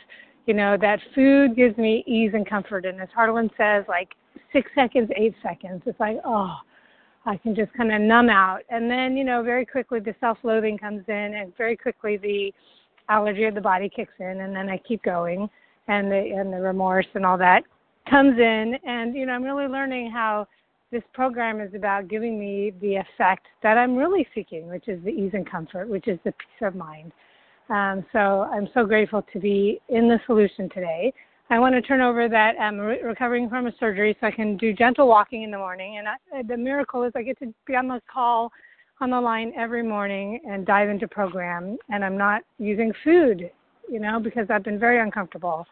you 0.50 0.56
know, 0.56 0.76
that 0.80 0.98
food 1.14 1.54
gives 1.54 1.78
me 1.78 2.02
ease 2.08 2.32
and 2.34 2.44
comfort. 2.44 2.84
And 2.84 3.00
as 3.00 3.08
Harlan 3.14 3.50
says, 3.56 3.84
like 3.86 4.08
six 4.52 4.68
seconds, 4.74 5.08
eight 5.14 5.32
seconds. 5.44 5.80
It's 5.86 6.00
like, 6.00 6.16
oh, 6.24 6.56
I 7.24 7.36
can 7.36 7.54
just 7.54 7.72
kind 7.74 7.92
of 7.92 8.00
numb 8.00 8.28
out. 8.28 8.62
And 8.68 8.90
then, 8.90 9.16
you 9.16 9.22
know, 9.22 9.44
very 9.44 9.64
quickly 9.64 10.00
the 10.00 10.12
self 10.18 10.38
loathing 10.42 10.76
comes 10.76 11.04
in, 11.06 11.34
and 11.36 11.56
very 11.56 11.76
quickly 11.76 12.16
the 12.16 12.52
allergy 13.08 13.44
of 13.44 13.54
the 13.54 13.60
body 13.60 13.88
kicks 13.88 14.14
in, 14.18 14.40
and 14.40 14.52
then 14.52 14.68
I 14.68 14.78
keep 14.78 15.04
going, 15.04 15.48
and 15.86 16.10
the 16.10 16.32
and 16.36 16.52
the 16.52 16.60
remorse 16.60 17.06
and 17.14 17.24
all 17.24 17.38
that 17.38 17.62
comes 18.10 18.36
in. 18.36 18.74
And 18.84 19.14
you 19.14 19.26
know, 19.26 19.34
I'm 19.34 19.44
really 19.44 19.68
learning 19.68 20.10
how 20.10 20.48
this 20.90 21.04
program 21.14 21.60
is 21.60 21.72
about 21.76 22.08
giving 22.08 22.40
me 22.40 22.72
the 22.80 22.96
effect 22.96 23.46
that 23.62 23.78
I'm 23.78 23.94
really 23.94 24.26
seeking, 24.34 24.66
which 24.66 24.88
is 24.88 25.00
the 25.04 25.10
ease 25.10 25.30
and 25.32 25.48
comfort, 25.48 25.88
which 25.88 26.08
is 26.08 26.18
the 26.24 26.32
peace 26.32 26.66
of 26.66 26.74
mind. 26.74 27.12
Um, 27.70 28.04
so 28.12 28.48
I'm 28.52 28.68
so 28.74 28.84
grateful 28.84 29.24
to 29.32 29.38
be 29.38 29.80
in 29.88 30.08
the 30.08 30.18
solution 30.26 30.68
today. 30.70 31.12
I 31.50 31.58
want 31.58 31.74
to 31.74 31.82
turn 31.82 32.00
over 32.00 32.28
that 32.28 32.52
I'm 32.60 32.78
re- 32.78 33.02
recovering 33.02 33.48
from 33.48 33.66
a 33.66 33.72
surgery, 33.78 34.16
so 34.20 34.26
I 34.26 34.30
can 34.32 34.56
do 34.56 34.72
gentle 34.72 35.08
walking 35.08 35.42
in 35.44 35.50
the 35.50 35.58
morning. 35.58 35.98
And 35.98 36.08
I, 36.08 36.42
the 36.42 36.56
miracle 36.56 37.04
is 37.04 37.12
I 37.14 37.22
get 37.22 37.38
to 37.40 37.54
be 37.66 37.76
on 37.76 37.88
the 37.88 38.00
call 38.12 38.52
on 39.00 39.10
the 39.10 39.20
line 39.20 39.52
every 39.56 39.82
morning 39.82 40.40
and 40.48 40.66
dive 40.66 40.88
into 40.88 41.08
program, 41.08 41.78
and 41.88 42.04
I'm 42.04 42.18
not 42.18 42.42
using 42.58 42.92
food, 43.02 43.50
you 43.90 44.00
know, 44.00 44.20
because 44.20 44.46
I've 44.50 44.64
been 44.64 44.78
very 44.78 45.00
uncomfortable. 45.00 45.66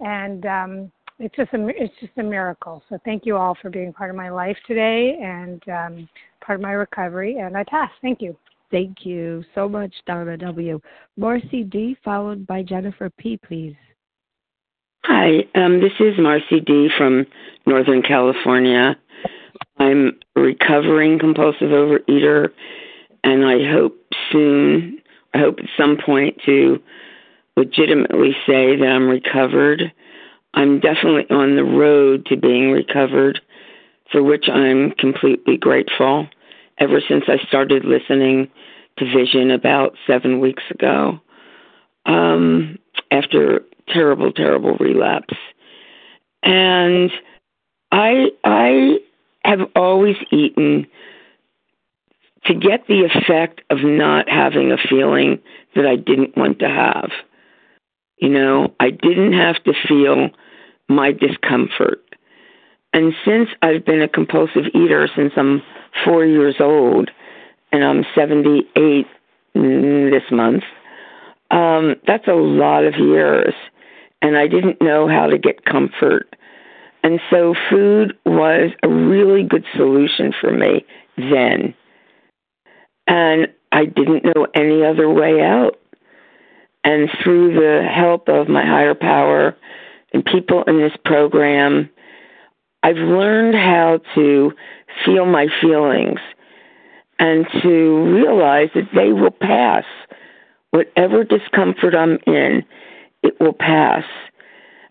And 0.00 0.46
um, 0.46 0.92
it's 1.18 1.36
just 1.36 1.52
a 1.52 1.68
it's 1.68 1.94
just 2.00 2.12
a 2.16 2.22
miracle. 2.22 2.82
So 2.88 2.98
thank 3.04 3.24
you 3.26 3.36
all 3.36 3.56
for 3.60 3.70
being 3.70 3.92
part 3.92 4.10
of 4.10 4.16
my 4.16 4.30
life 4.30 4.56
today 4.66 5.18
and 5.22 5.62
um, 5.68 6.08
part 6.44 6.58
of 6.58 6.62
my 6.62 6.72
recovery. 6.72 7.38
And 7.38 7.56
I 7.56 7.64
pass. 7.64 7.90
Thank 8.00 8.20
you. 8.20 8.36
Thank 8.72 9.04
you 9.04 9.44
so 9.54 9.68
much, 9.68 9.92
Donna 10.06 10.36
W. 10.38 10.80
Marcy 11.16 11.62
D, 11.62 11.96
followed 12.04 12.46
by 12.46 12.62
Jennifer 12.62 13.10
P, 13.18 13.38
please. 13.46 13.76
Hi, 15.04 15.44
um, 15.54 15.80
this 15.80 15.92
is 16.00 16.18
Marcy 16.18 16.60
D 16.60 16.88
from 16.96 17.26
Northern 17.66 18.02
California. 18.02 18.96
I'm 19.78 20.12
a 20.36 20.40
recovering 20.40 21.18
compulsive 21.18 21.68
overeater, 21.68 22.48
and 23.22 23.44
I 23.44 23.70
hope 23.70 23.94
soon, 24.32 24.98
I 25.34 25.38
hope 25.38 25.58
at 25.58 25.66
some 25.76 25.98
point 26.04 26.40
to 26.46 26.82
legitimately 27.56 28.32
say 28.46 28.76
that 28.76 28.88
I'm 28.88 29.08
recovered 29.08 29.92
I'm 30.54 30.80
definitely 30.80 31.24
on 31.30 31.56
the 31.56 31.64
road 31.64 32.26
to 32.26 32.36
being 32.36 32.70
recovered, 32.70 33.40
for 34.10 34.22
which 34.22 34.48
I'm 34.48 34.92
completely 34.92 35.56
grateful 35.56 36.28
ever 36.82 37.00
since 37.08 37.24
I 37.28 37.38
started 37.46 37.84
listening 37.84 38.50
to 38.98 39.04
Vision 39.04 39.52
about 39.52 39.94
seven 40.06 40.40
weeks 40.40 40.64
ago 40.68 41.20
um, 42.06 42.78
after 43.10 43.62
terrible, 43.88 44.32
terrible 44.32 44.76
relapse. 44.80 45.34
And 46.42 47.10
I, 47.92 48.30
I 48.42 48.98
have 49.44 49.60
always 49.76 50.16
eaten 50.32 50.86
to 52.46 52.54
get 52.54 52.88
the 52.88 53.04
effect 53.04 53.60
of 53.70 53.78
not 53.84 54.28
having 54.28 54.72
a 54.72 54.76
feeling 54.76 55.38
that 55.76 55.86
I 55.86 55.94
didn't 55.94 56.36
want 56.36 56.58
to 56.58 56.68
have. 56.68 57.10
You 58.16 58.30
know, 58.30 58.74
I 58.80 58.90
didn't 58.90 59.34
have 59.34 59.62
to 59.64 59.72
feel 59.86 60.30
my 60.88 61.12
discomfort. 61.12 62.02
And 62.92 63.14
since 63.24 63.48
I've 63.62 63.84
been 63.84 64.02
a 64.02 64.08
compulsive 64.08 64.64
eater 64.74 65.08
since 65.14 65.32
I'm 65.36 65.62
four 66.04 66.24
years 66.24 66.56
old, 66.60 67.10
and 67.72 67.84
I'm 67.84 68.04
78 68.14 69.06
this 69.54 70.30
month, 70.30 70.64
um, 71.50 71.96
that's 72.06 72.26
a 72.28 72.34
lot 72.34 72.84
of 72.84 72.94
years. 72.96 73.54
And 74.20 74.36
I 74.36 74.46
didn't 74.46 74.80
know 74.80 75.08
how 75.08 75.26
to 75.26 75.38
get 75.38 75.64
comfort. 75.64 76.34
And 77.02 77.20
so 77.30 77.54
food 77.68 78.16
was 78.24 78.70
a 78.82 78.88
really 78.88 79.42
good 79.42 79.64
solution 79.76 80.32
for 80.40 80.52
me 80.52 80.84
then. 81.16 81.74
And 83.06 83.48
I 83.72 83.86
didn't 83.86 84.24
know 84.24 84.46
any 84.54 84.84
other 84.84 85.10
way 85.10 85.42
out. 85.42 85.78
And 86.84 87.08
through 87.22 87.54
the 87.54 87.86
help 87.86 88.28
of 88.28 88.48
my 88.48 88.64
higher 88.64 88.94
power 88.94 89.56
and 90.12 90.24
people 90.24 90.62
in 90.64 90.78
this 90.78 90.96
program, 91.04 91.90
I've 92.82 92.96
learned 92.96 93.54
how 93.54 94.00
to 94.14 94.52
feel 95.04 95.26
my 95.26 95.46
feelings 95.60 96.18
and 97.18 97.46
to 97.62 98.04
realize 98.12 98.70
that 98.74 98.88
they 98.94 99.12
will 99.12 99.30
pass. 99.30 99.84
Whatever 100.70 101.22
discomfort 101.22 101.94
I'm 101.94 102.18
in, 102.26 102.64
it 103.22 103.38
will 103.40 103.52
pass. 103.52 104.04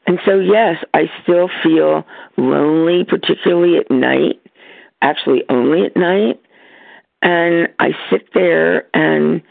And 0.07 0.19
so, 0.25 0.39
yes, 0.39 0.77
I 0.93 1.11
still 1.21 1.49
feel 1.63 2.05
lonely, 2.37 3.03
particularly 3.03 3.77
at 3.77 3.91
night, 3.91 4.39
actually, 5.01 5.43
only 5.49 5.85
at 5.85 5.95
night. 5.95 6.41
And 7.21 7.67
I 7.79 7.89
sit 8.09 8.33
there 8.33 8.87
and 8.95 9.41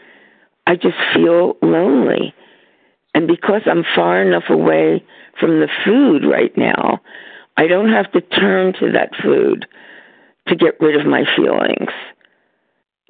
I 0.67 0.75
just 0.75 0.97
feel 1.13 1.57
lonely. 1.61 2.33
And 3.13 3.27
because 3.27 3.61
I'm 3.65 3.83
far 3.95 4.21
enough 4.21 4.49
away 4.49 5.03
from 5.39 5.59
the 5.59 5.69
food 5.85 6.23
right 6.25 6.55
now, 6.57 7.01
I 7.57 7.67
don't 7.67 7.89
have 7.89 8.11
to 8.13 8.21
turn 8.21 8.73
to 8.79 8.91
that 8.91 9.11
food 9.21 9.65
to 10.47 10.55
get 10.55 10.79
rid 10.79 10.99
of 10.99 11.05
my 11.05 11.23
feelings. 11.35 11.91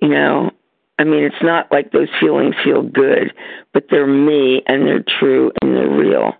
You 0.01 0.09
know, 0.09 0.51
I 0.99 1.03
mean, 1.03 1.23
it's 1.23 1.43
not 1.43 1.71
like 1.71 1.91
those 1.91 2.09
feelings 2.19 2.55
feel 2.63 2.83
good, 2.83 3.33
but 3.73 3.85
they're 3.89 4.07
me 4.07 4.61
and 4.67 4.85
they're 4.85 5.03
true 5.19 5.51
and 5.61 5.75
they're 5.75 5.89
real. 5.89 6.33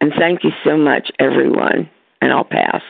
And 0.00 0.12
thank 0.18 0.44
you 0.44 0.50
so 0.64 0.76
much, 0.76 1.10
everyone. 1.18 1.88
And 2.20 2.32
I'll 2.32 2.44
pass. 2.44 2.82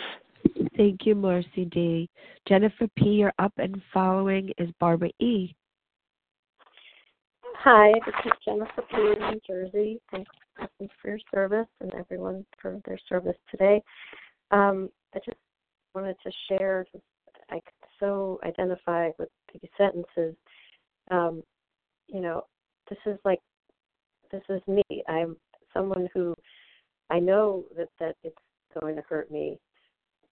Thank 0.76 1.06
you, 1.06 1.14
Marcy 1.14 1.66
D. 1.66 2.08
Jennifer 2.48 2.88
P., 2.96 3.10
you're 3.10 3.32
up 3.38 3.52
and 3.58 3.80
following 3.92 4.50
is 4.58 4.70
Barbara 4.80 5.10
E. 5.20 5.54
Hi, 7.58 7.92
this 8.04 8.14
is 8.26 8.32
Jennifer 8.44 8.82
P. 8.90 8.96
in 8.96 9.30
New 9.30 9.40
Jersey. 9.46 10.00
Thanks 10.10 10.30
for 10.57 11.09
your 11.09 11.18
service 11.32 11.68
and 11.80 11.92
everyone 11.94 12.44
for 12.61 12.80
their 12.86 12.98
service 13.09 13.36
today. 13.50 13.82
Um, 14.50 14.88
I 15.14 15.18
just 15.18 15.36
wanted 15.94 16.16
to 16.24 16.32
share, 16.48 16.86
I 17.50 17.55
could 17.55 17.88
so 18.00 18.38
identify 18.44 19.11
with 19.18 19.28
these 19.53 19.70
sentences. 19.76 20.34
Um, 21.11 21.42
you 22.09 22.20
know, 22.20 22.42
this 22.88 22.98
is 23.07 23.18
like, 23.24 23.40
this 24.30 24.42
is 24.48 24.61
me. 24.66 25.03
I'm 25.09 25.36
someone 25.74 26.09
who 26.14 26.34
I 27.11 27.18
know 27.18 27.64
that, 27.76 27.88
that 28.00 28.16
it's 28.22 28.36
going 28.80 28.96
to 28.96 29.03
hurt 29.09 29.30
me 29.30 29.59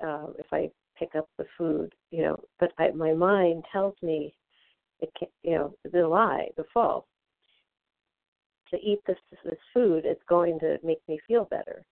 uh, 0.04 0.26
if 0.38 0.46
I 0.52 0.70
pick 0.98 1.14
up 1.14 1.28
the 1.38 1.46
food, 1.56 1.92
you 2.10 2.22
know, 2.22 2.36
but 2.58 2.72
I, 2.78 2.90
my 2.90 3.12
mind 3.12 3.64
tells 3.72 3.94
me 4.02 4.34
it 5.00 5.10
can't. 5.18 5.30
you 5.42 5.52
know, 5.52 5.74
the 5.90 6.06
lie, 6.06 6.48
the 6.56 6.64
false 6.72 7.04
to 8.70 8.76
eat 8.78 9.00
this 9.06 9.18
this 9.44 9.58
food, 9.72 10.04
it's 10.04 10.22
going 10.28 10.58
to 10.60 10.78
make 10.82 11.00
me 11.08 11.18
feel 11.26 11.44
better, 11.44 11.84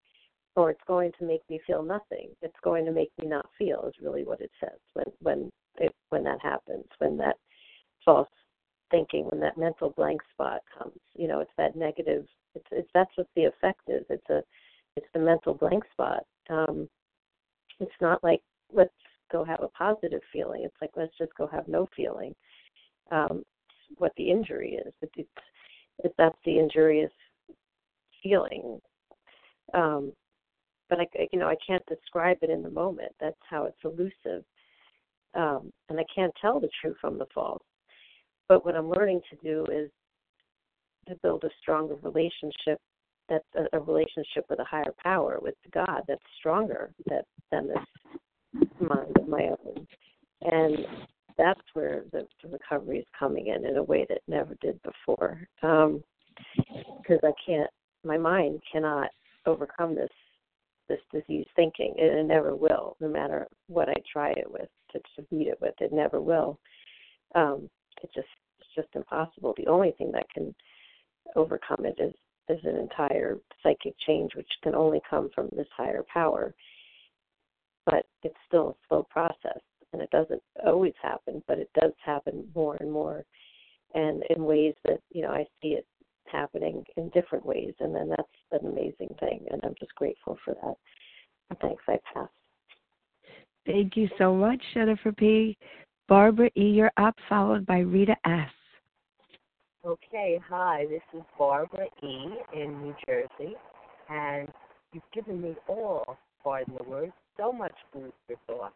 or 0.56 0.70
it's 0.70 0.84
going 0.86 1.12
to 1.18 1.24
make 1.26 1.42
me 1.48 1.60
feel 1.66 1.82
nothing. 1.82 2.30
It's 2.42 2.56
going 2.62 2.84
to 2.84 2.92
make 2.92 3.10
me 3.20 3.28
not 3.28 3.46
feel 3.58 3.84
is 3.86 4.02
really 4.02 4.24
what 4.24 4.40
it 4.40 4.50
says 4.60 4.78
when 4.94 5.06
when 5.20 5.50
it, 5.78 5.94
when 6.10 6.24
that 6.24 6.40
happens, 6.42 6.84
when 6.98 7.16
that 7.18 7.36
false 8.04 8.28
thinking, 8.90 9.24
when 9.24 9.40
that 9.40 9.58
mental 9.58 9.90
blank 9.90 10.20
spot 10.32 10.60
comes. 10.76 10.98
You 11.14 11.28
know, 11.28 11.40
it's 11.40 11.50
that 11.58 11.76
negative. 11.76 12.26
It's 12.54 12.66
it's 12.70 12.90
that's 12.94 13.16
what 13.16 13.28
the 13.36 13.44
effect 13.44 13.82
is. 13.88 14.04
It's 14.08 14.30
a 14.30 14.42
it's 14.96 15.06
the 15.14 15.20
mental 15.20 15.54
blank 15.54 15.84
spot. 15.92 16.24
Um, 16.50 16.88
it's 17.80 18.00
not 18.00 18.22
like 18.24 18.40
let's 18.72 18.90
go 19.30 19.44
have 19.44 19.62
a 19.62 19.68
positive 19.68 20.22
feeling. 20.32 20.62
It's 20.64 20.76
like 20.80 20.90
let's 20.96 21.16
just 21.18 21.34
go 21.36 21.46
have 21.46 21.68
no 21.68 21.88
feeling. 21.96 22.34
Um, 23.10 23.42
what 23.96 24.12
the 24.16 24.30
injury 24.30 24.78
is. 24.86 24.92
It, 25.00 25.10
it's 25.16 25.28
if 26.04 26.12
that's 26.18 26.38
the 26.44 26.58
injurious 26.58 27.12
feeling. 28.22 28.80
Um, 29.74 30.12
but 30.88 31.00
I, 31.00 31.06
you 31.32 31.38
know, 31.38 31.48
I 31.48 31.56
can't 31.66 31.84
describe 31.86 32.38
it 32.42 32.50
in 32.50 32.62
the 32.62 32.70
moment. 32.70 33.12
That's 33.20 33.36
how 33.48 33.64
it's 33.64 33.76
elusive, 33.84 34.44
um, 35.34 35.70
and 35.88 36.00
I 36.00 36.04
can't 36.14 36.32
tell 36.40 36.60
the 36.60 36.70
true 36.80 36.94
from 37.00 37.18
the 37.18 37.26
false. 37.34 37.62
But 38.48 38.64
what 38.64 38.74
I'm 38.74 38.90
learning 38.90 39.20
to 39.30 39.36
do 39.42 39.66
is 39.70 39.90
to 41.08 41.16
build 41.22 41.44
a 41.44 41.50
stronger 41.60 41.96
relationship. 42.02 42.80
That's 43.28 43.44
a, 43.56 43.76
a 43.76 43.80
relationship 43.80 44.46
with 44.48 44.58
a 44.58 44.64
higher 44.64 44.94
power, 45.02 45.38
with 45.42 45.54
God, 45.72 46.02
that's 46.08 46.22
stronger 46.38 46.90
that, 47.06 47.24
than 47.52 47.68
this 47.68 48.68
mind 48.80 49.16
of 49.18 49.28
my 49.28 49.50
own. 49.50 49.86
And 50.42 50.78
that's 51.38 51.60
where 51.72 52.02
the, 52.12 52.26
the 52.42 52.48
recovery 52.48 52.98
is 52.98 53.06
coming 53.18 53.46
in 53.46 53.64
in 53.64 53.76
a 53.76 53.82
way 53.82 54.04
that 54.08 54.20
never 54.26 54.56
did 54.60 54.80
before. 54.82 55.40
Um, 55.62 56.02
because 56.56 57.20
I 57.22 57.32
can't, 57.44 57.70
my 58.04 58.18
mind 58.18 58.60
cannot 58.70 59.08
overcome 59.46 59.94
this 59.94 60.10
this 60.88 61.00
disease 61.12 61.46
thinking. 61.54 61.94
and 61.98 62.18
it 62.18 62.24
never 62.24 62.56
will, 62.56 62.96
no 63.00 63.08
matter 63.08 63.46
what 63.66 63.88
I 63.88 63.94
try 64.10 64.30
it 64.30 64.50
with 64.50 64.68
to, 64.92 64.98
to 65.16 65.22
beat 65.30 65.48
it 65.48 65.58
with. 65.60 65.74
It 65.80 65.92
never 65.92 66.20
will. 66.20 66.58
Um, 67.34 67.68
it 68.02 68.10
just 68.14 68.28
it's 68.58 68.68
just 68.74 68.88
impossible. 68.94 69.54
The 69.56 69.66
only 69.66 69.92
thing 69.98 70.10
that 70.12 70.30
can 70.32 70.54
overcome 71.36 71.84
it 71.84 71.96
is 71.98 72.14
is 72.48 72.64
an 72.64 72.76
entire 72.76 73.36
psychic 73.62 73.94
change, 74.06 74.34
which 74.34 74.48
can 74.62 74.74
only 74.74 75.00
come 75.08 75.28
from 75.34 75.50
this 75.54 75.66
higher 75.76 76.04
power. 76.12 76.54
But 77.84 78.06
it's 78.22 78.34
still 78.46 78.70
a 78.70 78.74
slow 78.88 79.06
process 79.10 79.60
and 79.92 80.02
it 80.02 80.10
doesn't 80.10 80.42
always 80.64 80.94
happen, 81.02 81.42
but 81.46 81.58
it 81.58 81.70
does 81.80 81.92
happen 82.04 82.46
more 82.54 82.76
and 82.80 82.90
more, 82.90 83.24
and 83.94 84.22
in 84.30 84.44
ways 84.44 84.74
that 84.84 85.00
you 85.10 85.22
know 85.22 85.30
I 85.30 85.46
see 85.62 85.68
it 85.68 85.86
happening 86.30 86.84
in 86.96 87.08
different 87.10 87.44
ways, 87.44 87.74
and 87.80 87.94
then 87.94 88.08
that's 88.10 88.62
an 88.62 88.70
amazing 88.70 89.14
thing, 89.20 89.46
and 89.50 89.60
I'm 89.64 89.74
just 89.78 89.94
grateful 89.94 90.38
for 90.44 90.54
that. 90.62 90.74
Thanks, 91.60 91.82
I 91.88 91.98
pass. 92.12 92.28
Thank 93.66 93.96
you 93.96 94.08
so 94.18 94.34
much, 94.34 94.60
Jennifer 94.74 95.12
P. 95.12 95.56
Barbara 96.08 96.50
E., 96.56 96.64
you're 96.64 96.92
up, 96.96 97.14
followed 97.28 97.66
by 97.66 97.78
Rita 97.78 98.16
S. 98.24 98.50
Okay, 99.84 100.40
hi, 100.46 100.86
this 100.88 101.02
is 101.14 101.22
Barbara 101.38 101.86
E. 102.02 102.28
in 102.54 102.82
New 102.82 102.94
Jersey, 103.06 103.54
and 104.08 104.48
you've 104.92 105.02
given 105.12 105.40
me 105.40 105.54
all, 105.68 106.16
pardon 106.42 106.74
the 106.76 106.84
word, 106.84 107.12
so 107.36 107.52
much 107.52 107.74
food 107.92 108.12
for 108.26 108.36
thought. 108.46 108.74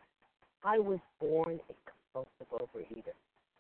I 0.65 0.79
was 0.79 1.01
born 1.21 1.59
a 1.69 1.75
compulsive 2.15 2.51
overeater. 2.53 3.15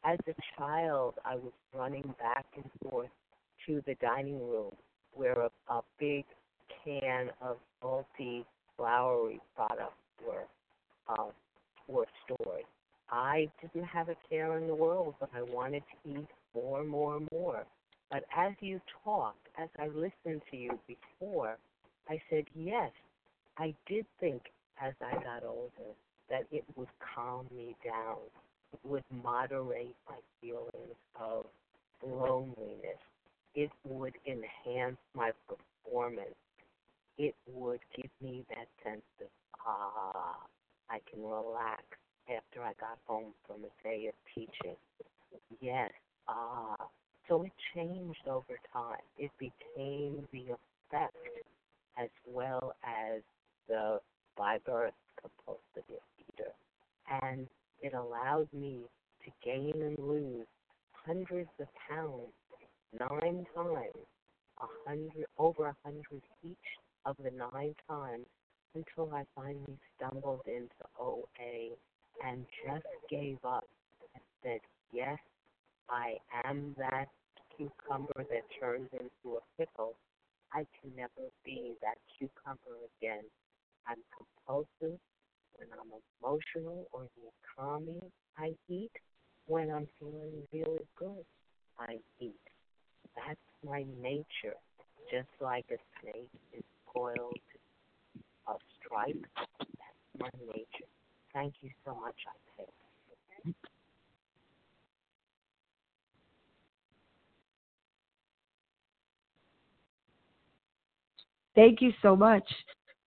As 0.05 0.19
a 0.29 0.35
child, 0.57 1.15
I 1.25 1.35
was 1.35 1.53
running 1.75 2.15
back 2.19 2.47
and 2.57 2.65
forth 2.83 3.11
to 3.67 3.83
the 3.87 3.95
dining 3.97 4.41
room 4.41 4.73
where 5.15 5.33
a, 5.33 5.51
a 5.73 5.83
big 5.99 6.25
can 6.85 7.31
of 7.41 7.57
multi-floury 7.83 9.41
products 9.57 9.95
were 10.25 10.45
uh, 11.09 11.31
were 11.89 12.07
stored. 12.25 12.65
I 13.11 13.51
didn't 13.61 13.89
have 13.89 14.09
a 14.09 14.17
care 14.29 14.57
in 14.59 14.69
the 14.69 14.75
world, 14.75 15.15
but 15.19 15.29
I 15.35 15.43
wanted 15.43 15.83
to 16.05 16.11
eat 16.11 16.29
more, 16.55 16.85
more, 16.85 17.21
more. 17.33 17.65
But 18.11 18.25
as 18.37 18.53
you 18.61 18.81
talked, 19.05 19.49
as 19.59 19.69
I 19.79 19.89
listened 19.89 20.43
to 20.51 20.57
you 20.57 20.79
before, 20.87 21.59
I 22.09 22.21
said, 22.31 22.45
yes, 22.55 22.91
I 23.59 23.75
did 23.87 24.07
think 24.21 24.43
as 24.81 24.95
I 25.03 25.15
got 25.23 25.45
older 25.45 25.95
that 26.31 26.45
it 26.51 26.65
would 26.77 26.89
calm 27.15 27.47
me 27.55 27.77
down. 27.85 28.19
It 28.73 28.81
would 28.85 29.05
moderate 29.11 29.97
my 30.09 30.17
feelings 30.41 30.97
of 31.21 31.47
loneliness. 32.03 33.01
It 33.55 33.71
would 33.85 34.15
enhance 34.27 34.99
my 35.15 35.33
performance. 35.49 36.35
It 37.19 37.35
would 37.47 37.81
give 37.97 38.11
me 38.23 38.45
that 38.51 38.69
sense 38.83 39.03
of, 39.21 39.29
ah, 39.67 40.37
I 40.91 41.01
can 41.11 41.23
relax 41.23 41.83
after 42.29 42.63
I 42.63 42.73
got 42.81 42.99
home 43.07 43.35
from 43.47 43.65
a 43.65 43.83
day 43.83 44.07
of 44.09 44.15
teaching. 44.35 44.77
Yes, 45.61 45.91
ah. 46.29 46.77
So 47.29 47.43
it 47.43 47.53
changed 47.75 48.27
over 48.27 48.59
time. 48.73 49.01
It 49.19 49.31
became 49.39 50.27
the 50.33 50.57
effect 50.93 51.17
as 51.99 52.09
well 52.27 52.75
as 52.85 53.23
the 53.69 54.01
by 54.37 54.59
birth 54.65 54.95
compulsive 55.21 55.85
eater. 56.35 56.53
And 57.11 57.47
it 57.81 57.95
allowed 57.95 58.49
me 58.53 58.81
to 59.25 59.31
gain 59.45 59.75
and 59.75 59.99
lose 59.99 60.47
hundreds 60.93 61.51
of 61.61 61.67
pounds 61.89 62.33
nine 62.99 63.47
times, 63.55 64.07
a 64.61 64.67
hundred 64.87 65.27
over 65.39 65.67
a 65.67 65.77
hundred 65.85 66.23
each 66.45 66.57
of 67.05 67.17
the 67.23 67.31
nine 67.31 67.75
times 67.89 68.27
until 68.75 69.13
I 69.15 69.25
finally 69.35 69.79
stumbled 69.97 70.43
into 70.47 70.83
OA 70.99 71.77
and 72.25 72.47
just 72.65 72.87
gave 73.11 73.39
up 73.45 73.65
and 74.15 74.23
said, 74.43 74.61
Yes, 74.93 75.19
I 75.89 76.17
am 76.45 76.75
that 76.79 77.09
cucumber 77.57 78.25
that 78.31 78.45
turns 78.61 78.89
into 78.93 79.37
a 79.37 79.41
pickle. 79.59 79.95
I 80.53 80.67
can 80.81 80.91
never 80.97 81.29
be 81.45 81.73
that 81.83 81.99
cucumber 82.19 82.77
again. 82.99 83.25
I'm 83.87 83.99
compulsive 84.17 84.99
when 85.57 85.69
I'm 85.73 85.91
emotional 86.23 86.87
or 86.93 87.03
need 87.03 87.33
calming. 87.57 88.01
I 88.39 88.53
eat. 88.69 88.93
When 89.47 89.71
I'm 89.71 89.89
feeling 89.99 90.47
really 90.53 90.87
good, 90.97 91.25
I 91.79 91.99
eat. 92.21 92.35
That's 93.17 93.39
my 93.65 93.85
nature. 94.01 94.57
Just 95.11 95.29
like 95.41 95.67
a 95.71 95.77
snake 96.01 96.31
is 96.53 96.65
coiled 96.87 97.37
a 98.49 98.55
stripe. 98.79 99.27
That's 99.37 100.19
my 100.19 100.31
nature. 100.47 100.89
Thank 101.35 101.55
you 101.63 101.71
so 101.85 101.95
much, 101.95 102.17
I 102.27 102.63
think. 103.45 103.57
Thank 111.55 111.83
you 111.83 111.93
so 112.03 112.17
much. 112.17 112.45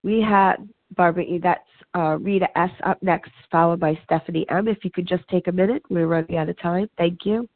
We 0.04 0.22
had 0.22 0.58
Barbara 0.96 1.24
E. 1.24 1.40
That's 1.42 1.62
uh, 1.96 2.18
Rita 2.20 2.48
S. 2.58 2.72
up 2.86 3.02
next, 3.02 3.32
followed 3.52 3.80
by 3.80 3.98
Stephanie 4.06 4.46
M. 4.50 4.68
If 4.68 4.84
you 4.84 4.92
could 4.92 5.08
just 5.08 5.28
take 5.30 5.48
a 5.48 5.52
minute, 5.52 5.84
we're 5.90 6.08
running 6.08 6.38
out 6.38 6.50
of 6.50 6.60
time. 6.60 6.90
Thank 6.98 7.26
you. 7.26 7.48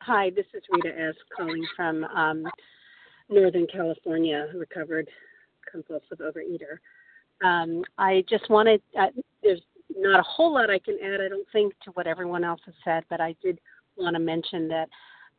Hi, 0.00 0.30
this 0.30 0.46
is 0.54 0.62
Rita 0.70 0.98
S. 0.98 1.14
calling 1.36 1.64
from 1.76 2.04
um, 2.04 2.44
Northern 3.28 3.66
California, 3.72 4.48
recovered 4.54 5.08
compulsive 5.70 6.18
overeater. 6.18 6.78
Um, 7.46 7.84
I 7.98 8.24
just 8.28 8.48
wanted, 8.50 8.82
uh, 8.98 9.06
there's 9.42 9.62
not 9.96 10.20
a 10.20 10.22
whole 10.22 10.54
lot 10.54 10.70
I 10.70 10.78
can 10.78 10.98
add, 11.04 11.20
I 11.20 11.28
don't 11.28 11.46
think, 11.52 11.72
to 11.84 11.90
what 11.92 12.06
everyone 12.06 12.44
else 12.44 12.60
has 12.66 12.74
said, 12.84 13.04
but 13.10 13.20
I 13.20 13.34
did 13.42 13.60
want 13.96 14.14
to 14.14 14.20
mention 14.20 14.68
that 14.68 14.88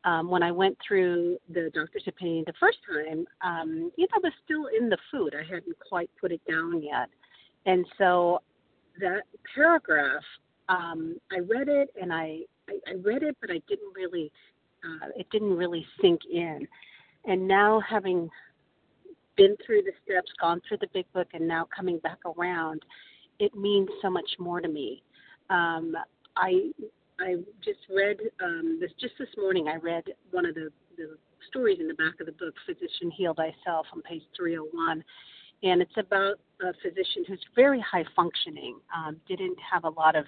um, 0.06 0.30
when 0.30 0.44
I 0.44 0.52
went 0.52 0.78
through 0.86 1.38
the 1.50 1.72
doctor's 1.74 2.04
opinion 2.08 2.44
the 2.46 2.54
first 2.60 2.80
time, 2.88 3.26
um, 3.42 3.92
you 3.96 4.06
know, 4.12 4.18
it 4.18 4.24
was 4.24 4.34
still 4.44 4.68
in 4.78 4.90
the 4.90 4.98
food. 5.12 5.34
I 5.36 5.44
hadn't 5.44 5.78
quite 5.88 6.10
put 6.20 6.32
it 6.32 6.42
down 6.50 6.82
yet. 6.84 7.10
And 7.66 7.86
so 7.98 8.40
that 9.00 9.24
paragraph, 9.56 10.24
um, 10.70 11.18
I 11.32 11.40
read 11.40 11.70
it 11.70 11.90
and 12.00 12.12
I, 12.12 12.40
I, 12.70 12.74
I 12.88 12.94
read 13.02 13.24
it, 13.24 13.38
but 13.40 13.50
I 13.50 13.62
didn't 13.68 13.94
really, 13.96 14.32
uh, 14.84 15.08
it 15.16 15.28
didn't 15.32 15.56
really 15.56 15.86
sink 16.02 16.22
in. 16.32 16.68
And 17.26 17.48
now 17.48 17.82
having 17.90 18.30
been 19.38 19.56
through 19.66 19.84
the 19.84 19.94
steps, 20.04 20.32
gone 20.40 20.62
through 20.68 20.78
the 20.78 20.88
big 20.94 21.12
book, 21.14 21.28
and 21.34 21.48
now 21.48 21.68
coming 21.76 21.98
back 22.00 22.20
around, 22.38 22.82
it 23.40 23.56
means 23.56 23.90
so 24.02 24.10
much 24.10 24.30
more 24.40 24.62
to 24.62 24.68
me. 24.68 25.02
Um, 25.50 25.96
I 26.36 26.72
I 27.20 27.36
just 27.64 27.80
read 27.94 28.18
um, 28.44 28.78
this 28.80 28.92
just 29.00 29.14
this 29.20 29.30
morning. 29.38 29.68
I 29.68 29.78
read 29.78 30.04
one 30.32 30.46
of 30.46 30.56
the, 30.56 30.70
the 30.98 31.18
stories 31.50 31.78
in 31.80 31.88
the 31.88 31.94
back 31.94 32.20
of 32.20 32.26
the 32.26 32.32
book, 32.34 32.54
"Physician 32.66 33.12
Heal 33.12 33.34
Thyself," 33.34 33.86
on 33.94 34.02
page 34.02 34.24
301, 34.36 35.04
and 35.64 35.82
it's 35.82 35.98
about 35.98 36.40
a 36.62 36.74
physician 36.82 37.24
who's 37.28 37.44
very 37.56 37.80
high 37.80 38.06
functioning, 38.16 38.80
um, 38.96 39.18
didn't 39.28 39.58
have 39.72 39.84
a 39.84 39.90
lot 39.90 40.16
of 40.16 40.26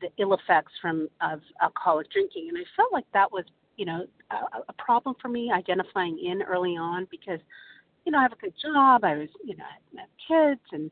the 0.00 0.08
ill 0.18 0.34
effects 0.34 0.72
from 0.80 1.08
of 1.20 1.40
alcoholic 1.60 2.10
drinking, 2.10 2.48
and 2.48 2.58
I 2.58 2.64
felt 2.76 2.92
like 2.92 3.06
that 3.12 3.30
was 3.30 3.44
you 3.76 3.86
know 3.86 4.06
a, 4.30 4.60
a 4.68 4.72
problem 4.74 5.16
for 5.20 5.28
me 5.28 5.50
identifying 5.52 6.18
in 6.18 6.42
early 6.42 6.76
on 6.76 7.08
because 7.10 7.40
you 8.04 8.12
know 8.12 8.18
I 8.18 8.22
have 8.22 8.32
a 8.32 8.36
good 8.36 8.54
job, 8.62 9.04
I 9.04 9.16
was 9.16 9.28
you 9.44 9.56
know 9.56 9.64
I 9.64 10.00
have 10.00 10.08
kids 10.28 10.62
and 10.72 10.90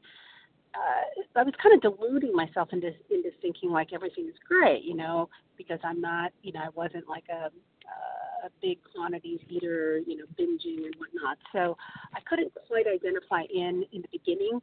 uh, 0.74 1.22
I 1.36 1.42
was 1.42 1.54
kind 1.62 1.74
of 1.74 1.80
deluding 1.80 2.32
myself 2.34 2.68
into 2.72 2.88
into 3.10 3.30
thinking 3.40 3.70
like 3.70 3.92
everything 3.92 4.26
is 4.28 4.34
great, 4.46 4.84
you 4.84 4.94
know, 4.94 5.28
because 5.56 5.78
I'm 5.82 6.00
not, 6.00 6.32
you 6.42 6.52
know, 6.52 6.60
I 6.60 6.68
wasn't 6.74 7.08
like 7.08 7.24
a 7.30 7.50
a 8.44 8.50
big 8.62 8.78
quantities 8.94 9.40
eater, 9.48 9.98
you 10.06 10.16
know, 10.16 10.24
binging 10.38 10.84
and 10.86 10.94
whatnot. 10.96 11.38
So 11.52 11.76
I 12.14 12.20
couldn't 12.28 12.52
quite 12.66 12.86
identify 12.86 13.42
in 13.52 13.84
in 13.92 14.02
the 14.02 14.08
beginning, 14.12 14.60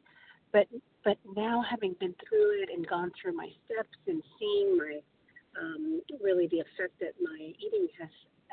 but 0.52 0.66
but 1.04 1.18
now 1.36 1.62
having 1.68 1.94
been 2.00 2.14
through 2.28 2.62
it 2.62 2.70
and 2.74 2.86
gone 2.86 3.12
through 3.20 3.36
my 3.36 3.48
steps 3.64 3.96
and 4.06 4.22
seeing 4.38 4.76
my 4.76 5.00
um, 5.60 6.02
really 6.22 6.48
the 6.48 6.60
effect 6.60 6.98
that 7.00 7.14
my 7.22 7.52
eating 7.58 7.88
has 7.98 8.08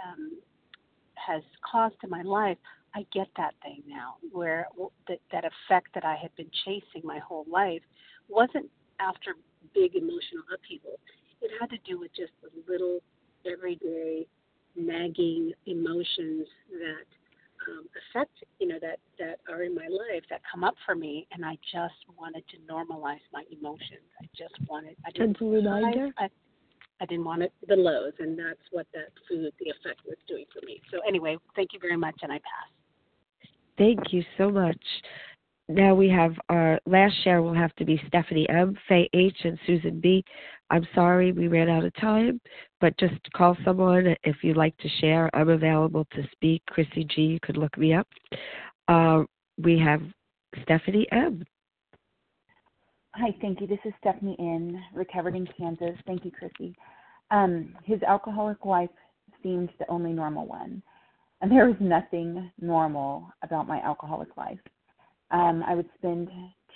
um, 0.06 0.38
has 1.16 1.44
caused 1.70 1.96
in 2.04 2.10
my 2.10 2.22
life, 2.22 2.58
I 2.96 3.06
get 3.12 3.28
that 3.38 3.56
thing 3.64 3.82
now, 3.88 4.16
where 4.32 4.68
that 5.08 5.20
that 5.32 5.44
effect 5.46 5.90
that 5.96 6.06
I 6.06 6.16
had 6.16 6.36
been 6.36 6.50
chasing 6.66 7.02
my 7.04 7.20
whole 7.20 7.46
life 7.50 7.82
wasn't 8.30 8.70
after 9.00 9.36
big 9.74 9.96
emotional 9.96 10.44
upheaval. 10.54 11.00
It 11.42 11.52
had 11.60 11.70
to 11.72 11.78
do 11.86 12.00
with 12.00 12.12
just 12.16 12.32
the 12.42 12.50
little 12.72 13.00
everyday 13.46 14.28
nagging 14.76 15.54
emotions 15.66 16.48
that 16.72 17.08
um, 17.70 17.86
affect, 17.96 18.32
you 18.60 18.68
know, 18.68 18.78
that 18.82 19.00
that 19.20 19.40
are 19.52 19.64
in 19.64 19.74
my 19.74 19.88
life 19.88 20.24
that 20.30 20.42
come 20.50 20.64
up 20.64 20.76
for 20.86 20.96
me, 20.96 21.28
and 21.32 21.46
I 21.46 21.58
just 21.72 21.96
wanted 22.18 22.44
to 22.50 22.58
normalize 22.72 23.24
my 23.32 23.44
emotions. 23.52 24.06
I 24.22 24.26
just 24.38 24.56
wanted. 24.70 24.96
I 25.06 25.12
didn't. 25.12 25.40
reminder. 25.40 26.12
I, 26.18 26.30
I 27.02 27.06
didn't 27.06 27.26
want 27.26 27.42
it 27.42 27.54
the 27.68 27.76
lows, 27.76 28.14
and 28.20 28.38
that's 28.38 28.62
what 28.72 28.88
that 28.94 29.10
food, 29.28 29.52
the 29.60 29.70
effect 29.70 30.02
was 30.06 30.18
doing 30.28 30.46
for 30.54 30.66
me. 30.66 30.82
So 30.92 31.00
anyway, 31.08 31.38
thank 31.56 31.74
you 31.74 31.80
very 31.80 31.98
much, 31.98 32.16
and 32.22 32.32
I 32.32 32.38
pass. 32.38 32.70
Thank 33.78 34.12
you 34.12 34.24
so 34.38 34.50
much. 34.50 34.80
Now 35.70 35.96
we 35.96 36.10
have 36.10 36.34
our 36.50 36.80
last 36.86 37.16
share 37.24 37.42
will 37.42 37.54
have 37.54 37.74
to 37.76 37.86
be 37.86 38.02
Stephanie 38.08 38.48
M, 38.50 38.78
Faye 38.88 39.10
H, 39.14 39.38
and 39.44 39.58
Susan 39.66 40.00
B. 40.00 40.24
I'm 40.70 40.86
sorry 40.94 41.32
we 41.32 41.48
ran 41.48 41.70
out 41.70 41.86
of 41.86 41.94
time, 41.96 42.42
but 42.82 42.98
just 42.98 43.16
call 43.34 43.56
someone 43.64 44.16
if 44.24 44.38
you'd 44.44 44.58
like 44.58 44.76
to 44.78 44.90
share. 45.00 45.30
I'm 45.34 45.50
available 45.50 46.06
to 46.14 46.28
speak. 46.32 46.62
Chrissy 46.68 47.06
G, 47.06 47.22
you 47.22 47.40
could 47.42 47.58
look 47.58 47.78
me 47.78 47.94
up. 47.94 48.08
Uh, 48.88 49.24
we 49.58 49.80
have 49.80 50.02
Stephanie 50.64 51.08
M. 51.12 51.44
Hi, 53.16 53.36
thank 53.42 53.62
you. 53.62 53.68
This 53.68 53.80
is 53.86 53.94
Stephanie 54.00 54.36
in, 54.40 54.82
recovered 54.94 55.36
in 55.36 55.48
Kansas. 55.58 55.96
Thank 56.06 56.26
you, 56.26 56.32
Chrissy. 56.32 56.76
Um, 57.32 57.76
his 57.84 58.02
alcoholic 58.04 58.66
wife 58.66 58.90
seemed 59.44 59.70
the 59.80 59.88
only 59.90 60.12
normal 60.12 60.48
one, 60.48 60.82
and 61.44 61.52
there 61.52 61.68
was 61.68 61.76
nothing 61.82 62.50
normal 62.62 63.30
about 63.44 63.68
my 63.68 63.82
alcoholic 63.82 64.38
life. 64.38 64.60
Um, 65.30 65.62
I 65.68 65.76
would 65.76 65.90
spend 65.98 66.30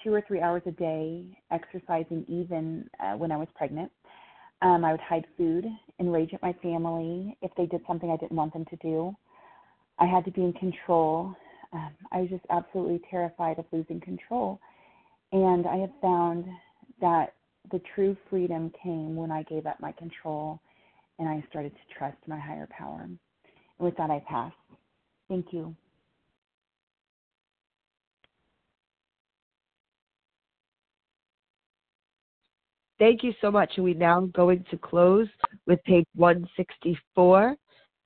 two 0.03 0.13
or 0.13 0.21
three 0.27 0.41
hours 0.41 0.61
a 0.65 0.71
day 0.71 1.23
exercising, 1.51 2.25
even 2.27 2.89
uh, 2.99 3.13
when 3.13 3.31
I 3.31 3.37
was 3.37 3.47
pregnant. 3.55 3.89
Um, 4.61 4.83
I 4.83 4.91
would 4.91 4.99
hide 4.99 5.25
food, 5.37 5.65
enrage 6.01 6.33
at 6.33 6.41
my 6.41 6.53
family 6.61 7.37
if 7.41 7.49
they 7.55 7.65
did 7.65 7.79
something 7.87 8.11
I 8.11 8.17
didn't 8.17 8.35
want 8.35 8.51
them 8.51 8.65
to 8.65 8.75
do. 8.77 9.15
I 9.99 10.05
had 10.05 10.25
to 10.25 10.31
be 10.31 10.41
in 10.41 10.51
control. 10.53 11.33
Um, 11.71 11.91
I 12.11 12.19
was 12.19 12.29
just 12.29 12.43
absolutely 12.49 12.99
terrified 13.09 13.59
of 13.59 13.65
losing 13.71 14.01
control. 14.01 14.59
And 15.31 15.65
I 15.65 15.77
have 15.77 15.91
found 16.01 16.43
that 16.99 17.35
the 17.71 17.79
true 17.95 18.17
freedom 18.29 18.73
came 18.83 19.15
when 19.15 19.31
I 19.31 19.43
gave 19.43 19.65
up 19.65 19.79
my 19.79 19.93
control 19.93 20.59
and 21.19 21.29
I 21.29 21.41
started 21.49 21.71
to 21.71 21.97
trust 21.97 22.17
my 22.27 22.37
higher 22.37 22.67
power. 22.77 23.07
And 23.79 23.85
with 23.85 23.97
that, 23.97 24.09
I 24.09 24.21
pass. 24.27 24.51
Thank 25.29 25.47
you. 25.51 25.75
Thank 32.99 33.23
you 33.23 33.33
so 33.41 33.51
much. 33.51 33.73
And 33.75 33.85
we're 33.85 33.95
now 33.95 34.21
going 34.33 34.65
to 34.71 34.77
close 34.77 35.27
with 35.67 35.83
page 35.83 36.05
164. 36.15 37.55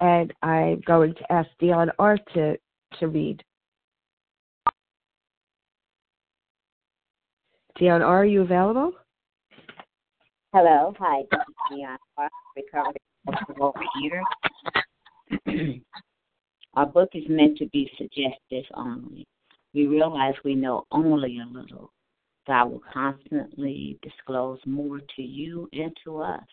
And 0.01 0.33
I'm 0.41 0.81
going 0.85 1.13
to 1.13 1.31
ask 1.31 1.49
Dion 1.59 1.91
R. 1.99 2.17
to, 2.33 2.57
to 2.99 3.07
read. 3.07 3.41
Dion 7.77 8.01
R., 8.01 8.19
are 8.19 8.25
you 8.25 8.41
available? 8.41 8.91
Hello. 10.53 10.93
Hi, 10.99 11.21
this 11.31 11.39
is 11.39 11.55
Dion 11.77 11.97
R., 12.17 12.29
recovered 12.55 12.97
overeater. 13.57 14.21
Our 16.75 16.85
book 16.85 17.09
is 17.13 17.23
meant 17.27 17.57
to 17.57 17.67
be 17.67 17.91
suggestive 17.97 18.65
only. 18.73 19.27
We 19.73 19.87
realize 19.87 20.33
we 20.43 20.55
know 20.55 20.85
only 20.91 21.39
a 21.39 21.45
little. 21.45 21.91
God 22.47 22.71
will 22.71 22.81
constantly 22.93 23.99
disclose 24.01 24.59
more 24.65 24.99
to 25.15 25.21
you 25.21 25.69
and 25.73 25.95
to 26.03 26.21
us. 26.21 26.43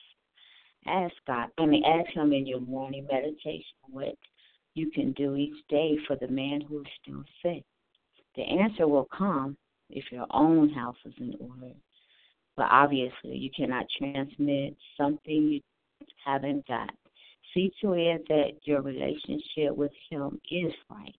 Ask 0.86 1.14
God, 1.26 1.48
I 1.58 1.66
mean, 1.66 1.82
ask 1.84 2.10
Him 2.14 2.32
in 2.32 2.46
your 2.46 2.60
morning 2.60 3.06
meditation 3.10 3.62
what 3.90 4.16
you 4.74 4.90
can 4.90 5.12
do 5.12 5.34
each 5.34 5.56
day 5.68 5.96
for 6.06 6.16
the 6.16 6.28
man 6.28 6.60
who 6.60 6.80
is 6.80 6.86
still 7.02 7.24
sick. 7.42 7.64
The 8.36 8.42
answer 8.42 8.86
will 8.86 9.08
come 9.16 9.56
if 9.90 10.04
your 10.12 10.26
own 10.30 10.68
house 10.70 10.96
is 11.04 11.14
in 11.18 11.34
order. 11.40 11.74
But 12.56 12.68
obviously, 12.70 13.36
you 13.36 13.50
cannot 13.56 13.86
transmit 13.98 14.76
something 14.96 15.48
you 15.48 15.60
haven't 16.24 16.66
got. 16.66 16.90
See 17.54 17.72
to 17.80 17.92
it 17.94 18.26
that 18.28 18.52
your 18.64 18.82
relationship 18.82 19.74
with 19.74 19.92
Him 20.10 20.40
is 20.50 20.72
right 20.90 21.14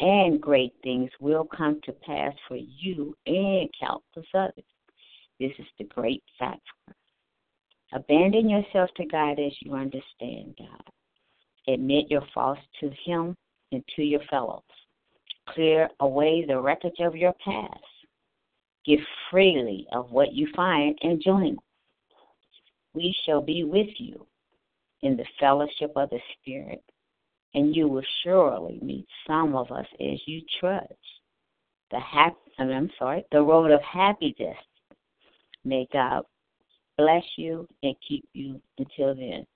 and 0.00 0.40
great 0.40 0.74
things 0.82 1.10
will 1.20 1.44
come 1.44 1.80
to 1.84 1.92
pass 1.92 2.34
for 2.48 2.56
you 2.56 3.16
and 3.26 3.68
countless 3.78 4.26
others. 4.34 4.64
This 5.40 5.52
is 5.58 5.66
the 5.78 5.84
great 5.84 6.22
fact. 6.38 6.60
Abandon 7.92 8.48
yourself 8.48 8.90
to 8.96 9.06
God 9.06 9.38
as 9.38 9.52
you 9.60 9.74
understand 9.74 10.56
God. 10.58 11.72
Admit 11.72 12.10
your 12.10 12.24
faults 12.34 12.60
to 12.80 12.90
Him 13.04 13.36
and 13.72 13.82
to 13.94 14.02
your 14.02 14.22
fellows. 14.30 14.62
Clear 15.48 15.88
away 16.00 16.44
the 16.44 16.60
wreckage 16.60 17.00
of 17.00 17.16
your 17.16 17.34
past. 17.44 17.80
Give 18.84 19.00
freely 19.30 19.86
of 19.92 20.10
what 20.10 20.32
you 20.32 20.48
find 20.54 20.98
and 21.02 21.22
join. 21.22 21.56
We 22.94 23.14
shall 23.24 23.40
be 23.40 23.64
with 23.64 23.88
you 23.98 24.26
in 25.02 25.16
the 25.16 25.26
fellowship 25.38 25.92
of 25.96 26.10
the 26.10 26.20
Spirit 26.40 26.82
and 27.54 27.74
you 27.74 27.88
will 27.88 28.04
surely 28.22 28.78
meet 28.82 29.06
some 29.26 29.54
of 29.54 29.70
us 29.72 29.86
as 30.00 30.20
you 30.26 30.42
trudge 30.60 30.86
the 31.90 32.00
happy, 32.00 32.36
I'm 32.58 32.90
sorry, 32.98 33.24
the 33.32 33.42
road 33.42 33.70
of 33.70 33.80
happiness. 33.82 34.56
May 35.64 35.86
God 35.92 36.24
bless 36.98 37.24
you 37.36 37.68
and 37.82 37.94
keep 38.06 38.28
you 38.32 38.60
until 38.78 39.14
then. 39.14 39.46